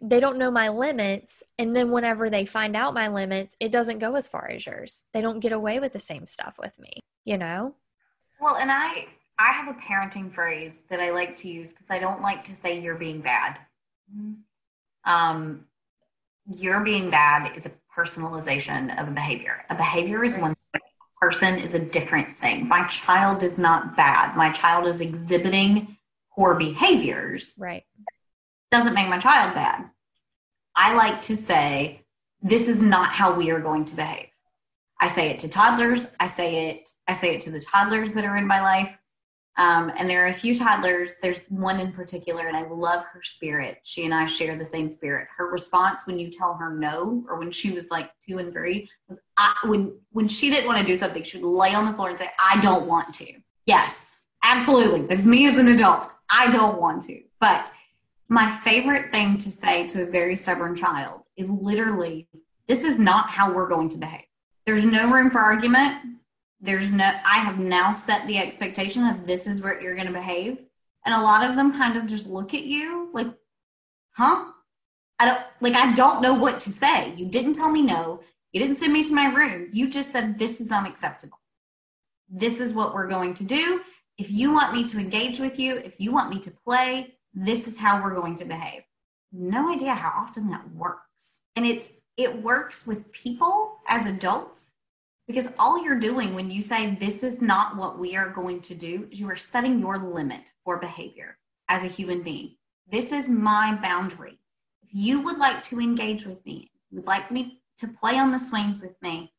they 0.03 0.21
don't 0.21 0.39
know 0.39 0.51
my 0.51 0.69
limits 0.69 1.43
and 1.59 1.75
then 1.75 1.91
whenever 1.91 2.31
they 2.31 2.47
find 2.47 2.77
out 2.77 2.95
my 2.95 3.09
limits 3.09 3.57
it 3.61 3.73
doesn't 3.73 3.99
go 3.99 4.15
as 4.15 4.29
far 4.29 4.49
as 4.51 4.65
yours. 4.67 5.05
They 5.13 5.21
don't 5.21 5.41
get 5.41 5.53
away 5.53 5.81
with 5.81 5.93
the 5.93 6.01
same 6.01 6.27
stuff 6.27 6.57
with 6.59 6.79
me 6.79 7.01
you 7.27 7.37
know? 7.37 7.75
Well 8.41 8.57
and 8.57 8.71
i 8.71 9.09
i 9.39 9.51
have 9.53 9.69
a 9.69 9.79
parenting 9.79 10.33
phrase 10.33 10.73
that 10.89 11.01
i 11.01 11.11
like 11.11 11.37
to 11.37 11.49
use 11.49 11.75
because 11.75 11.91
i 11.91 11.99
don't 11.99 12.23
like 12.23 12.43
to 12.45 12.55
say 12.55 12.81
you're 12.81 12.97
being 12.97 13.21
bad. 13.21 13.59
Um 15.05 15.67
you're 16.49 16.85
being 16.85 17.11
bad 17.11 17.57
is 17.57 17.67
a 17.67 17.73
personalization 17.97 19.01
of 19.01 19.09
a 19.09 19.11
behavior 19.11 19.65
a 19.71 19.75
behavior 19.75 20.23
is 20.23 20.37
one 20.37 20.55
thing 20.73 20.83
a 20.83 21.21
person 21.21 21.59
is 21.59 21.75
a 21.75 21.79
different 21.79 22.37
thing 22.37 22.69
my 22.69 22.87
child 22.89 23.43
is 23.43 23.59
not 23.59 23.97
bad 23.97 24.37
my 24.37 24.51
child 24.51 24.87
is 24.87 25.01
exhibiting 25.01 25.97
poor 26.35 26.55
behaviors 26.55 27.55
right 27.59 27.85
doesn't 28.71 28.95
make 28.95 29.09
my 29.09 29.19
child 29.19 29.55
bad. 29.55 29.91
I 30.75 30.95
like 30.95 31.23
to 31.23 31.37
say, 31.37 32.03
this 32.43 32.69
is 32.69 32.83
not 32.83 33.09
how 33.09 33.35
we 33.35 33.51
are 33.51 33.61
going 33.61 33.85
to 33.87 33.97
behave. 33.97 34.29
I 35.01 35.09
say 35.09 35.31
it 35.31 35.41
to 35.41 35.49
toddlers. 35.49 36.09
I 36.21 36.27
say 36.27 36.69
it, 36.69 36.89
I 37.07 37.13
say 37.13 37.35
it 37.35 37.43
to 37.43 37.51
the 37.51 37.61
toddlers 37.61 38.13
that 38.13 38.25
are 38.25 38.37
in 38.37 38.47
my 38.47 38.61
life. 38.61 38.97
Um, 39.59 39.91
and 39.97 40.09
there 40.09 40.25
are 40.25 40.29
a 40.29 40.35
few 40.35 40.59
toddlers. 40.59 41.15
There's 41.23 41.43
one 41.49 41.81
in 41.81 41.93
particular, 41.93 42.47
and 42.47 42.57
I 42.57 42.69
love 42.69 43.05
her 43.05 43.23
spirit. 43.23 43.79
She 43.85 44.05
and 44.05 44.13
I 44.13 44.27
share 44.27 44.57
the 44.57 44.65
same 44.65 44.89
spirit. 44.89 45.29
Her 45.35 45.51
response 45.51 46.03
when 46.05 46.19
you 46.19 46.31
tell 46.31 46.55
her 46.55 46.75
no, 46.75 47.25
or 47.29 47.39
when 47.39 47.51
she 47.51 47.73
was 47.73 47.91
like 47.91 48.11
two 48.27 48.39
and 48.39 48.53
three, 48.53 48.89
was 49.09 49.19
I, 49.39 49.55
when 49.65 49.99
when 50.11 50.29
she 50.29 50.51
didn't 50.51 50.67
want 50.67 50.79
to 50.79 50.85
do 50.85 50.97
something, 50.97 51.23
she 51.23 51.39
would 51.39 51.49
lay 51.49 51.75
on 51.75 51.87
the 51.87 51.95
floor 51.95 52.11
and 52.11 52.19
say, 52.19 52.29
"I 52.39 52.61
don't 52.61 52.87
want 52.87 53.15
to." 53.15 53.33
Yes, 53.65 54.27
absolutely. 54.45 55.03
That's 55.03 55.25
me 55.25 55.47
as 55.47 55.57
an 55.57 55.69
adult. 55.69 56.09
I 56.31 56.51
don't 56.51 56.79
want 56.79 57.03
to. 57.05 57.23
But 57.41 57.73
my 58.29 58.51
favorite 58.51 59.11
thing 59.11 59.39
to 59.39 59.51
say 59.51 59.89
to 59.89 60.03
a 60.03 60.07
very 60.07 60.37
stubborn 60.37 60.77
child 60.77 61.23
is 61.39 61.49
literally, 61.51 62.29
"This 62.67 62.85
is 62.85 62.99
not 62.99 63.31
how 63.31 63.53
we're 63.53 63.69
going 63.69 63.89
to 63.91 63.99
behave." 63.99 64.27
There's 64.67 64.85
no 64.85 65.11
room 65.11 65.31
for 65.31 65.39
argument 65.39 66.16
there's 66.61 66.91
no 66.91 67.05
i 67.05 67.39
have 67.39 67.59
now 67.59 67.93
set 67.93 68.27
the 68.27 68.39
expectation 68.39 69.07
of 69.07 69.27
this 69.27 69.47
is 69.47 69.61
where 69.61 69.81
you're 69.81 69.95
going 69.95 70.07
to 70.07 70.13
behave. 70.13 70.59
And 71.05 71.15
a 71.15 71.23
lot 71.23 71.49
of 71.49 71.55
them 71.55 71.73
kind 71.73 71.97
of 71.97 72.07
just 72.07 72.27
look 72.27 72.55
at 72.55 72.65
you 72.65 73.11
like 73.13 73.29
huh? 74.13 74.53
I 75.19 75.27
don't 75.27 75.41
like 75.61 75.75
i 75.75 75.93
don't 75.95 76.23
know 76.23 76.35
what 76.35 76.61
to 76.61 76.71
say. 76.71 77.15
You 77.15 77.27
didn't 77.27 77.55
tell 77.55 77.71
me 77.71 77.83
no. 77.83 78.21
You 78.53 78.61
didn't 78.61 78.77
send 78.77 78.93
me 78.93 79.05
to 79.05 79.15
my 79.15 79.27
room. 79.27 79.69
You 79.73 79.91
just 79.91 80.11
said 80.11 80.39
this 80.39 80.61
is 80.61 80.73
unacceptable. 80.73 81.39
This 82.29 82.59
is 82.61 82.73
what 82.73 82.95
we're 82.95 83.09
going 83.09 83.35
to 83.35 83.45
do. 83.45 83.81
If 84.19 84.31
you 84.31 84.53
want 84.53 84.73
me 84.73 84.85
to 84.89 84.99
engage 84.99 85.41
with 85.41 85.59
you 85.59 85.77
if 85.77 85.97
you 85.99 86.13
want 86.13 86.31
me 86.31 86.41
to 86.41 86.51
play 86.51 87.17
this 87.39 87.69
is 87.69 87.79
how 87.79 88.03
we're 88.03 88.15
going 88.15 88.35
to 88.37 88.47
behave. 88.47 88.83
No 89.31 89.71
idea 89.71 89.95
how 89.95 90.23
often 90.23 90.49
that 90.51 90.73
works. 90.73 91.43
And 91.55 91.67
it's 91.67 91.93
it 92.17 92.43
works 92.43 92.87
with 92.87 93.13
people 93.13 93.77
as 93.87 94.07
adults 94.07 94.66
because 95.27 95.49
all 95.59 95.83
you're 95.83 95.99
doing 95.99 96.35
when 96.35 96.51
you 96.51 96.63
say 96.63 96.95
this 96.95 97.23
is 97.23 97.43
not 97.43 97.77
what 97.77 97.99
we 97.99 98.17
are 98.17 98.31
going 98.31 98.61
to 98.63 98.75
do 98.75 99.09
is 99.11 99.21
you 99.21 99.29
are 99.29 99.37
setting 99.37 99.79
your 99.79 99.99
limit 99.99 100.53
for 100.65 100.79
behavior 100.79 101.37
as 101.69 101.83
a 101.83 101.89
human 101.89 102.23
being. 102.23 102.57
This 102.91 103.11
is 103.11 103.29
my 103.29 103.77
boundary. 103.83 104.39
If 104.83 104.91
you 104.93 105.21
would 105.23 105.39
like 105.39 105.63
to 105.65 105.81
engage 105.81 106.25
with 106.25 106.45
me, 106.47 106.69
you 106.91 106.99
would 106.99 107.07
like 107.07 107.31
me 107.31 107.61
to 107.79 107.89
play 107.89 108.19
on 108.19 108.31
the 108.31 108.39
swings 108.39 108.81
with 108.81 109.01
me, 109.03 109.33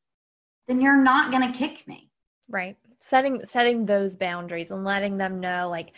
then 0.67 0.81
you're 0.81 1.01
not 1.01 1.31
going 1.31 1.51
to 1.51 1.57
kick 1.57 1.87
me. 1.87 2.11
Right. 2.49 2.75
Setting 2.99 3.45
setting 3.45 3.85
those 3.85 4.15
boundaries 4.15 4.71
and 4.71 4.83
letting 4.83 5.17
them 5.17 5.39
know 5.39 5.69
like 5.69 5.93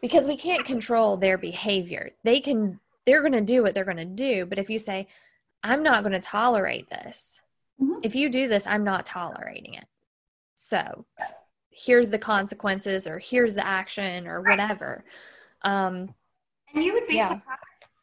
because 0.00 0.28
we 0.28 0.36
can't 0.36 0.64
control 0.64 1.16
their 1.16 1.38
behavior. 1.38 2.10
They 2.22 2.40
can 2.40 2.78
they're 3.04 3.22
going 3.22 3.32
to 3.32 3.40
do 3.40 3.62
what 3.62 3.74
they're 3.74 3.84
going 3.84 3.96
to 3.96 4.04
do, 4.04 4.46
but 4.46 4.58
if 4.58 4.68
you 4.70 4.78
say 4.78 5.08
I'm 5.62 5.82
not 5.82 6.02
going 6.02 6.12
to 6.12 6.20
tolerate 6.20 6.88
this, 6.90 7.40
Mm-hmm. 7.80 8.00
If 8.02 8.14
you 8.14 8.28
do 8.28 8.48
this, 8.48 8.66
I'm 8.66 8.84
not 8.84 9.06
tolerating 9.06 9.74
it. 9.74 9.84
So 10.54 11.04
here's 11.70 12.08
the 12.08 12.18
consequences, 12.18 13.06
or 13.06 13.18
here's 13.18 13.54
the 13.54 13.66
action, 13.66 14.26
or 14.26 14.40
whatever. 14.42 15.04
Um, 15.62 16.14
and 16.74 16.82
you 16.82 16.94
would 16.94 17.06
be 17.06 17.16
yeah. 17.16 17.28
surprised 17.28 17.60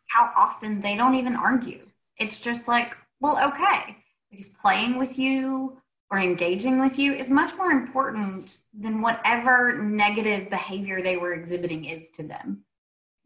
how 0.09 0.31
often 0.35 0.79
they 0.79 0.95
don't 0.95 1.15
even 1.15 1.35
argue. 1.35 1.87
It's 2.17 2.39
just 2.39 2.67
like, 2.67 2.95
well, 3.19 3.39
okay, 3.49 3.97
because 4.29 4.49
playing 4.49 4.97
with 4.97 5.17
you 5.17 5.81
or 6.11 6.19
engaging 6.19 6.79
with 6.79 6.99
you 6.99 7.13
is 7.13 7.29
much 7.29 7.57
more 7.57 7.71
important 7.71 8.59
than 8.79 9.01
whatever 9.01 9.75
negative 9.81 10.49
behavior 10.49 11.01
they 11.01 11.17
were 11.17 11.33
exhibiting 11.33 11.85
is 11.85 12.11
to 12.11 12.23
them. 12.23 12.63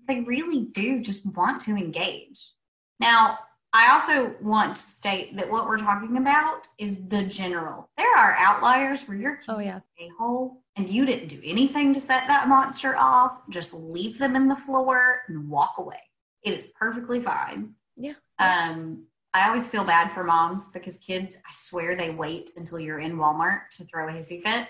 They 0.08 0.22
really 0.22 0.70
do 0.72 1.02
just 1.02 1.26
want 1.26 1.62
to 1.64 1.76
engage. 1.76 2.54
Now, 3.00 3.39
I 3.78 3.91
also 3.91 4.36
want 4.41 4.75
to 4.75 4.82
state 4.82 5.38
that 5.38 5.51
what 5.51 5.67
we're 5.67 5.78
talking 5.78 6.17
about 6.17 6.67
is 6.80 7.07
the 7.09 7.21
general. 7.25 7.88
There 7.95 8.17
are 8.17 8.36
outliers 8.39 9.07
where 9.07 9.15
you're 9.15 9.39
oh, 9.47 9.59
yeah. 9.59 9.82
a 9.99 10.09
hole 10.17 10.63
and 10.78 10.89
you 10.89 11.05
didn't 11.05 11.28
do 11.28 11.39
anything 11.43 11.93
to 11.93 11.99
set 11.99 12.28
that 12.28 12.47
monster 12.47 12.97
off. 12.97 13.47
Just 13.51 13.75
leave 13.75 14.17
them 14.17 14.36
in 14.36 14.47
the 14.47 14.55
floor 14.55 15.19
and 15.28 15.47
walk 15.47 15.75
away. 15.78 16.01
It 16.41 16.55
is 16.57 16.65
perfectly 16.80 17.21
fine. 17.21 17.75
Yeah. 17.95 18.13
Um, 18.39 19.05
I 19.36 19.47
always 19.47 19.69
feel 19.69 19.84
bad 19.84 20.11
for 20.11 20.23
moms 20.23 20.69
because 20.69 20.97
kids, 20.97 21.38
I 21.47 21.51
swear 21.53 21.95
they 21.95 22.09
wait 22.09 22.49
until 22.55 22.80
you're 22.80 22.97
in 22.97 23.17
Walmart 23.17 23.69
to 23.73 23.84
throw 23.84 24.09
a 24.09 24.11
hissy 24.11 24.41
fit. 24.41 24.69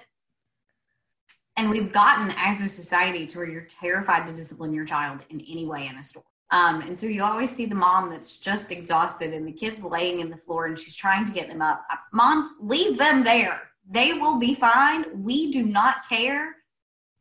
And 1.55 1.69
we've 1.69 1.93
gotten 1.93 2.33
as 2.35 2.59
a 2.59 2.67
society 2.67 3.25
to 3.27 3.37
where 3.37 3.47
you're 3.47 3.67
terrified 3.69 4.27
to 4.27 4.33
discipline 4.33 4.73
your 4.73 4.85
child 4.85 5.23
in 5.29 5.39
any 5.49 5.65
way 5.65 5.87
in 5.87 5.95
a 5.95 6.03
store. 6.03 6.23
Um, 6.49 6.81
and 6.81 6.97
so 6.97 7.07
you 7.07 7.23
always 7.23 7.53
see 7.53 7.65
the 7.65 7.75
mom 7.75 8.09
that's 8.09 8.37
just 8.37 8.71
exhausted 8.71 9.33
and 9.33 9.47
the 9.47 9.51
kids 9.51 9.83
laying 9.83 10.21
in 10.21 10.29
the 10.29 10.37
floor 10.37 10.65
and 10.65 10.79
she's 10.79 10.95
trying 10.95 11.25
to 11.25 11.31
get 11.31 11.49
them 11.49 11.61
up. 11.61 11.85
Uh, 11.91 11.97
moms, 12.13 12.45
leave 12.61 12.97
them 12.97 13.23
there. 13.23 13.61
They 13.89 14.13
will 14.13 14.39
be 14.39 14.55
fine. 14.55 15.23
We 15.23 15.51
do 15.51 15.65
not 15.65 16.07
care. 16.07 16.55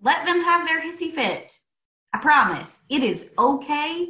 Let 0.00 0.24
them 0.26 0.42
have 0.42 0.66
their 0.66 0.80
hissy 0.80 1.10
fit. 1.10 1.58
I 2.12 2.18
promise. 2.18 2.80
It 2.88 3.02
is 3.02 3.32
okay. 3.38 4.08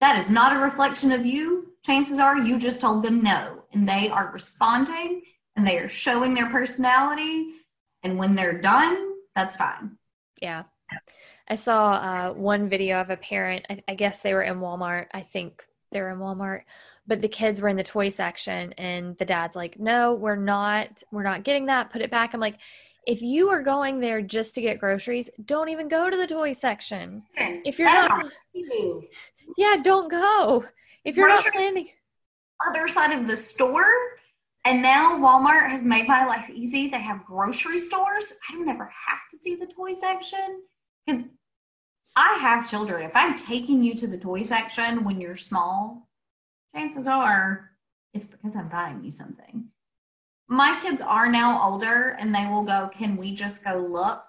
That 0.00 0.18
is 0.18 0.30
not 0.30 0.54
a 0.54 0.60
reflection 0.60 1.12
of 1.12 1.24
you. 1.24 1.72
Chances 1.84 2.18
are 2.18 2.38
you 2.38 2.58
just 2.58 2.80
told 2.80 3.02
them 3.02 3.22
no 3.22 3.64
and 3.72 3.88
they 3.88 4.08
are 4.08 4.32
responding 4.32 5.22
and 5.54 5.66
they 5.66 5.78
are 5.78 5.88
showing 5.88 6.34
their 6.34 6.50
personality. 6.50 7.52
And 8.02 8.18
when 8.18 8.34
they're 8.34 8.60
done, 8.60 9.12
that's 9.34 9.56
fine. 9.56 9.96
Yeah. 10.40 10.64
I 11.48 11.54
saw 11.54 11.92
uh, 11.92 12.32
one 12.32 12.68
video 12.68 13.00
of 13.00 13.10
a 13.10 13.16
parent. 13.16 13.66
I, 13.70 13.82
I, 13.88 13.94
guess 13.94 14.22
they 14.22 14.34
were 14.34 14.42
in 14.42 14.58
Walmart. 14.58 15.06
I 15.14 15.20
think 15.20 15.64
they 15.92 16.00
were 16.00 16.10
in 16.10 16.18
Walmart, 16.18 16.62
but 17.06 17.20
the 17.20 17.28
kids 17.28 17.60
were 17.60 17.68
in 17.68 17.76
the 17.76 17.84
toy 17.84 18.08
section, 18.08 18.72
and 18.74 19.16
the 19.18 19.24
dad's 19.24 19.54
like, 19.54 19.78
"No, 19.78 20.14
we're 20.14 20.36
not. 20.36 21.02
We're 21.12 21.22
not 21.22 21.44
getting 21.44 21.66
that. 21.66 21.90
Put 21.90 22.02
it 22.02 22.10
back." 22.10 22.34
I'm 22.34 22.40
like, 22.40 22.58
if 23.06 23.22
you 23.22 23.48
are 23.50 23.62
going 23.62 24.00
there 24.00 24.20
just 24.20 24.54
to 24.56 24.60
get 24.60 24.80
groceries, 24.80 25.30
don't 25.44 25.68
even 25.68 25.88
go 25.88 26.10
to 26.10 26.16
the 26.16 26.26
toy 26.26 26.52
section. 26.52 27.22
If 27.36 27.78
you're 27.78 27.88
not, 27.88 28.26
yeah, 29.56 29.76
don't 29.82 30.10
go. 30.10 30.64
If 31.04 31.16
you're 31.16 31.28
Grocery, 31.28 31.44
not 31.44 31.54
planning, 31.54 31.88
other 32.68 32.88
side 32.88 33.16
of 33.16 33.26
the 33.26 33.36
store. 33.36 33.86
And 34.64 34.82
now 34.82 35.16
Walmart 35.16 35.70
has 35.70 35.82
made 35.82 36.08
my 36.08 36.26
life 36.26 36.50
easy. 36.50 36.88
They 36.88 36.98
have 36.98 37.24
grocery 37.24 37.78
stores. 37.78 38.32
I 38.50 38.54
don't 38.54 38.68
ever 38.68 38.90
have 39.06 39.20
to 39.30 39.38
see 39.38 39.54
the 39.54 39.66
toy 39.66 39.92
section 39.92 40.62
because 41.06 41.22
I 42.16 42.38
have 42.40 42.68
children. 42.68 43.02
If 43.02 43.12
I'm 43.14 43.36
taking 43.36 43.82
you 43.82 43.94
to 43.96 44.06
the 44.06 44.16
toy 44.16 44.42
section 44.42 45.04
when 45.04 45.20
you're 45.20 45.36
small, 45.36 46.08
chances 46.74 47.06
are 47.06 47.70
it's 48.14 48.26
because 48.26 48.56
I'm 48.56 48.68
buying 48.68 49.04
you 49.04 49.12
something. 49.12 49.66
My 50.48 50.78
kids 50.80 51.02
are 51.02 51.30
now 51.30 51.62
older 51.68 52.16
and 52.18 52.34
they 52.34 52.46
will 52.46 52.62
go, 52.62 52.88
Can 52.92 53.16
we 53.16 53.34
just 53.34 53.62
go 53.62 53.76
look? 53.76 54.24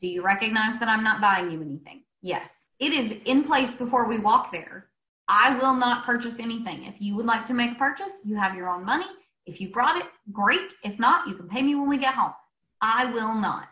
Do 0.00 0.06
you 0.06 0.22
recognize 0.22 0.78
that 0.78 0.88
I'm 0.88 1.02
not 1.02 1.20
buying 1.20 1.50
you 1.50 1.60
anything? 1.60 2.04
Yes. 2.22 2.68
It 2.78 2.92
is 2.92 3.16
in 3.24 3.42
place 3.42 3.74
before 3.74 4.06
we 4.06 4.18
walk 4.18 4.52
there. 4.52 4.86
I 5.28 5.56
will 5.56 5.74
not 5.74 6.04
purchase 6.04 6.38
anything. 6.38 6.84
If 6.84 7.00
you 7.00 7.16
would 7.16 7.26
like 7.26 7.44
to 7.46 7.54
make 7.54 7.72
a 7.72 7.76
purchase, 7.76 8.12
you 8.24 8.36
have 8.36 8.54
your 8.54 8.68
own 8.68 8.84
money. 8.84 9.06
If 9.46 9.60
you 9.60 9.70
brought 9.70 9.96
it, 9.96 10.06
great. 10.30 10.74
If 10.84 10.98
not, 10.98 11.26
you 11.26 11.34
can 11.34 11.48
pay 11.48 11.62
me 11.62 11.74
when 11.74 11.88
we 11.88 11.98
get 11.98 12.14
home. 12.14 12.34
I 12.80 13.06
will 13.06 13.34
not. 13.34 13.68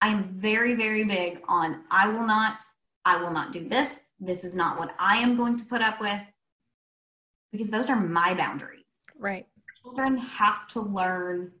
I 0.00 0.08
am 0.08 0.24
very, 0.24 0.74
very 0.74 1.04
big 1.04 1.40
on 1.48 1.82
I 1.90 2.08
will 2.08 2.26
not, 2.26 2.62
I 3.06 3.22
will 3.22 3.30
not 3.30 3.52
do 3.52 3.66
this. 3.66 4.06
This 4.18 4.44
is 4.44 4.54
not 4.54 4.78
what 4.78 4.94
I 4.98 5.18
am 5.18 5.36
going 5.36 5.56
to 5.56 5.64
put 5.64 5.80
up 5.80 6.00
with 6.00 6.20
because 7.52 7.70
those 7.70 7.88
are 7.88 7.96
my 7.96 8.34
boundaries. 8.34 8.82
Right. 9.16 9.46
Children 9.82 10.18
have 10.18 10.66
to 10.68 10.80
learn 10.80 11.52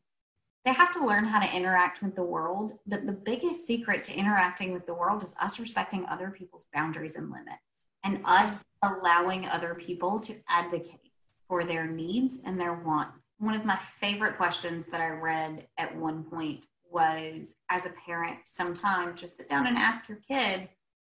they 0.64 0.72
have 0.72 0.90
to 0.94 1.06
learn 1.06 1.24
how 1.24 1.38
to 1.38 1.56
interact 1.56 2.02
with 2.02 2.16
the 2.16 2.24
world, 2.24 2.80
but 2.88 3.06
the 3.06 3.12
biggest 3.12 3.68
secret 3.68 4.02
to 4.02 4.12
interacting 4.12 4.72
with 4.72 4.84
the 4.84 4.94
world 4.94 5.22
is 5.22 5.32
us 5.40 5.60
respecting 5.60 6.04
other 6.06 6.28
people's 6.36 6.66
boundaries 6.74 7.14
and 7.14 7.30
limits 7.30 7.86
and 8.02 8.20
us 8.24 8.64
allowing 8.82 9.46
other 9.46 9.76
people 9.76 10.18
to 10.18 10.34
advocate 10.48 11.12
for 11.46 11.64
their 11.64 11.86
needs 11.86 12.40
and 12.44 12.60
their 12.60 12.74
wants. 12.74 13.16
One 13.38 13.54
of 13.54 13.64
my 13.64 13.76
favorite 13.76 14.36
questions 14.36 14.88
that 14.88 15.00
I 15.00 15.10
read 15.10 15.68
at 15.78 15.94
one 15.94 16.24
point 16.24 16.66
was 16.90 17.54
as 17.68 17.86
a 17.86 17.90
parent 17.90 18.38
sometimes 18.42 19.20
just 19.20 19.36
sit 19.36 19.48
down 19.48 19.68
and 19.68 19.78
ask 19.78 20.08
your 20.08 20.18
kid 20.28 20.68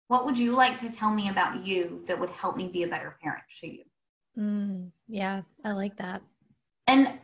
what 0.09 0.25
would 0.25 0.39
you 0.39 0.53
like 0.53 0.77
to 0.79 0.91
tell 0.91 1.13
me 1.13 1.29
about 1.29 1.65
you 1.65 2.03
that 2.07 2.19
would 2.19 2.31
help 2.31 2.57
me 2.57 2.69
be 2.69 2.83
a 2.83 2.89
better 2.89 3.17
parent 3.23 3.43
to 3.61 3.67
you? 3.67 3.85
Mm, 4.39 4.91
yeah 5.09 5.43
i 5.65 5.73
like 5.73 5.97
that. 5.97 6.23
And 6.87 7.19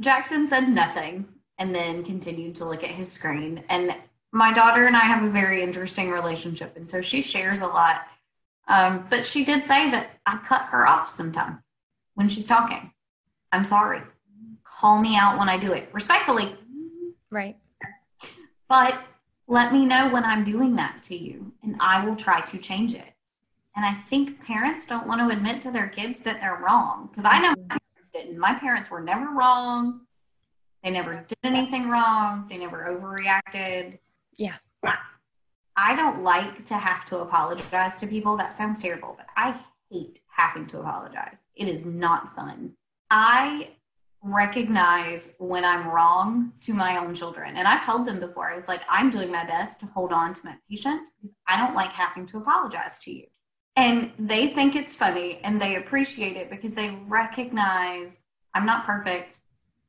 jackson 0.00 0.46
said 0.46 0.68
nothing 0.68 1.26
and 1.58 1.74
then 1.74 2.04
continued 2.04 2.54
to 2.56 2.64
look 2.64 2.84
at 2.84 2.90
his 2.90 3.10
screen. 3.10 3.64
And 3.68 3.96
my 4.32 4.52
daughter 4.52 4.86
and 4.86 4.96
i 4.96 5.00
have 5.00 5.24
a 5.24 5.30
very 5.30 5.62
interesting 5.62 6.10
relationship 6.10 6.76
and 6.76 6.88
so 6.88 7.00
she 7.00 7.22
shares 7.22 7.60
a 7.60 7.66
lot. 7.66 8.02
Um, 8.68 9.06
but 9.08 9.26
she 9.26 9.44
did 9.44 9.66
say 9.66 9.90
that 9.90 10.10
i 10.26 10.36
cut 10.36 10.62
her 10.66 10.86
off 10.86 11.10
sometimes 11.10 11.58
when 12.14 12.28
she's 12.28 12.46
talking. 12.46 12.92
I'm 13.50 13.64
sorry. 13.64 14.02
Call 14.64 15.00
me 15.00 15.16
out 15.16 15.38
when 15.38 15.48
i 15.48 15.56
do 15.56 15.72
it. 15.72 15.88
Respectfully. 15.92 16.54
Right. 17.30 17.56
But 18.68 19.00
let 19.48 19.72
me 19.72 19.86
know 19.86 20.10
when 20.10 20.24
I'm 20.24 20.44
doing 20.44 20.76
that 20.76 21.02
to 21.04 21.16
you, 21.16 21.52
and 21.62 21.76
I 21.80 22.04
will 22.04 22.16
try 22.16 22.42
to 22.42 22.58
change 22.58 22.94
it. 22.94 23.14
And 23.74 23.84
I 23.84 23.94
think 23.94 24.44
parents 24.44 24.86
don't 24.86 25.06
want 25.06 25.20
to 25.20 25.34
admit 25.34 25.62
to 25.62 25.70
their 25.70 25.88
kids 25.88 26.20
that 26.20 26.40
they're 26.40 26.60
wrong 26.62 27.08
because 27.10 27.24
I 27.24 27.40
know 27.40 27.54
my 27.68 27.78
parents 27.78 28.10
didn't. 28.12 28.38
My 28.38 28.54
parents 28.54 28.90
were 28.90 29.00
never 29.00 29.30
wrong. 29.30 30.00
They 30.82 30.90
never 30.90 31.24
did 31.26 31.38
anything 31.44 31.88
wrong. 31.88 32.46
They 32.48 32.58
never 32.58 32.84
overreacted. 32.88 33.98
Yeah. 34.36 34.54
I 35.76 35.94
don't 35.94 36.22
like 36.22 36.64
to 36.66 36.74
have 36.74 37.04
to 37.06 37.18
apologize 37.18 38.00
to 38.00 38.06
people. 38.06 38.36
That 38.36 38.52
sounds 38.52 38.82
terrible, 38.82 39.14
but 39.16 39.26
I 39.36 39.54
hate 39.90 40.20
having 40.26 40.66
to 40.66 40.80
apologize. 40.80 41.38
It 41.54 41.68
is 41.68 41.86
not 41.86 42.34
fun. 42.34 42.74
I 43.10 43.70
recognize 44.22 45.34
when 45.38 45.64
I'm 45.64 45.88
wrong 45.88 46.52
to 46.60 46.72
my 46.72 46.96
own 46.96 47.14
children. 47.14 47.56
And 47.56 47.68
I've 47.68 47.84
told 47.84 48.06
them 48.06 48.20
before, 48.20 48.50
I 48.50 48.56
was 48.56 48.68
like, 48.68 48.80
I'm 48.88 49.10
doing 49.10 49.30
my 49.30 49.44
best 49.44 49.80
to 49.80 49.86
hold 49.86 50.12
on 50.12 50.34
to 50.34 50.40
my 50.44 50.56
patience 50.68 51.10
because 51.20 51.34
I 51.46 51.56
don't 51.56 51.74
like 51.74 51.90
having 51.90 52.26
to 52.26 52.38
apologize 52.38 52.98
to 53.00 53.12
you. 53.12 53.26
And 53.76 54.12
they 54.18 54.48
think 54.48 54.74
it's 54.74 54.96
funny 54.96 55.38
and 55.44 55.60
they 55.60 55.76
appreciate 55.76 56.36
it 56.36 56.50
because 56.50 56.72
they 56.72 56.98
recognize 57.06 58.20
I'm 58.54 58.66
not 58.66 58.84
perfect. 58.84 59.40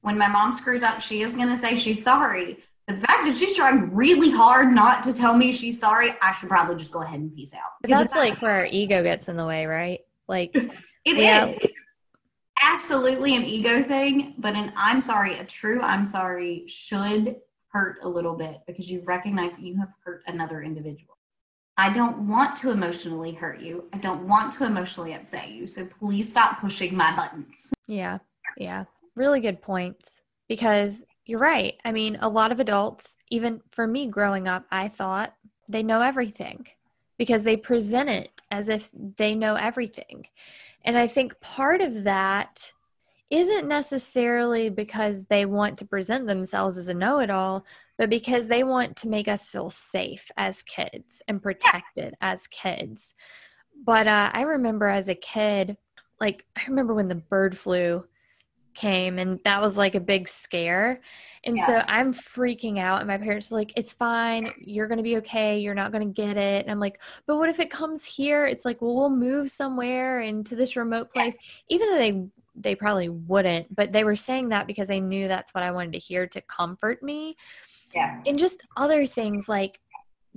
When 0.02 0.18
my 0.18 0.28
mom 0.28 0.52
screws 0.54 0.84
up, 0.84 1.02
she 1.02 1.22
is 1.22 1.36
going 1.36 1.50
to 1.50 1.58
say 1.58 1.76
she's 1.76 2.04
sorry. 2.04 2.60
The 2.88 2.96
fact 2.96 3.26
that 3.26 3.36
she's 3.36 3.56
trying 3.56 3.94
really 3.94 4.30
hard 4.30 4.72
not 4.72 5.04
to 5.04 5.14
tell 5.14 5.36
me 5.36 5.52
she's 5.52 5.80
sorry, 5.80 6.10
I 6.22 6.34
should 6.34 6.50
probably 6.50 6.76
just 6.76 6.92
go 6.92 7.02
ahead 7.02 7.20
and 7.20 7.34
peace 7.34 7.54
out. 7.54 7.72
That's 7.84 8.14
like 8.14 8.42
where 8.42 8.60
our 8.60 8.66
ego 8.66 9.02
gets 9.02 9.28
in 9.28 9.38
the 9.38 9.46
way, 9.46 9.66
right? 9.66 10.02
Like, 10.28 10.52
it 10.56 10.72
yeah. 11.06 11.48
is 11.48 11.72
absolutely 12.62 13.36
an 13.36 13.44
ego 13.44 13.82
thing, 13.82 14.36
but 14.38 14.56
an 14.56 14.72
I'm 14.76 15.02
sorry, 15.02 15.38
a 15.38 15.44
true 15.46 15.82
I'm 15.82 16.06
sorry 16.06 16.66
should 16.68 17.38
hurt 17.70 18.00
a 18.04 18.10
little 18.10 18.36
bit 18.36 18.62
because 18.68 18.90
you 18.90 19.04
recognize 19.06 19.52
that 19.52 19.62
you 19.62 19.78
have 19.78 19.90
hurt 20.04 20.24
another 20.28 20.64
individual. 20.64 21.18
I 21.78 21.94
don't 21.94 22.28
want 22.28 22.58
to 22.58 22.72
emotionally 22.72 23.32
hurt 23.32 23.62
you. 23.62 23.88
I 23.94 24.00
don't 24.00 24.28
want 24.28 24.52
to 24.54 24.66
emotionally 24.66 25.14
upset 25.14 25.50
you. 25.50 25.66
So 25.66 25.86
please 25.86 26.30
stop 26.30 26.60
pushing 26.60 26.96
my 26.96 27.16
buttons. 27.16 27.72
Yeah. 27.88 28.18
Yeah. 28.58 28.84
Really 29.16 29.40
good 29.40 29.62
points 29.62 30.22
because 30.50 31.04
you're 31.26 31.40
right. 31.40 31.76
I 31.86 31.94
mean, 31.94 32.18
a 32.22 32.28
lot 32.28 32.52
of 32.52 32.60
adults, 32.60 33.16
even 33.30 33.62
for 33.72 33.88
me 33.88 34.08
growing 34.08 34.48
up, 34.48 34.66
I 34.72 34.90
thought 34.90 35.34
they 35.70 35.84
know 35.84 36.02
everything 36.02 36.68
because 37.18 37.44
they 37.44 37.56
present 37.56 38.10
it 38.10 38.32
as 38.52 38.68
if 38.68 38.90
they 38.94 39.36
know 39.36 39.56
everything. 39.56 40.26
And 40.86 40.98
I 40.98 41.08
think 41.08 41.40
part 41.42 41.82
of 41.82 42.04
that 42.06 42.72
isn't 43.30 43.68
necessarily 43.68 44.70
because 44.70 45.26
they 45.26 45.46
want 45.46 45.78
to 45.78 45.86
present 45.86 46.26
themselves 46.26 46.78
as 46.78 46.88
a 46.88 46.94
know 46.94 47.20
it 47.20 47.30
all, 47.30 47.66
but 47.98 48.10
because 48.10 48.48
they 48.48 48.64
want 48.64 48.96
to 48.98 49.08
make 49.08 49.28
us 49.28 49.50
feel 49.50 49.70
safe 49.70 50.32
as 50.36 50.64
kids 50.64 51.22
and 51.28 51.44
protected 51.44 52.16
yeah. 52.20 52.32
as 52.32 52.48
kids. 52.48 53.14
But 53.86 54.08
uh, 54.08 54.32
I 54.34 54.42
remember 54.42 54.88
as 54.88 55.10
a 55.10 55.16
kid, 55.16 55.78
like, 56.20 56.46
I 56.58 56.66
remember 56.68 56.94
when 56.94 57.08
the 57.08 57.16
bird 57.16 57.58
flu 57.58 58.06
came 58.80 59.20
and 59.20 59.40
that 59.44 59.62
was 59.62 59.78
like 59.78 59.96
a 59.96 60.00
big 60.00 60.28
scare. 60.28 61.02
And 61.46 61.58
yeah. 61.58 61.68
so 61.68 61.84
I'm 61.88 62.14
freaking 62.14 62.80
out, 62.80 63.00
and 63.00 63.08
my 63.08 63.18
parents 63.18 63.52
are 63.52 63.56
like, 63.56 63.72
It's 63.78 63.94
fine. 63.94 64.52
You're 64.60 64.88
going 64.88 64.98
to 64.98 65.04
be 65.04 65.18
okay. 65.18 65.60
You're 65.60 65.76
not 65.76 65.92
going 65.92 66.06
to 66.06 66.14
get 66.14 66.36
it. 66.36 66.64
And 66.64 66.72
I'm 66.72 66.80
like, 66.80 67.00
But 67.28 67.38
what 67.38 67.50
if 67.50 67.60
it 67.60 67.70
comes 67.70 68.04
here? 68.04 68.46
It's 68.46 68.66
like, 68.66 68.82
Well, 68.82 68.96
we'll 68.96 69.10
move 69.10 69.50
somewhere 69.50 70.22
into 70.22 70.56
this 70.56 70.76
remote 70.76 71.12
place, 71.12 71.38
yeah. 71.40 71.76
even 71.76 71.90
though 71.90 71.98
they 71.98 72.28
they 72.56 72.76
probably 72.76 73.08
wouldn't, 73.10 73.74
but 73.74 73.94
they 73.94 74.04
were 74.04 74.18
saying 74.18 74.50
that 74.50 74.68
because 74.68 74.90
they 74.90 75.00
knew 75.00 75.30
that's 75.30 75.54
what 75.54 75.64
I 75.64 75.72
wanted 75.72 75.94
to 75.94 76.00
hear 76.00 76.28
to 76.28 76.42
comfort 76.42 77.02
me. 77.02 77.38
Yeah. 77.94 78.22
And 78.26 78.38
just 78.38 78.64
other 78.76 79.06
things 79.06 79.48
like 79.48 79.80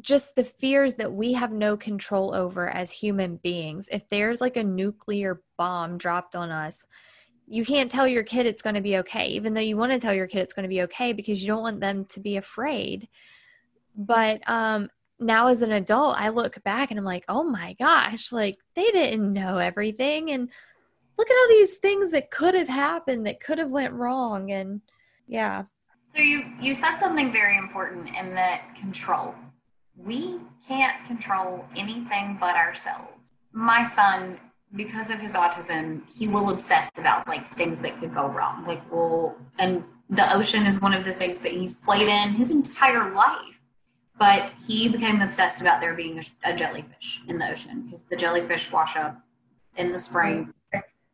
just 0.01 0.34
the 0.36 0.45
fears 0.45 0.95
that 0.95 1.12
we 1.12 1.32
have 1.32 1.53
no 1.53 1.76
control 1.76 2.34
over 2.34 2.68
as 2.70 2.90
human 2.90 3.36
beings. 3.36 3.88
If 3.90 4.09
there's 4.09 4.40
like 4.40 4.57
a 4.57 4.64
nuclear 4.64 5.43
bomb 5.59 5.99
dropped 5.99 6.36
on 6.36 6.51
us, 6.51 6.86
you 7.47 7.64
can't 7.64 7.90
tell 7.90 8.07
your 8.07 8.22
kid 8.22 8.47
it's 8.47 8.62
going 8.62 8.74
to 8.74 8.80
be 8.80 8.99
okay, 8.99 9.28
even 9.28 9.55
though 9.55 9.61
you 9.61 9.76
want 9.76 9.93
to 9.93 9.99
tell 9.99 10.14
your 10.14 10.26
kid 10.26 10.40
it's 10.40 10.53
going 10.53 10.64
to 10.64 10.68
be 10.68 10.82
okay 10.82 11.12
because 11.12 11.40
you 11.40 11.49
don't 11.49 11.62
want 11.62 11.80
them 11.80 12.05
to 12.07 12.20
be 12.20 12.36
afraid. 12.36 13.09
But 13.97 14.49
um, 14.49 14.88
now 15.20 15.49
as 15.49 15.62
an 15.62 15.72
adult, 15.72 16.16
I 16.18 16.30
look 16.30 16.62
back 16.64 16.90
and 16.90 16.99
I'm 16.99 17.05
like, 17.05 17.24
oh 17.28 17.45
my 17.45 17.74
gosh, 17.78 18.32
like 18.32 18.57
they 18.74 18.90
didn't 18.90 19.32
know 19.32 19.59
everything. 19.59 20.30
And 20.30 20.49
look 21.18 21.30
at 21.30 21.34
all 21.34 21.49
these 21.49 21.74
things 21.74 22.11
that 22.12 22.30
could 22.30 22.55
have 22.55 22.68
happened 22.68 23.26
that 23.26 23.40
could 23.40 23.59
have 23.59 23.70
went 23.70 23.93
wrong. 23.93 24.51
And 24.51 24.80
yeah. 25.26 25.64
So 26.14 26.22
you, 26.22 26.45
you 26.61 26.74
said 26.74 26.99
something 26.99 27.32
very 27.32 27.57
important 27.57 28.09
in 28.16 28.34
that 28.34 28.74
control. 28.78 29.34
We 29.97 30.40
can't 30.66 31.05
control 31.07 31.64
anything 31.76 32.38
but 32.40 32.57
ourselves. 32.57 33.09
My 33.53 33.84
son 33.84 34.40
because 34.75 35.11
of 35.11 35.18
his 35.18 35.33
autism, 35.33 36.03
he 36.11 36.29
will 36.29 36.51
obsess 36.51 36.91
about 36.97 37.29
like 37.29 37.47
things 37.49 37.79
that 37.81 37.99
could 38.01 38.14
go 38.14 38.27
wrong. 38.29 38.64
Like, 38.64 38.81
well, 38.91 39.37
and 39.59 39.85
the 40.09 40.35
ocean 40.35 40.66
is 40.66 40.81
one 40.81 40.95
of 40.95 41.05
the 41.05 41.12
things 41.12 41.41
that 41.41 41.53
he's 41.53 41.75
played 41.75 42.09
in 42.09 42.31
his 42.31 42.51
entire 42.51 43.12
life. 43.12 43.61
But 44.18 44.53
he 44.64 44.89
became 44.89 45.20
obsessed 45.20 45.61
about 45.61 45.81
there 45.81 45.95
being 45.95 46.18
a, 46.18 46.23
a 46.51 46.55
jellyfish 46.55 47.20
in 47.29 47.39
the 47.39 47.51
ocean 47.51 47.83
because 47.83 48.05
the 48.05 48.16
jellyfish 48.16 48.70
wash 48.70 48.97
up 48.97 49.20
in 49.77 49.93
the 49.93 49.99
spring. 49.99 50.53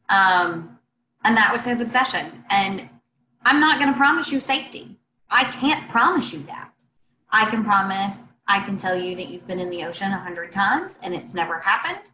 Um, 0.09 0.79
and 1.25 1.37
that 1.37 1.53
was 1.53 1.65
his 1.65 1.81
obsession. 1.81 2.45
And 2.51 2.89
I'm 3.45 3.61
not 3.61 3.81
going 3.81 3.93
to 3.93 3.97
promise 3.97 4.31
you 4.31 4.41
safety. 4.41 4.99
I 5.31 5.45
can't 5.45 5.89
promise 5.89 6.33
you 6.33 6.41
that. 6.45 6.73
I 7.31 7.49
can 7.51 7.65
promise, 7.65 8.25
I 8.47 8.65
can 8.65 8.77
tell 8.77 8.97
you 8.97 9.15
that 9.17 9.29
you've 9.29 9.47
been 9.47 9.61
in 9.61 9.71
the 9.71 9.85
ocean 9.85 10.13
a 10.13 10.19
hundred 10.19 10.53
times 10.53 10.99
and 11.03 11.15
it's 11.15 11.35
never 11.35 11.61
happened 11.61 12.11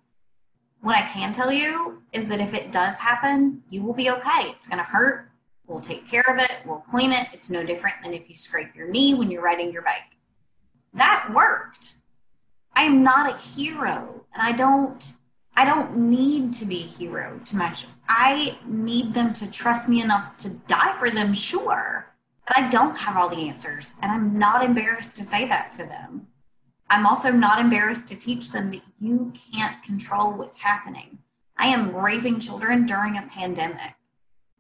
what 0.85 0.95
I 0.95 1.01
can 1.01 1.33
tell 1.33 1.51
you 1.51 2.03
is 2.13 2.29
that 2.29 2.41
if 2.41 2.53
it 2.53 2.71
does 2.71 2.97
happen, 2.97 3.63
you 3.71 3.83
will 3.83 3.95
be 3.95 4.11
okay. 4.11 4.51
It's 4.51 4.67
going 4.67 4.79
to 4.79 4.85
hurt. 4.85 5.31
We'll 5.67 5.81
take 5.81 6.07
care 6.07 6.25
of 6.29 6.39
it. 6.39 6.53
We'll 6.67 6.85
clean 6.91 7.11
it. 7.11 7.27
It's 7.33 7.49
no 7.49 7.65
different 7.65 7.97
than 8.03 8.13
if 8.13 8.29
you 8.29 8.37
scrape 8.37 8.77
your 8.77 8.89
knee 8.89 9.15
when 9.15 9.31
you're 9.31 9.43
riding 9.43 9.73
your 9.73 9.81
bike. 9.81 10.19
That 10.93 11.33
worked. 11.35 11.95
I 12.75 12.83
am 12.83 13.03
not 13.03 13.33
a 13.33 13.37
hero 13.39 14.27
and 14.35 14.43
I 14.43 14.53
don't 14.53 15.13
I 15.57 15.65
don't 15.65 15.97
need 15.97 16.53
to 16.55 16.67
be 16.67 16.81
a 16.81 16.87
hero 16.99 17.41
to 17.47 17.57
my 17.57 17.75
I 18.09 18.59
need 18.67 19.15
them 19.15 19.33
to 19.35 19.51
trust 19.51 19.89
me 19.89 20.03
enough 20.03 20.37
to 20.39 20.51
die 20.51 20.93
for 20.99 21.11
them, 21.11 21.33
sure. 21.33 22.13
But 22.47 22.59
I 22.59 22.69
don't 22.69 22.97
have 22.97 23.17
all 23.17 23.31
the 23.31 23.49
answers 23.49 23.95
and 24.03 24.13
I'm 24.13 24.39
not 24.39 24.63
embarrassed 24.63 25.17
to 25.17 25.25
say 25.25 25.49
that 25.49 25.73
to 25.75 25.87
them. 25.87 26.27
I'm 26.91 27.07
also 27.07 27.31
not 27.31 27.61
embarrassed 27.61 28.09
to 28.09 28.17
teach 28.17 28.53
them 28.53 28.71
that 28.71 28.83
you 28.99 29.33
can't 29.53 29.83
control 29.83 30.33
what's 30.33 30.59
happening. 30.59 31.19
I 31.57 31.69
am 31.69 31.95
raising 31.95 32.41
children 32.41 32.87
during 32.87 33.17
a 33.17 33.23
pandemic. 33.23 33.95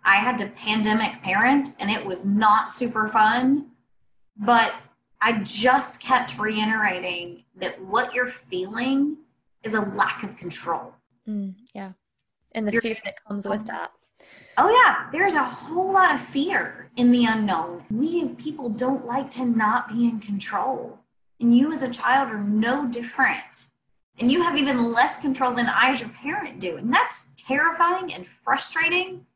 I 0.04 0.16
had 0.16 0.38
to 0.38 0.46
pandemic 0.46 1.22
parent 1.22 1.70
and 1.78 1.90
it 1.90 2.04
was 2.04 2.24
not 2.26 2.74
super 2.74 3.08
fun, 3.08 3.70
but 4.36 4.74
I 5.20 5.40
just 5.42 6.00
kept 6.00 6.38
reiterating 6.38 7.44
that 7.56 7.80
what 7.82 8.14
you're 8.14 8.26
feeling 8.26 9.16
is 9.62 9.74
a 9.74 9.80
lack 9.80 10.22
of 10.22 10.36
control. 10.36 10.94
Mm, 11.26 11.54
yeah. 11.74 11.92
And 12.52 12.68
the 12.68 12.72
you're, 12.72 12.82
fear 12.82 12.96
that 13.04 13.24
comes 13.26 13.48
with 13.48 13.66
that. 13.66 13.90
Oh, 14.58 14.70
yeah. 14.70 15.08
There's 15.10 15.34
a 15.34 15.42
whole 15.42 15.92
lot 15.92 16.14
of 16.14 16.20
fear 16.20 16.90
in 16.96 17.10
the 17.10 17.24
unknown. 17.24 17.84
We 17.90 18.22
as 18.22 18.32
people 18.32 18.68
don't 18.68 19.06
like 19.06 19.30
to 19.32 19.44
not 19.44 19.88
be 19.88 20.04
in 20.04 20.20
control. 20.20 20.98
And 21.44 21.54
you 21.54 21.72
as 21.72 21.82
a 21.82 21.90
child 21.90 22.30
are 22.30 22.42
no 22.42 22.88
different. 22.88 23.66
And 24.18 24.32
you 24.32 24.40
have 24.42 24.56
even 24.56 24.94
less 24.94 25.20
control 25.20 25.52
than 25.52 25.66
I 25.68 25.90
as 25.90 26.00
your 26.00 26.08
parent 26.08 26.58
do. 26.58 26.78
And 26.78 26.90
that's 26.90 27.34
terrifying 27.36 28.14
and 28.14 28.26
frustrating. 28.26 29.26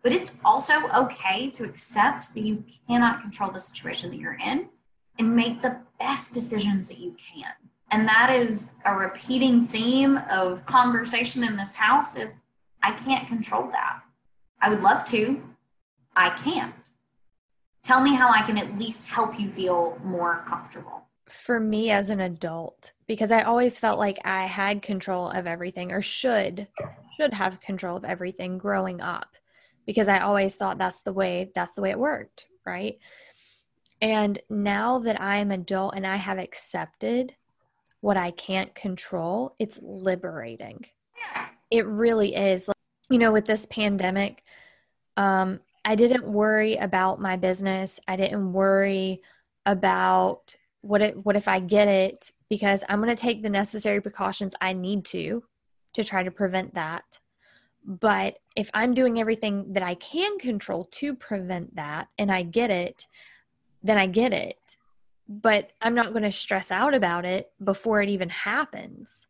But 0.00 0.12
it's 0.12 0.36
also 0.44 0.74
okay 0.96 1.50
to 1.50 1.64
accept 1.64 2.34
that 2.34 2.42
you 2.42 2.62
cannot 2.86 3.20
control 3.20 3.50
the 3.50 3.58
situation 3.58 4.10
that 4.10 4.20
you're 4.20 4.38
in 4.46 4.68
and 5.18 5.34
make 5.34 5.60
the 5.60 5.76
best 5.98 6.32
decisions 6.32 6.86
that 6.86 6.98
you 6.98 7.16
can. 7.18 7.50
And 7.90 8.06
that 8.06 8.30
is 8.30 8.70
a 8.84 8.94
repeating 8.94 9.66
theme 9.66 10.20
of 10.30 10.64
conversation 10.66 11.42
in 11.42 11.56
this 11.56 11.72
house 11.72 12.14
is 12.14 12.32
I 12.80 12.92
can't 12.92 13.26
control 13.26 13.72
that. 13.72 14.02
I 14.60 14.68
would 14.68 14.82
love 14.82 15.04
to. 15.06 15.42
I 16.14 16.30
can't. 16.44 16.90
Tell 17.82 18.04
me 18.04 18.14
how 18.14 18.30
I 18.30 18.42
can 18.42 18.56
at 18.56 18.78
least 18.78 19.08
help 19.08 19.40
you 19.40 19.50
feel 19.50 19.98
more 20.04 20.44
comfortable 20.46 21.06
for 21.28 21.58
me 21.58 21.90
as 21.90 22.10
an 22.10 22.20
adult 22.20 22.92
because 23.06 23.30
I 23.30 23.42
always 23.42 23.78
felt 23.78 23.98
like 23.98 24.18
I 24.24 24.46
had 24.46 24.82
control 24.82 25.28
of 25.28 25.46
everything 25.46 25.92
or 25.92 26.02
should 26.02 26.68
should 27.18 27.34
have 27.34 27.60
control 27.60 27.96
of 27.96 28.04
everything 28.04 28.58
growing 28.58 29.00
up 29.00 29.34
because 29.86 30.08
I 30.08 30.20
always 30.20 30.56
thought 30.56 30.78
that's 30.78 31.02
the 31.02 31.12
way 31.12 31.50
that's 31.54 31.72
the 31.72 31.82
way 31.82 31.90
it 31.90 31.98
worked, 31.98 32.46
right? 32.64 32.98
And 34.00 34.38
now 34.50 34.98
that 35.00 35.20
I 35.20 35.38
am 35.38 35.50
adult 35.50 35.94
and 35.96 36.06
I 36.06 36.16
have 36.16 36.38
accepted 36.38 37.34
what 38.00 38.16
I 38.16 38.30
can't 38.32 38.74
control, 38.74 39.54
it's 39.58 39.80
liberating. 39.82 40.84
It 41.70 41.86
really 41.86 42.34
is. 42.34 42.68
You 43.08 43.18
know, 43.18 43.32
with 43.32 43.46
this 43.46 43.66
pandemic, 43.66 44.42
um, 45.16 45.60
I 45.84 45.94
didn't 45.94 46.24
worry 46.24 46.76
about 46.76 47.20
my 47.20 47.36
business. 47.36 47.98
I 48.06 48.16
didn't 48.16 48.52
worry 48.52 49.22
about 49.64 50.54
what 50.86 51.02
if 51.02 51.14
what 51.16 51.36
if 51.36 51.48
I 51.48 51.60
get 51.60 51.88
it 51.88 52.30
because 52.48 52.84
I'm 52.88 53.02
going 53.02 53.14
to 53.14 53.20
take 53.20 53.42
the 53.42 53.50
necessary 53.50 54.00
precautions 54.00 54.54
I 54.60 54.72
need 54.72 55.04
to 55.06 55.42
to 55.94 56.04
try 56.04 56.22
to 56.22 56.30
prevent 56.30 56.74
that. 56.74 57.04
But 57.84 58.38
if 58.56 58.70
I'm 58.74 58.94
doing 58.94 59.20
everything 59.20 59.72
that 59.74 59.82
I 59.82 59.94
can 59.94 60.38
control 60.38 60.84
to 60.92 61.14
prevent 61.14 61.76
that 61.76 62.08
and 62.18 62.30
I 62.32 62.42
get 62.42 62.70
it, 62.70 63.06
then 63.82 63.98
I 63.98 64.06
get 64.06 64.32
it. 64.32 64.58
but 65.28 65.72
I'm 65.80 65.94
not 65.94 66.12
going 66.12 66.22
to 66.22 66.32
stress 66.32 66.70
out 66.70 66.94
about 66.94 67.24
it 67.24 67.50
before 67.62 68.00
it 68.02 68.08
even 68.08 68.28
happens. 68.28 69.26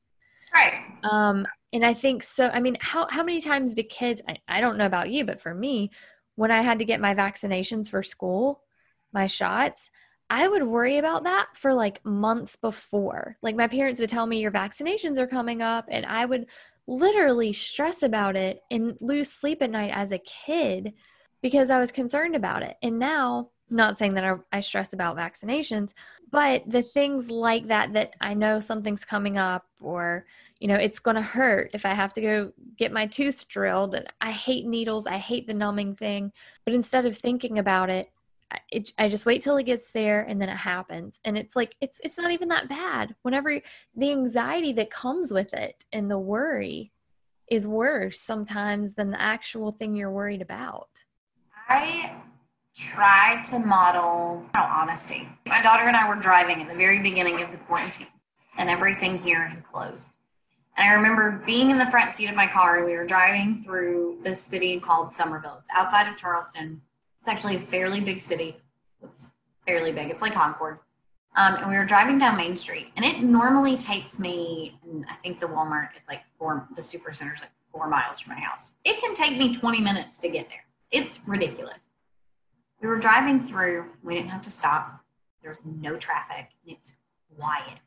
Right. 0.55 0.75
Um, 1.03 1.47
and 1.73 1.85
I 1.85 1.95
think 1.95 2.23
so. 2.23 2.49
I 2.49 2.61
mean, 2.61 2.77
how, 2.81 3.07
how 3.11 3.23
many 3.23 3.41
times 3.41 3.75
do 3.75 3.83
kids, 3.83 4.21
I, 4.29 4.37
I 4.49 4.61
don't 4.61 4.79
know 4.79 4.87
about 4.87 5.11
you, 5.11 5.25
but 5.25 5.41
for 5.41 5.55
me, 5.55 5.91
when 6.35 6.51
I 6.51 6.63
had 6.63 6.79
to 6.79 6.85
get 6.85 7.01
my 7.01 7.15
vaccinations 7.15 7.89
for 7.89 8.03
school, 8.03 8.63
my 9.13 9.27
shots, 9.27 9.91
I 10.29 10.49
would 10.49 10.65
worry 10.65 10.99
about 10.99 11.25
that 11.25 11.49
for 11.55 11.73
like 11.73 12.05
months 12.05 12.57
before. 12.57 13.37
Like 13.43 13.55
my 13.55 13.69
parents 13.69 14.01
would 14.01 14.11
tell 14.11 14.27
me 14.27 14.41
your 14.41 14.51
vaccinations 14.51 15.19
are 15.19 15.27
coming 15.27 15.63
up, 15.63 15.87
and 15.89 16.05
I 16.05 16.25
would 16.25 16.47
literally 16.87 17.53
stress 17.53 18.03
about 18.03 18.37
it 18.37 18.63
and 18.71 18.97
lose 19.01 19.31
sleep 19.31 19.63
at 19.63 19.71
night 19.71 19.91
as 19.93 20.13
a 20.13 20.19
kid 20.19 20.93
because 21.43 21.71
I 21.71 21.79
was 21.79 21.93
concerned 21.93 22.35
about 22.35 22.63
it. 22.63 22.77
And 22.83 22.99
now, 22.99 23.51
not 23.71 23.99
saying 23.99 24.15
that 24.15 24.25
I, 24.25 24.35
I, 24.53 24.61
stress 24.61 24.93
about 24.93 25.17
vaccinations, 25.17 25.91
but 26.31 26.63
the 26.69 26.83
things 26.83 27.31
like 27.31 27.67
that, 27.67 27.93
that 27.95 28.15
I 28.21 28.35
know 28.35 28.61
something's 28.61 29.05
coming 29.05 29.39
up 29.39 29.67
or, 29.81 30.27
you 30.61 30.69
know, 30.69 30.77
it's 30.77 31.01
going 31.01 31.17
to 31.17 31.23
hurt 31.23 31.71
if 31.75 31.85
I 31.85 31.95
have 31.95 32.13
to 32.15 32.21
go 32.21 32.53
get 32.77 32.93
my 32.93 33.07
tooth 33.07 33.49
drilled. 33.49 33.95
And 33.95 34.07
I 34.21 34.31
hate 34.31 34.67
needles, 34.67 35.07
I 35.07 35.17
hate 35.17 35.49
the 35.49 35.55
numbing 35.55 35.97
thing. 35.97 36.33
But 36.65 36.75
instead 36.75 37.07
of 37.07 37.17
thinking 37.17 37.59
about 37.59 37.91
it, 37.91 38.11
it, 38.71 38.93
I 38.99 39.09
just 39.09 39.27
wait 39.27 39.43
till 39.43 39.57
it 39.57 39.65
gets 39.65 39.93
there 39.93 40.23
and 40.23 40.41
then 40.41 40.49
it 40.49 40.57
happens. 40.57 41.19
And 41.25 41.37
it's 41.37 41.57
like, 41.57 41.77
it's, 41.81 42.01
it's 42.03 42.19
not 42.19 42.33
even 42.33 42.49
that 42.49 42.69
bad. 42.69 43.15
Whenever 43.23 43.61
the 43.95 44.11
anxiety 44.11 44.73
that 44.75 44.91
comes 44.91 45.33
with 45.33 45.53
it 45.55 45.85
and 45.93 46.11
the 46.11 46.19
worry 46.19 46.93
is 47.51 47.67
worse 47.67 48.21
sometimes 48.21 48.95
than 48.95 49.11
the 49.11 49.21
actual 49.21 49.73
thing 49.73 49.95
you're 49.95 50.11
worried 50.11 50.43
about. 50.43 50.89
I 51.69 52.17
try 52.77 53.43
to 53.51 53.59
model 53.59 54.45
honesty. 54.55 55.29
My 55.47 55.63
daughter 55.63 55.85
and 55.85 55.97
I 55.97 56.09
were 56.09 56.21
driving 56.21 56.61
at 56.63 56.69
the 56.69 56.75
very 56.75 57.01
beginning 57.01 57.43
of 57.43 57.51
the 57.51 57.59
quarantine, 57.59 58.07
and 58.59 58.69
everything 58.69 59.19
here 59.19 59.47
had 59.47 59.65
closed. 59.65 60.17
And 60.77 60.89
I 60.89 60.95
remember 60.95 61.43
being 61.47 61.71
in 61.71 61.79
the 61.79 61.87
front 61.87 62.15
seat 62.15 62.29
of 62.29 62.35
my 62.35 62.47
car. 62.47 62.77
And 62.77 62.87
we 62.87 62.97
were 62.97 63.07
driving 63.07 63.63
through 63.63 64.19
this 64.23 64.41
city 64.41 64.79
called 64.79 65.13
Summerville. 65.13 65.59
It's 65.61 65.71
outside 65.75 66.09
of 66.09 66.17
Charleston. 66.17 66.83
It's 67.27 67.33
actually 67.33 67.57
a 67.57 67.59
fairly 67.59 68.01
big 68.01 68.21
city. 68.21 68.57
It's 69.03 69.31
fairly 69.67 69.91
big. 69.91 70.13
It's 70.13 70.23
like 70.23 70.33
Concord. 70.33 70.79
Um, 71.35 71.57
and 71.57 71.69
we 71.69 71.77
were 71.77 71.85
driving 71.85 72.19
down 72.19 72.37
Main 72.37 72.57
Street, 72.57 72.93
and 72.95 73.05
it 73.05 73.21
normally 73.21 73.77
takes 73.77 74.21
me, 74.21 74.79
I 75.11 75.17
think 75.25 75.41
the 75.41 75.49
Walmart 75.49 75.89
is 75.97 76.03
like 76.09 76.21
four, 76.39 76.69
the 76.77 76.83
super 76.83 77.13
center 77.13 77.35
is 77.35 77.41
like 77.41 77.51
four 77.73 77.89
miles 77.89 78.21
from 78.21 78.35
my 78.35 78.41
house. 78.41 78.75
It 78.85 79.01
can 79.01 79.13
take 79.13 79.37
me 79.39 79.53
20 79.53 79.81
minutes 79.81 80.21
to 80.21 80.29
get 80.29 80.49
there. 80.49 80.65
It's 80.93 81.19
ridiculous. 81.27 81.89
We 82.81 82.87
were 82.87 82.97
driving 82.97 83.41
through, 83.41 83.87
we 84.05 84.15
didn't 84.15 84.31
have 84.31 84.43
to 84.43 84.51
stop. 84.53 85.01
There 85.43 85.51
was 85.51 85.65
no 85.67 85.97
traffic, 85.97 86.51
and 86.65 86.77
it's 86.77 86.93
quiet. 87.37 87.81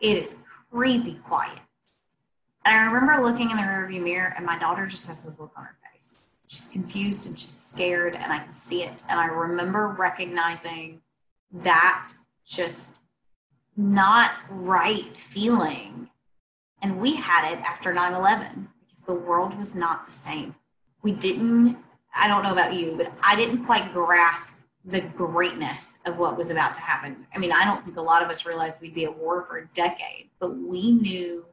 It 0.00 0.16
is 0.16 0.38
creepy 0.72 1.20
quiet. 1.24 1.60
And 2.64 2.74
I 2.74 2.82
remember 2.86 3.22
looking 3.22 3.52
in 3.52 3.56
the 3.56 3.62
rearview 3.62 4.02
mirror, 4.02 4.34
and 4.36 4.44
my 4.44 4.58
daughter 4.58 4.84
just 4.86 5.06
has 5.06 5.24
this 5.24 5.38
look 5.38 5.52
on 5.56 5.62
her 5.62 5.76
face. 5.80 5.83
She's 6.54 6.68
confused 6.68 7.26
and 7.26 7.36
she's 7.36 7.56
scared, 7.56 8.14
and 8.14 8.32
I 8.32 8.38
can 8.38 8.54
see 8.54 8.84
it. 8.84 9.02
And 9.10 9.18
I 9.18 9.26
remember 9.26 9.88
recognizing 9.88 11.00
that 11.52 12.12
just 12.46 13.02
not 13.76 14.30
right 14.48 15.16
feeling. 15.16 16.10
And 16.80 17.00
we 17.00 17.16
had 17.16 17.52
it 17.52 17.58
after 17.62 17.92
9 17.92 18.14
11 18.14 18.68
because 18.86 19.00
the 19.00 19.14
world 19.14 19.58
was 19.58 19.74
not 19.74 20.06
the 20.06 20.12
same. 20.12 20.54
We 21.02 21.10
didn't, 21.10 21.76
I 22.14 22.28
don't 22.28 22.44
know 22.44 22.52
about 22.52 22.74
you, 22.74 22.94
but 22.96 23.12
I 23.26 23.34
didn't 23.34 23.64
quite 23.64 23.92
grasp 23.92 24.54
the 24.84 25.00
greatness 25.00 25.98
of 26.06 26.18
what 26.18 26.36
was 26.36 26.50
about 26.50 26.74
to 26.74 26.80
happen. 26.82 27.26
I 27.34 27.38
mean, 27.38 27.50
I 27.50 27.64
don't 27.64 27.84
think 27.84 27.96
a 27.96 28.02
lot 28.02 28.22
of 28.22 28.28
us 28.28 28.46
realized 28.46 28.80
we'd 28.80 28.94
be 28.94 29.06
at 29.06 29.18
war 29.18 29.44
for 29.48 29.58
a 29.58 29.66
decade, 29.74 30.30
but 30.38 30.56
we 30.56 30.92
knew 30.92 31.46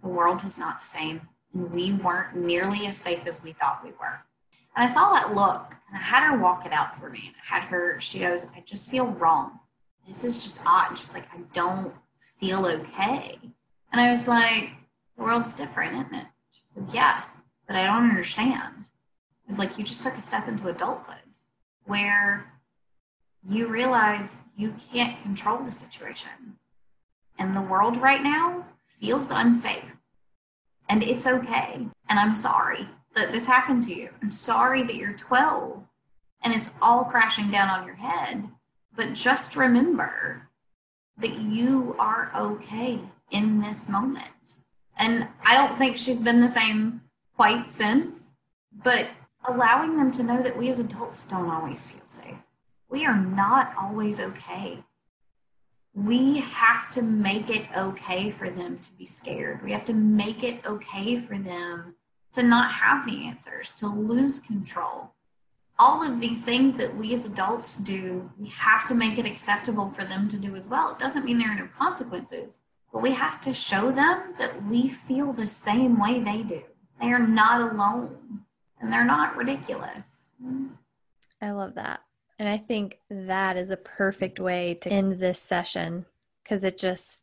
the 0.00 0.08
world 0.08 0.44
was 0.44 0.58
not 0.58 0.78
the 0.78 0.84
same 0.84 1.22
we 1.52 1.92
weren't 1.92 2.36
nearly 2.36 2.86
as 2.86 2.96
safe 2.96 3.26
as 3.26 3.42
we 3.42 3.52
thought 3.52 3.84
we 3.84 3.90
were. 3.90 4.20
And 4.74 4.88
I 4.88 4.92
saw 4.92 5.12
that 5.12 5.34
look 5.34 5.74
and 5.88 5.96
I 5.96 6.02
had 6.02 6.28
her 6.28 6.38
walk 6.38 6.64
it 6.66 6.72
out 6.72 6.98
for 6.98 7.10
me. 7.10 7.20
And 7.26 7.36
I 7.36 7.54
had 7.56 7.68
her, 7.68 8.00
she 8.00 8.20
goes, 8.20 8.46
I 8.56 8.60
just 8.60 8.90
feel 8.90 9.06
wrong 9.06 9.58
this 10.06 10.24
is 10.24 10.42
just 10.42 10.60
odd. 10.66 10.90
And 10.90 10.98
she 10.98 11.06
was 11.06 11.14
like, 11.14 11.32
I 11.32 11.40
don't 11.52 11.92
feel 12.38 12.66
okay. 12.66 13.38
And 13.92 14.00
I 14.00 14.10
was 14.10 14.26
like, 14.26 14.70
the 15.16 15.24
world's 15.24 15.54
different, 15.54 15.92
isn't 15.94 16.14
it? 16.14 16.26
She 16.50 16.62
said, 16.74 16.84
yes, 16.92 17.36
but 17.66 17.76
I 17.76 17.84
don't 17.84 18.10
understand. 18.10 18.86
It's 19.48 19.58
like 19.58 19.78
you 19.78 19.84
just 19.84 20.02
took 20.02 20.16
a 20.16 20.20
step 20.20 20.48
into 20.48 20.68
adulthood 20.68 21.16
where 21.84 22.52
you 23.46 23.66
realize 23.66 24.36
you 24.56 24.74
can't 24.92 25.20
control 25.22 25.58
the 25.58 25.72
situation. 25.72 26.56
And 27.38 27.54
the 27.54 27.62
world 27.62 27.96
right 27.96 28.22
now 28.22 28.64
feels 29.00 29.30
unsafe. 29.30 29.84
And 30.92 31.02
it's 31.02 31.26
okay. 31.26 31.86
And 32.10 32.18
I'm 32.18 32.36
sorry 32.36 32.86
that 33.14 33.32
this 33.32 33.46
happened 33.46 33.82
to 33.84 33.94
you. 33.94 34.10
I'm 34.20 34.30
sorry 34.30 34.82
that 34.82 34.94
you're 34.94 35.14
12 35.14 35.82
and 36.44 36.52
it's 36.52 36.68
all 36.82 37.04
crashing 37.04 37.50
down 37.50 37.70
on 37.70 37.86
your 37.86 37.94
head. 37.94 38.46
But 38.94 39.14
just 39.14 39.56
remember 39.56 40.50
that 41.16 41.32
you 41.32 41.96
are 41.98 42.30
okay 42.36 43.00
in 43.30 43.62
this 43.62 43.88
moment. 43.88 44.58
And 44.98 45.28
I 45.46 45.54
don't 45.54 45.78
think 45.78 45.96
she's 45.96 46.20
been 46.20 46.42
the 46.42 46.48
same 46.50 47.00
quite 47.36 47.72
since, 47.72 48.34
but 48.84 49.06
allowing 49.48 49.96
them 49.96 50.10
to 50.10 50.22
know 50.22 50.42
that 50.42 50.58
we 50.58 50.68
as 50.68 50.78
adults 50.78 51.24
don't 51.24 51.48
always 51.48 51.90
feel 51.90 52.02
safe. 52.04 52.36
We 52.90 53.06
are 53.06 53.16
not 53.16 53.72
always 53.80 54.20
okay. 54.20 54.84
We 55.94 56.40
have 56.40 56.90
to 56.90 57.02
make 57.02 57.50
it 57.50 57.66
okay 57.76 58.30
for 58.30 58.48
them 58.48 58.78
to 58.78 58.92
be 58.96 59.04
scared. 59.04 59.62
We 59.62 59.72
have 59.72 59.84
to 59.86 59.94
make 59.94 60.42
it 60.42 60.66
okay 60.66 61.18
for 61.18 61.36
them 61.38 61.96
to 62.32 62.42
not 62.42 62.72
have 62.72 63.04
the 63.06 63.26
answers, 63.26 63.72
to 63.72 63.86
lose 63.86 64.38
control, 64.38 65.12
all 65.78 66.02
of 66.02 66.20
these 66.20 66.44
things 66.44 66.76
that 66.76 66.94
we 66.94 67.12
as 67.12 67.26
adults 67.26 67.76
do, 67.76 68.30
we 68.38 68.48
have 68.48 68.84
to 68.86 68.94
make 68.94 69.18
it 69.18 69.26
acceptable 69.26 69.90
for 69.90 70.04
them 70.04 70.28
to 70.28 70.38
do 70.38 70.54
as 70.54 70.68
well. 70.68 70.92
It 70.92 70.98
doesn't 70.98 71.24
mean 71.24 71.38
there 71.38 71.50
are 71.50 71.58
no 71.58 71.68
consequences, 71.76 72.62
but 72.92 73.02
we 73.02 73.12
have 73.12 73.40
to 73.40 73.52
show 73.52 73.90
them 73.90 74.34
that 74.38 74.62
we 74.64 74.88
feel 74.88 75.32
the 75.32 75.46
same 75.46 75.98
way 76.00 76.20
they 76.20 76.42
do. 76.42 76.62
They 77.00 77.08
are 77.08 77.26
not 77.26 77.72
alone 77.72 78.44
and 78.80 78.92
they're 78.92 79.04
not 79.04 79.36
ridiculous. 79.36 80.30
I 81.40 81.50
love 81.50 81.74
that. 81.74 82.00
And 82.38 82.48
I 82.48 82.58
think 82.58 82.98
that 83.10 83.56
is 83.56 83.70
a 83.70 83.76
perfect 83.76 84.40
way 84.40 84.74
to 84.82 84.90
end 84.90 85.18
this 85.18 85.38
session 85.38 86.06
because 86.42 86.64
it 86.64 86.78
just, 86.78 87.22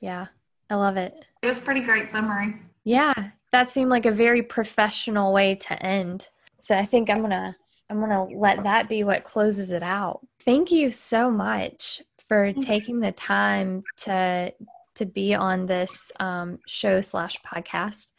yeah, 0.00 0.26
I 0.68 0.74
love 0.74 0.96
it. 0.96 1.12
It 1.42 1.46
was 1.46 1.58
pretty 1.58 1.80
great 1.80 2.10
summary. 2.10 2.56
Yeah, 2.84 3.14
that 3.52 3.70
seemed 3.70 3.90
like 3.90 4.06
a 4.06 4.12
very 4.12 4.42
professional 4.42 5.32
way 5.32 5.54
to 5.56 5.82
end. 5.82 6.28
So 6.58 6.76
I 6.76 6.84
think 6.84 7.10
I'm 7.10 7.18
going 7.18 7.30
to 7.30 7.54
I'm 7.88 8.00
going 8.00 8.10
to 8.10 8.36
let 8.36 8.64
that 8.64 8.88
be 8.88 9.04
what 9.04 9.24
closes 9.24 9.70
it 9.70 9.82
out. 9.82 10.20
Thank 10.40 10.72
you 10.72 10.90
so 10.90 11.30
much 11.30 12.02
for 12.28 12.52
taking 12.52 13.00
the 13.00 13.12
time 13.12 13.84
to 13.98 14.52
to 14.96 15.06
be 15.06 15.34
on 15.34 15.66
this 15.66 16.10
um, 16.18 16.58
show 16.66 17.00
slash 17.00 17.36
podcast. 17.42 18.10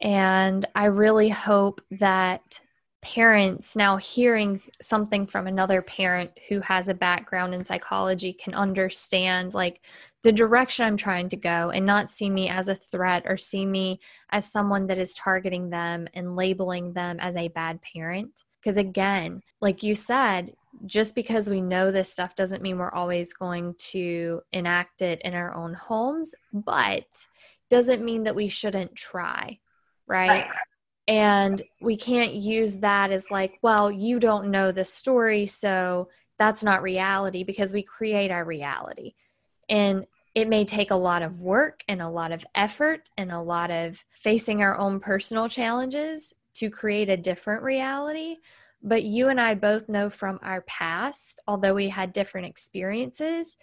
And 0.00 0.66
I 0.74 0.86
really 0.86 1.30
hope 1.30 1.80
that 1.92 2.60
parents 3.02 3.74
now 3.74 3.96
hearing 3.96 4.62
something 4.80 5.26
from 5.26 5.46
another 5.46 5.82
parent 5.82 6.30
who 6.48 6.60
has 6.60 6.88
a 6.88 6.94
background 6.94 7.52
in 7.52 7.64
psychology 7.64 8.32
can 8.32 8.54
understand 8.54 9.52
like 9.52 9.80
the 10.22 10.32
direction 10.32 10.86
I'm 10.86 10.96
trying 10.96 11.28
to 11.30 11.36
go 11.36 11.70
and 11.70 11.84
not 11.84 12.08
see 12.08 12.30
me 12.30 12.48
as 12.48 12.68
a 12.68 12.76
threat 12.76 13.24
or 13.26 13.36
see 13.36 13.66
me 13.66 14.00
as 14.30 14.50
someone 14.50 14.86
that 14.86 14.98
is 14.98 15.14
targeting 15.14 15.68
them 15.68 16.06
and 16.14 16.36
labeling 16.36 16.92
them 16.92 17.18
as 17.18 17.34
a 17.34 17.48
bad 17.48 17.80
parent. 17.82 18.44
Because 18.60 18.76
again, 18.76 19.42
like 19.60 19.82
you 19.82 19.96
said, 19.96 20.52
just 20.86 21.16
because 21.16 21.50
we 21.50 21.60
know 21.60 21.90
this 21.90 22.12
stuff 22.12 22.36
doesn't 22.36 22.62
mean 22.62 22.78
we're 22.78 22.92
always 22.92 23.32
going 23.32 23.74
to 23.78 24.40
enact 24.52 25.02
it 25.02 25.20
in 25.24 25.34
our 25.34 25.52
own 25.54 25.74
homes, 25.74 26.34
but 26.52 27.04
doesn't 27.68 28.04
mean 28.04 28.22
that 28.22 28.36
we 28.36 28.46
shouldn't 28.46 28.94
try, 28.94 29.58
right? 30.06 30.28
right. 30.28 30.50
And 31.08 31.60
we 31.80 31.96
can't 31.96 32.34
use 32.34 32.78
that 32.78 33.10
as 33.10 33.30
like, 33.30 33.58
well, 33.62 33.90
you 33.90 34.20
don't 34.20 34.50
know 34.50 34.70
the 34.70 34.84
story, 34.84 35.46
so 35.46 36.08
that's 36.38 36.62
not 36.62 36.82
reality 36.82 37.44
because 37.44 37.72
we 37.72 37.82
create 37.82 38.30
our 38.30 38.44
reality. 38.44 39.14
And 39.68 40.06
it 40.34 40.48
may 40.48 40.64
take 40.64 40.90
a 40.90 40.96
lot 40.96 41.22
of 41.22 41.40
work 41.40 41.84
and 41.88 42.00
a 42.00 42.08
lot 42.08 42.32
of 42.32 42.44
effort 42.54 43.10
and 43.18 43.30
a 43.30 43.40
lot 43.40 43.70
of 43.70 44.02
facing 44.12 44.62
our 44.62 44.78
own 44.78 45.00
personal 45.00 45.48
challenges 45.48 46.32
to 46.54 46.70
create 46.70 47.10
a 47.10 47.16
different 47.16 47.62
reality. 47.62 48.36
But 48.82 49.04
you 49.04 49.28
and 49.28 49.40
I 49.40 49.54
both 49.54 49.88
know 49.88 50.10
from 50.10 50.40
our 50.42 50.62
past, 50.62 51.40
although 51.46 51.74
we 51.74 51.88
had 51.88 52.12
different 52.12 52.46
experiences, 52.46 53.56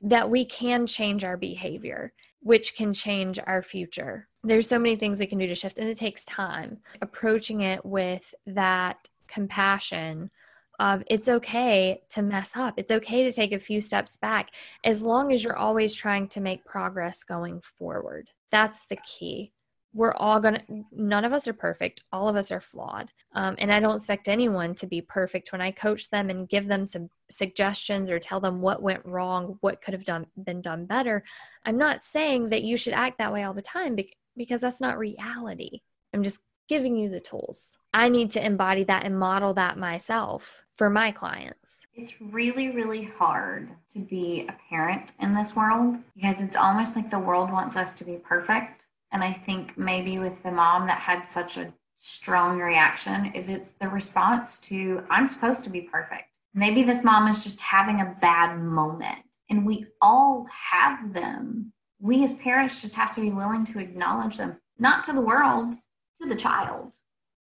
that 0.00 0.28
we 0.28 0.44
can 0.44 0.86
change 0.86 1.24
our 1.24 1.36
behavior, 1.36 2.12
which 2.40 2.76
can 2.76 2.92
change 2.92 3.38
our 3.46 3.62
future. 3.62 4.28
There's 4.44 4.68
so 4.68 4.78
many 4.78 4.96
things 4.96 5.18
we 5.18 5.26
can 5.26 5.38
do 5.38 5.46
to 5.46 5.54
shift, 5.54 5.78
and 5.78 5.88
it 5.88 5.98
takes 5.98 6.24
time. 6.24 6.78
Approaching 7.02 7.62
it 7.62 7.84
with 7.84 8.32
that 8.46 9.08
compassion 9.26 10.30
of 10.78 11.02
it's 11.08 11.28
okay 11.28 12.00
to 12.10 12.22
mess 12.22 12.52
up. 12.54 12.74
It's 12.76 12.92
okay 12.92 13.24
to 13.24 13.32
take 13.32 13.52
a 13.52 13.58
few 13.58 13.80
steps 13.80 14.16
back 14.16 14.50
as 14.84 15.02
long 15.02 15.32
as 15.32 15.42
you're 15.42 15.56
always 15.56 15.92
trying 15.92 16.28
to 16.28 16.40
make 16.40 16.64
progress 16.64 17.24
going 17.24 17.60
forward. 17.60 18.28
That's 18.50 18.86
the 18.86 18.96
key. 19.04 19.52
We're 19.98 20.14
all 20.14 20.38
gonna, 20.38 20.62
none 20.92 21.24
of 21.24 21.32
us 21.32 21.48
are 21.48 21.52
perfect. 21.52 22.02
All 22.12 22.28
of 22.28 22.36
us 22.36 22.52
are 22.52 22.60
flawed. 22.60 23.10
Um, 23.32 23.56
and 23.58 23.72
I 23.72 23.80
don't 23.80 23.96
expect 23.96 24.28
anyone 24.28 24.76
to 24.76 24.86
be 24.86 25.00
perfect 25.02 25.50
when 25.50 25.60
I 25.60 25.72
coach 25.72 26.08
them 26.08 26.30
and 26.30 26.48
give 26.48 26.68
them 26.68 26.86
some 26.86 27.10
suggestions 27.28 28.08
or 28.08 28.20
tell 28.20 28.38
them 28.38 28.60
what 28.60 28.80
went 28.80 29.04
wrong, 29.04 29.58
what 29.60 29.82
could 29.82 29.94
have 29.94 30.04
done, 30.04 30.26
been 30.44 30.60
done 30.60 30.86
better. 30.86 31.24
I'm 31.64 31.78
not 31.78 32.00
saying 32.00 32.50
that 32.50 32.62
you 32.62 32.76
should 32.76 32.92
act 32.92 33.18
that 33.18 33.32
way 33.32 33.42
all 33.42 33.54
the 33.54 33.60
time 33.60 33.98
because 34.36 34.60
that's 34.60 34.80
not 34.80 34.98
reality. 34.98 35.80
I'm 36.14 36.22
just 36.22 36.42
giving 36.68 36.96
you 36.96 37.08
the 37.08 37.18
tools. 37.18 37.76
I 37.92 38.08
need 38.08 38.30
to 38.32 38.46
embody 38.46 38.84
that 38.84 39.02
and 39.04 39.18
model 39.18 39.52
that 39.54 39.78
myself 39.78 40.64
for 40.76 40.88
my 40.88 41.10
clients. 41.10 41.86
It's 41.96 42.20
really, 42.20 42.70
really 42.70 43.02
hard 43.02 43.68
to 43.94 43.98
be 43.98 44.46
a 44.48 44.54
parent 44.70 45.10
in 45.18 45.34
this 45.34 45.56
world 45.56 45.96
because 46.14 46.40
it's 46.40 46.54
almost 46.54 46.94
like 46.94 47.10
the 47.10 47.18
world 47.18 47.50
wants 47.50 47.76
us 47.76 47.96
to 47.96 48.04
be 48.04 48.14
perfect. 48.14 48.86
And 49.12 49.24
I 49.24 49.32
think 49.32 49.76
maybe 49.78 50.18
with 50.18 50.42
the 50.42 50.50
mom 50.50 50.86
that 50.86 50.98
had 50.98 51.26
such 51.26 51.56
a 51.56 51.72
strong 51.94 52.60
reaction 52.60 53.26
is 53.34 53.48
it's 53.48 53.70
the 53.80 53.88
response 53.88 54.58
to 54.58 55.02
I'm 55.10 55.26
supposed 55.26 55.64
to 55.64 55.70
be 55.70 55.82
perfect. 55.82 56.38
Maybe 56.54 56.82
this 56.82 57.04
mom 57.04 57.28
is 57.28 57.42
just 57.42 57.60
having 57.60 58.00
a 58.00 58.16
bad 58.20 58.58
moment 58.58 59.24
and 59.50 59.66
we 59.66 59.86
all 60.00 60.46
have 60.70 61.12
them. 61.12 61.72
We 62.00 62.22
as 62.24 62.34
parents 62.34 62.80
just 62.80 62.94
have 62.94 63.14
to 63.14 63.20
be 63.20 63.30
willing 63.30 63.64
to 63.66 63.80
acknowledge 63.80 64.36
them, 64.36 64.58
not 64.78 65.02
to 65.04 65.12
the 65.12 65.20
world, 65.20 65.74
to 66.22 66.28
the 66.28 66.36
child 66.36 66.96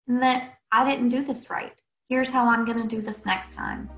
and 0.08 0.22
that 0.22 0.56
I 0.72 0.90
didn't 0.90 1.10
do 1.10 1.24
this 1.24 1.50
right. 1.50 1.80
Here's 2.10 2.30
how 2.30 2.48
I'm 2.48 2.66
going 2.66 2.82
to 2.82 2.96
do 2.96 3.02
this 3.02 3.26
next 3.26 3.54
time. 3.54 3.90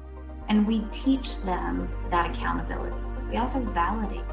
And 0.48 0.68
we 0.68 0.86
teach 0.92 1.42
them 1.42 1.90
that 2.12 2.30
accountability. 2.30 2.96
We 3.30 3.38
also 3.38 3.60
validate 3.60 4.24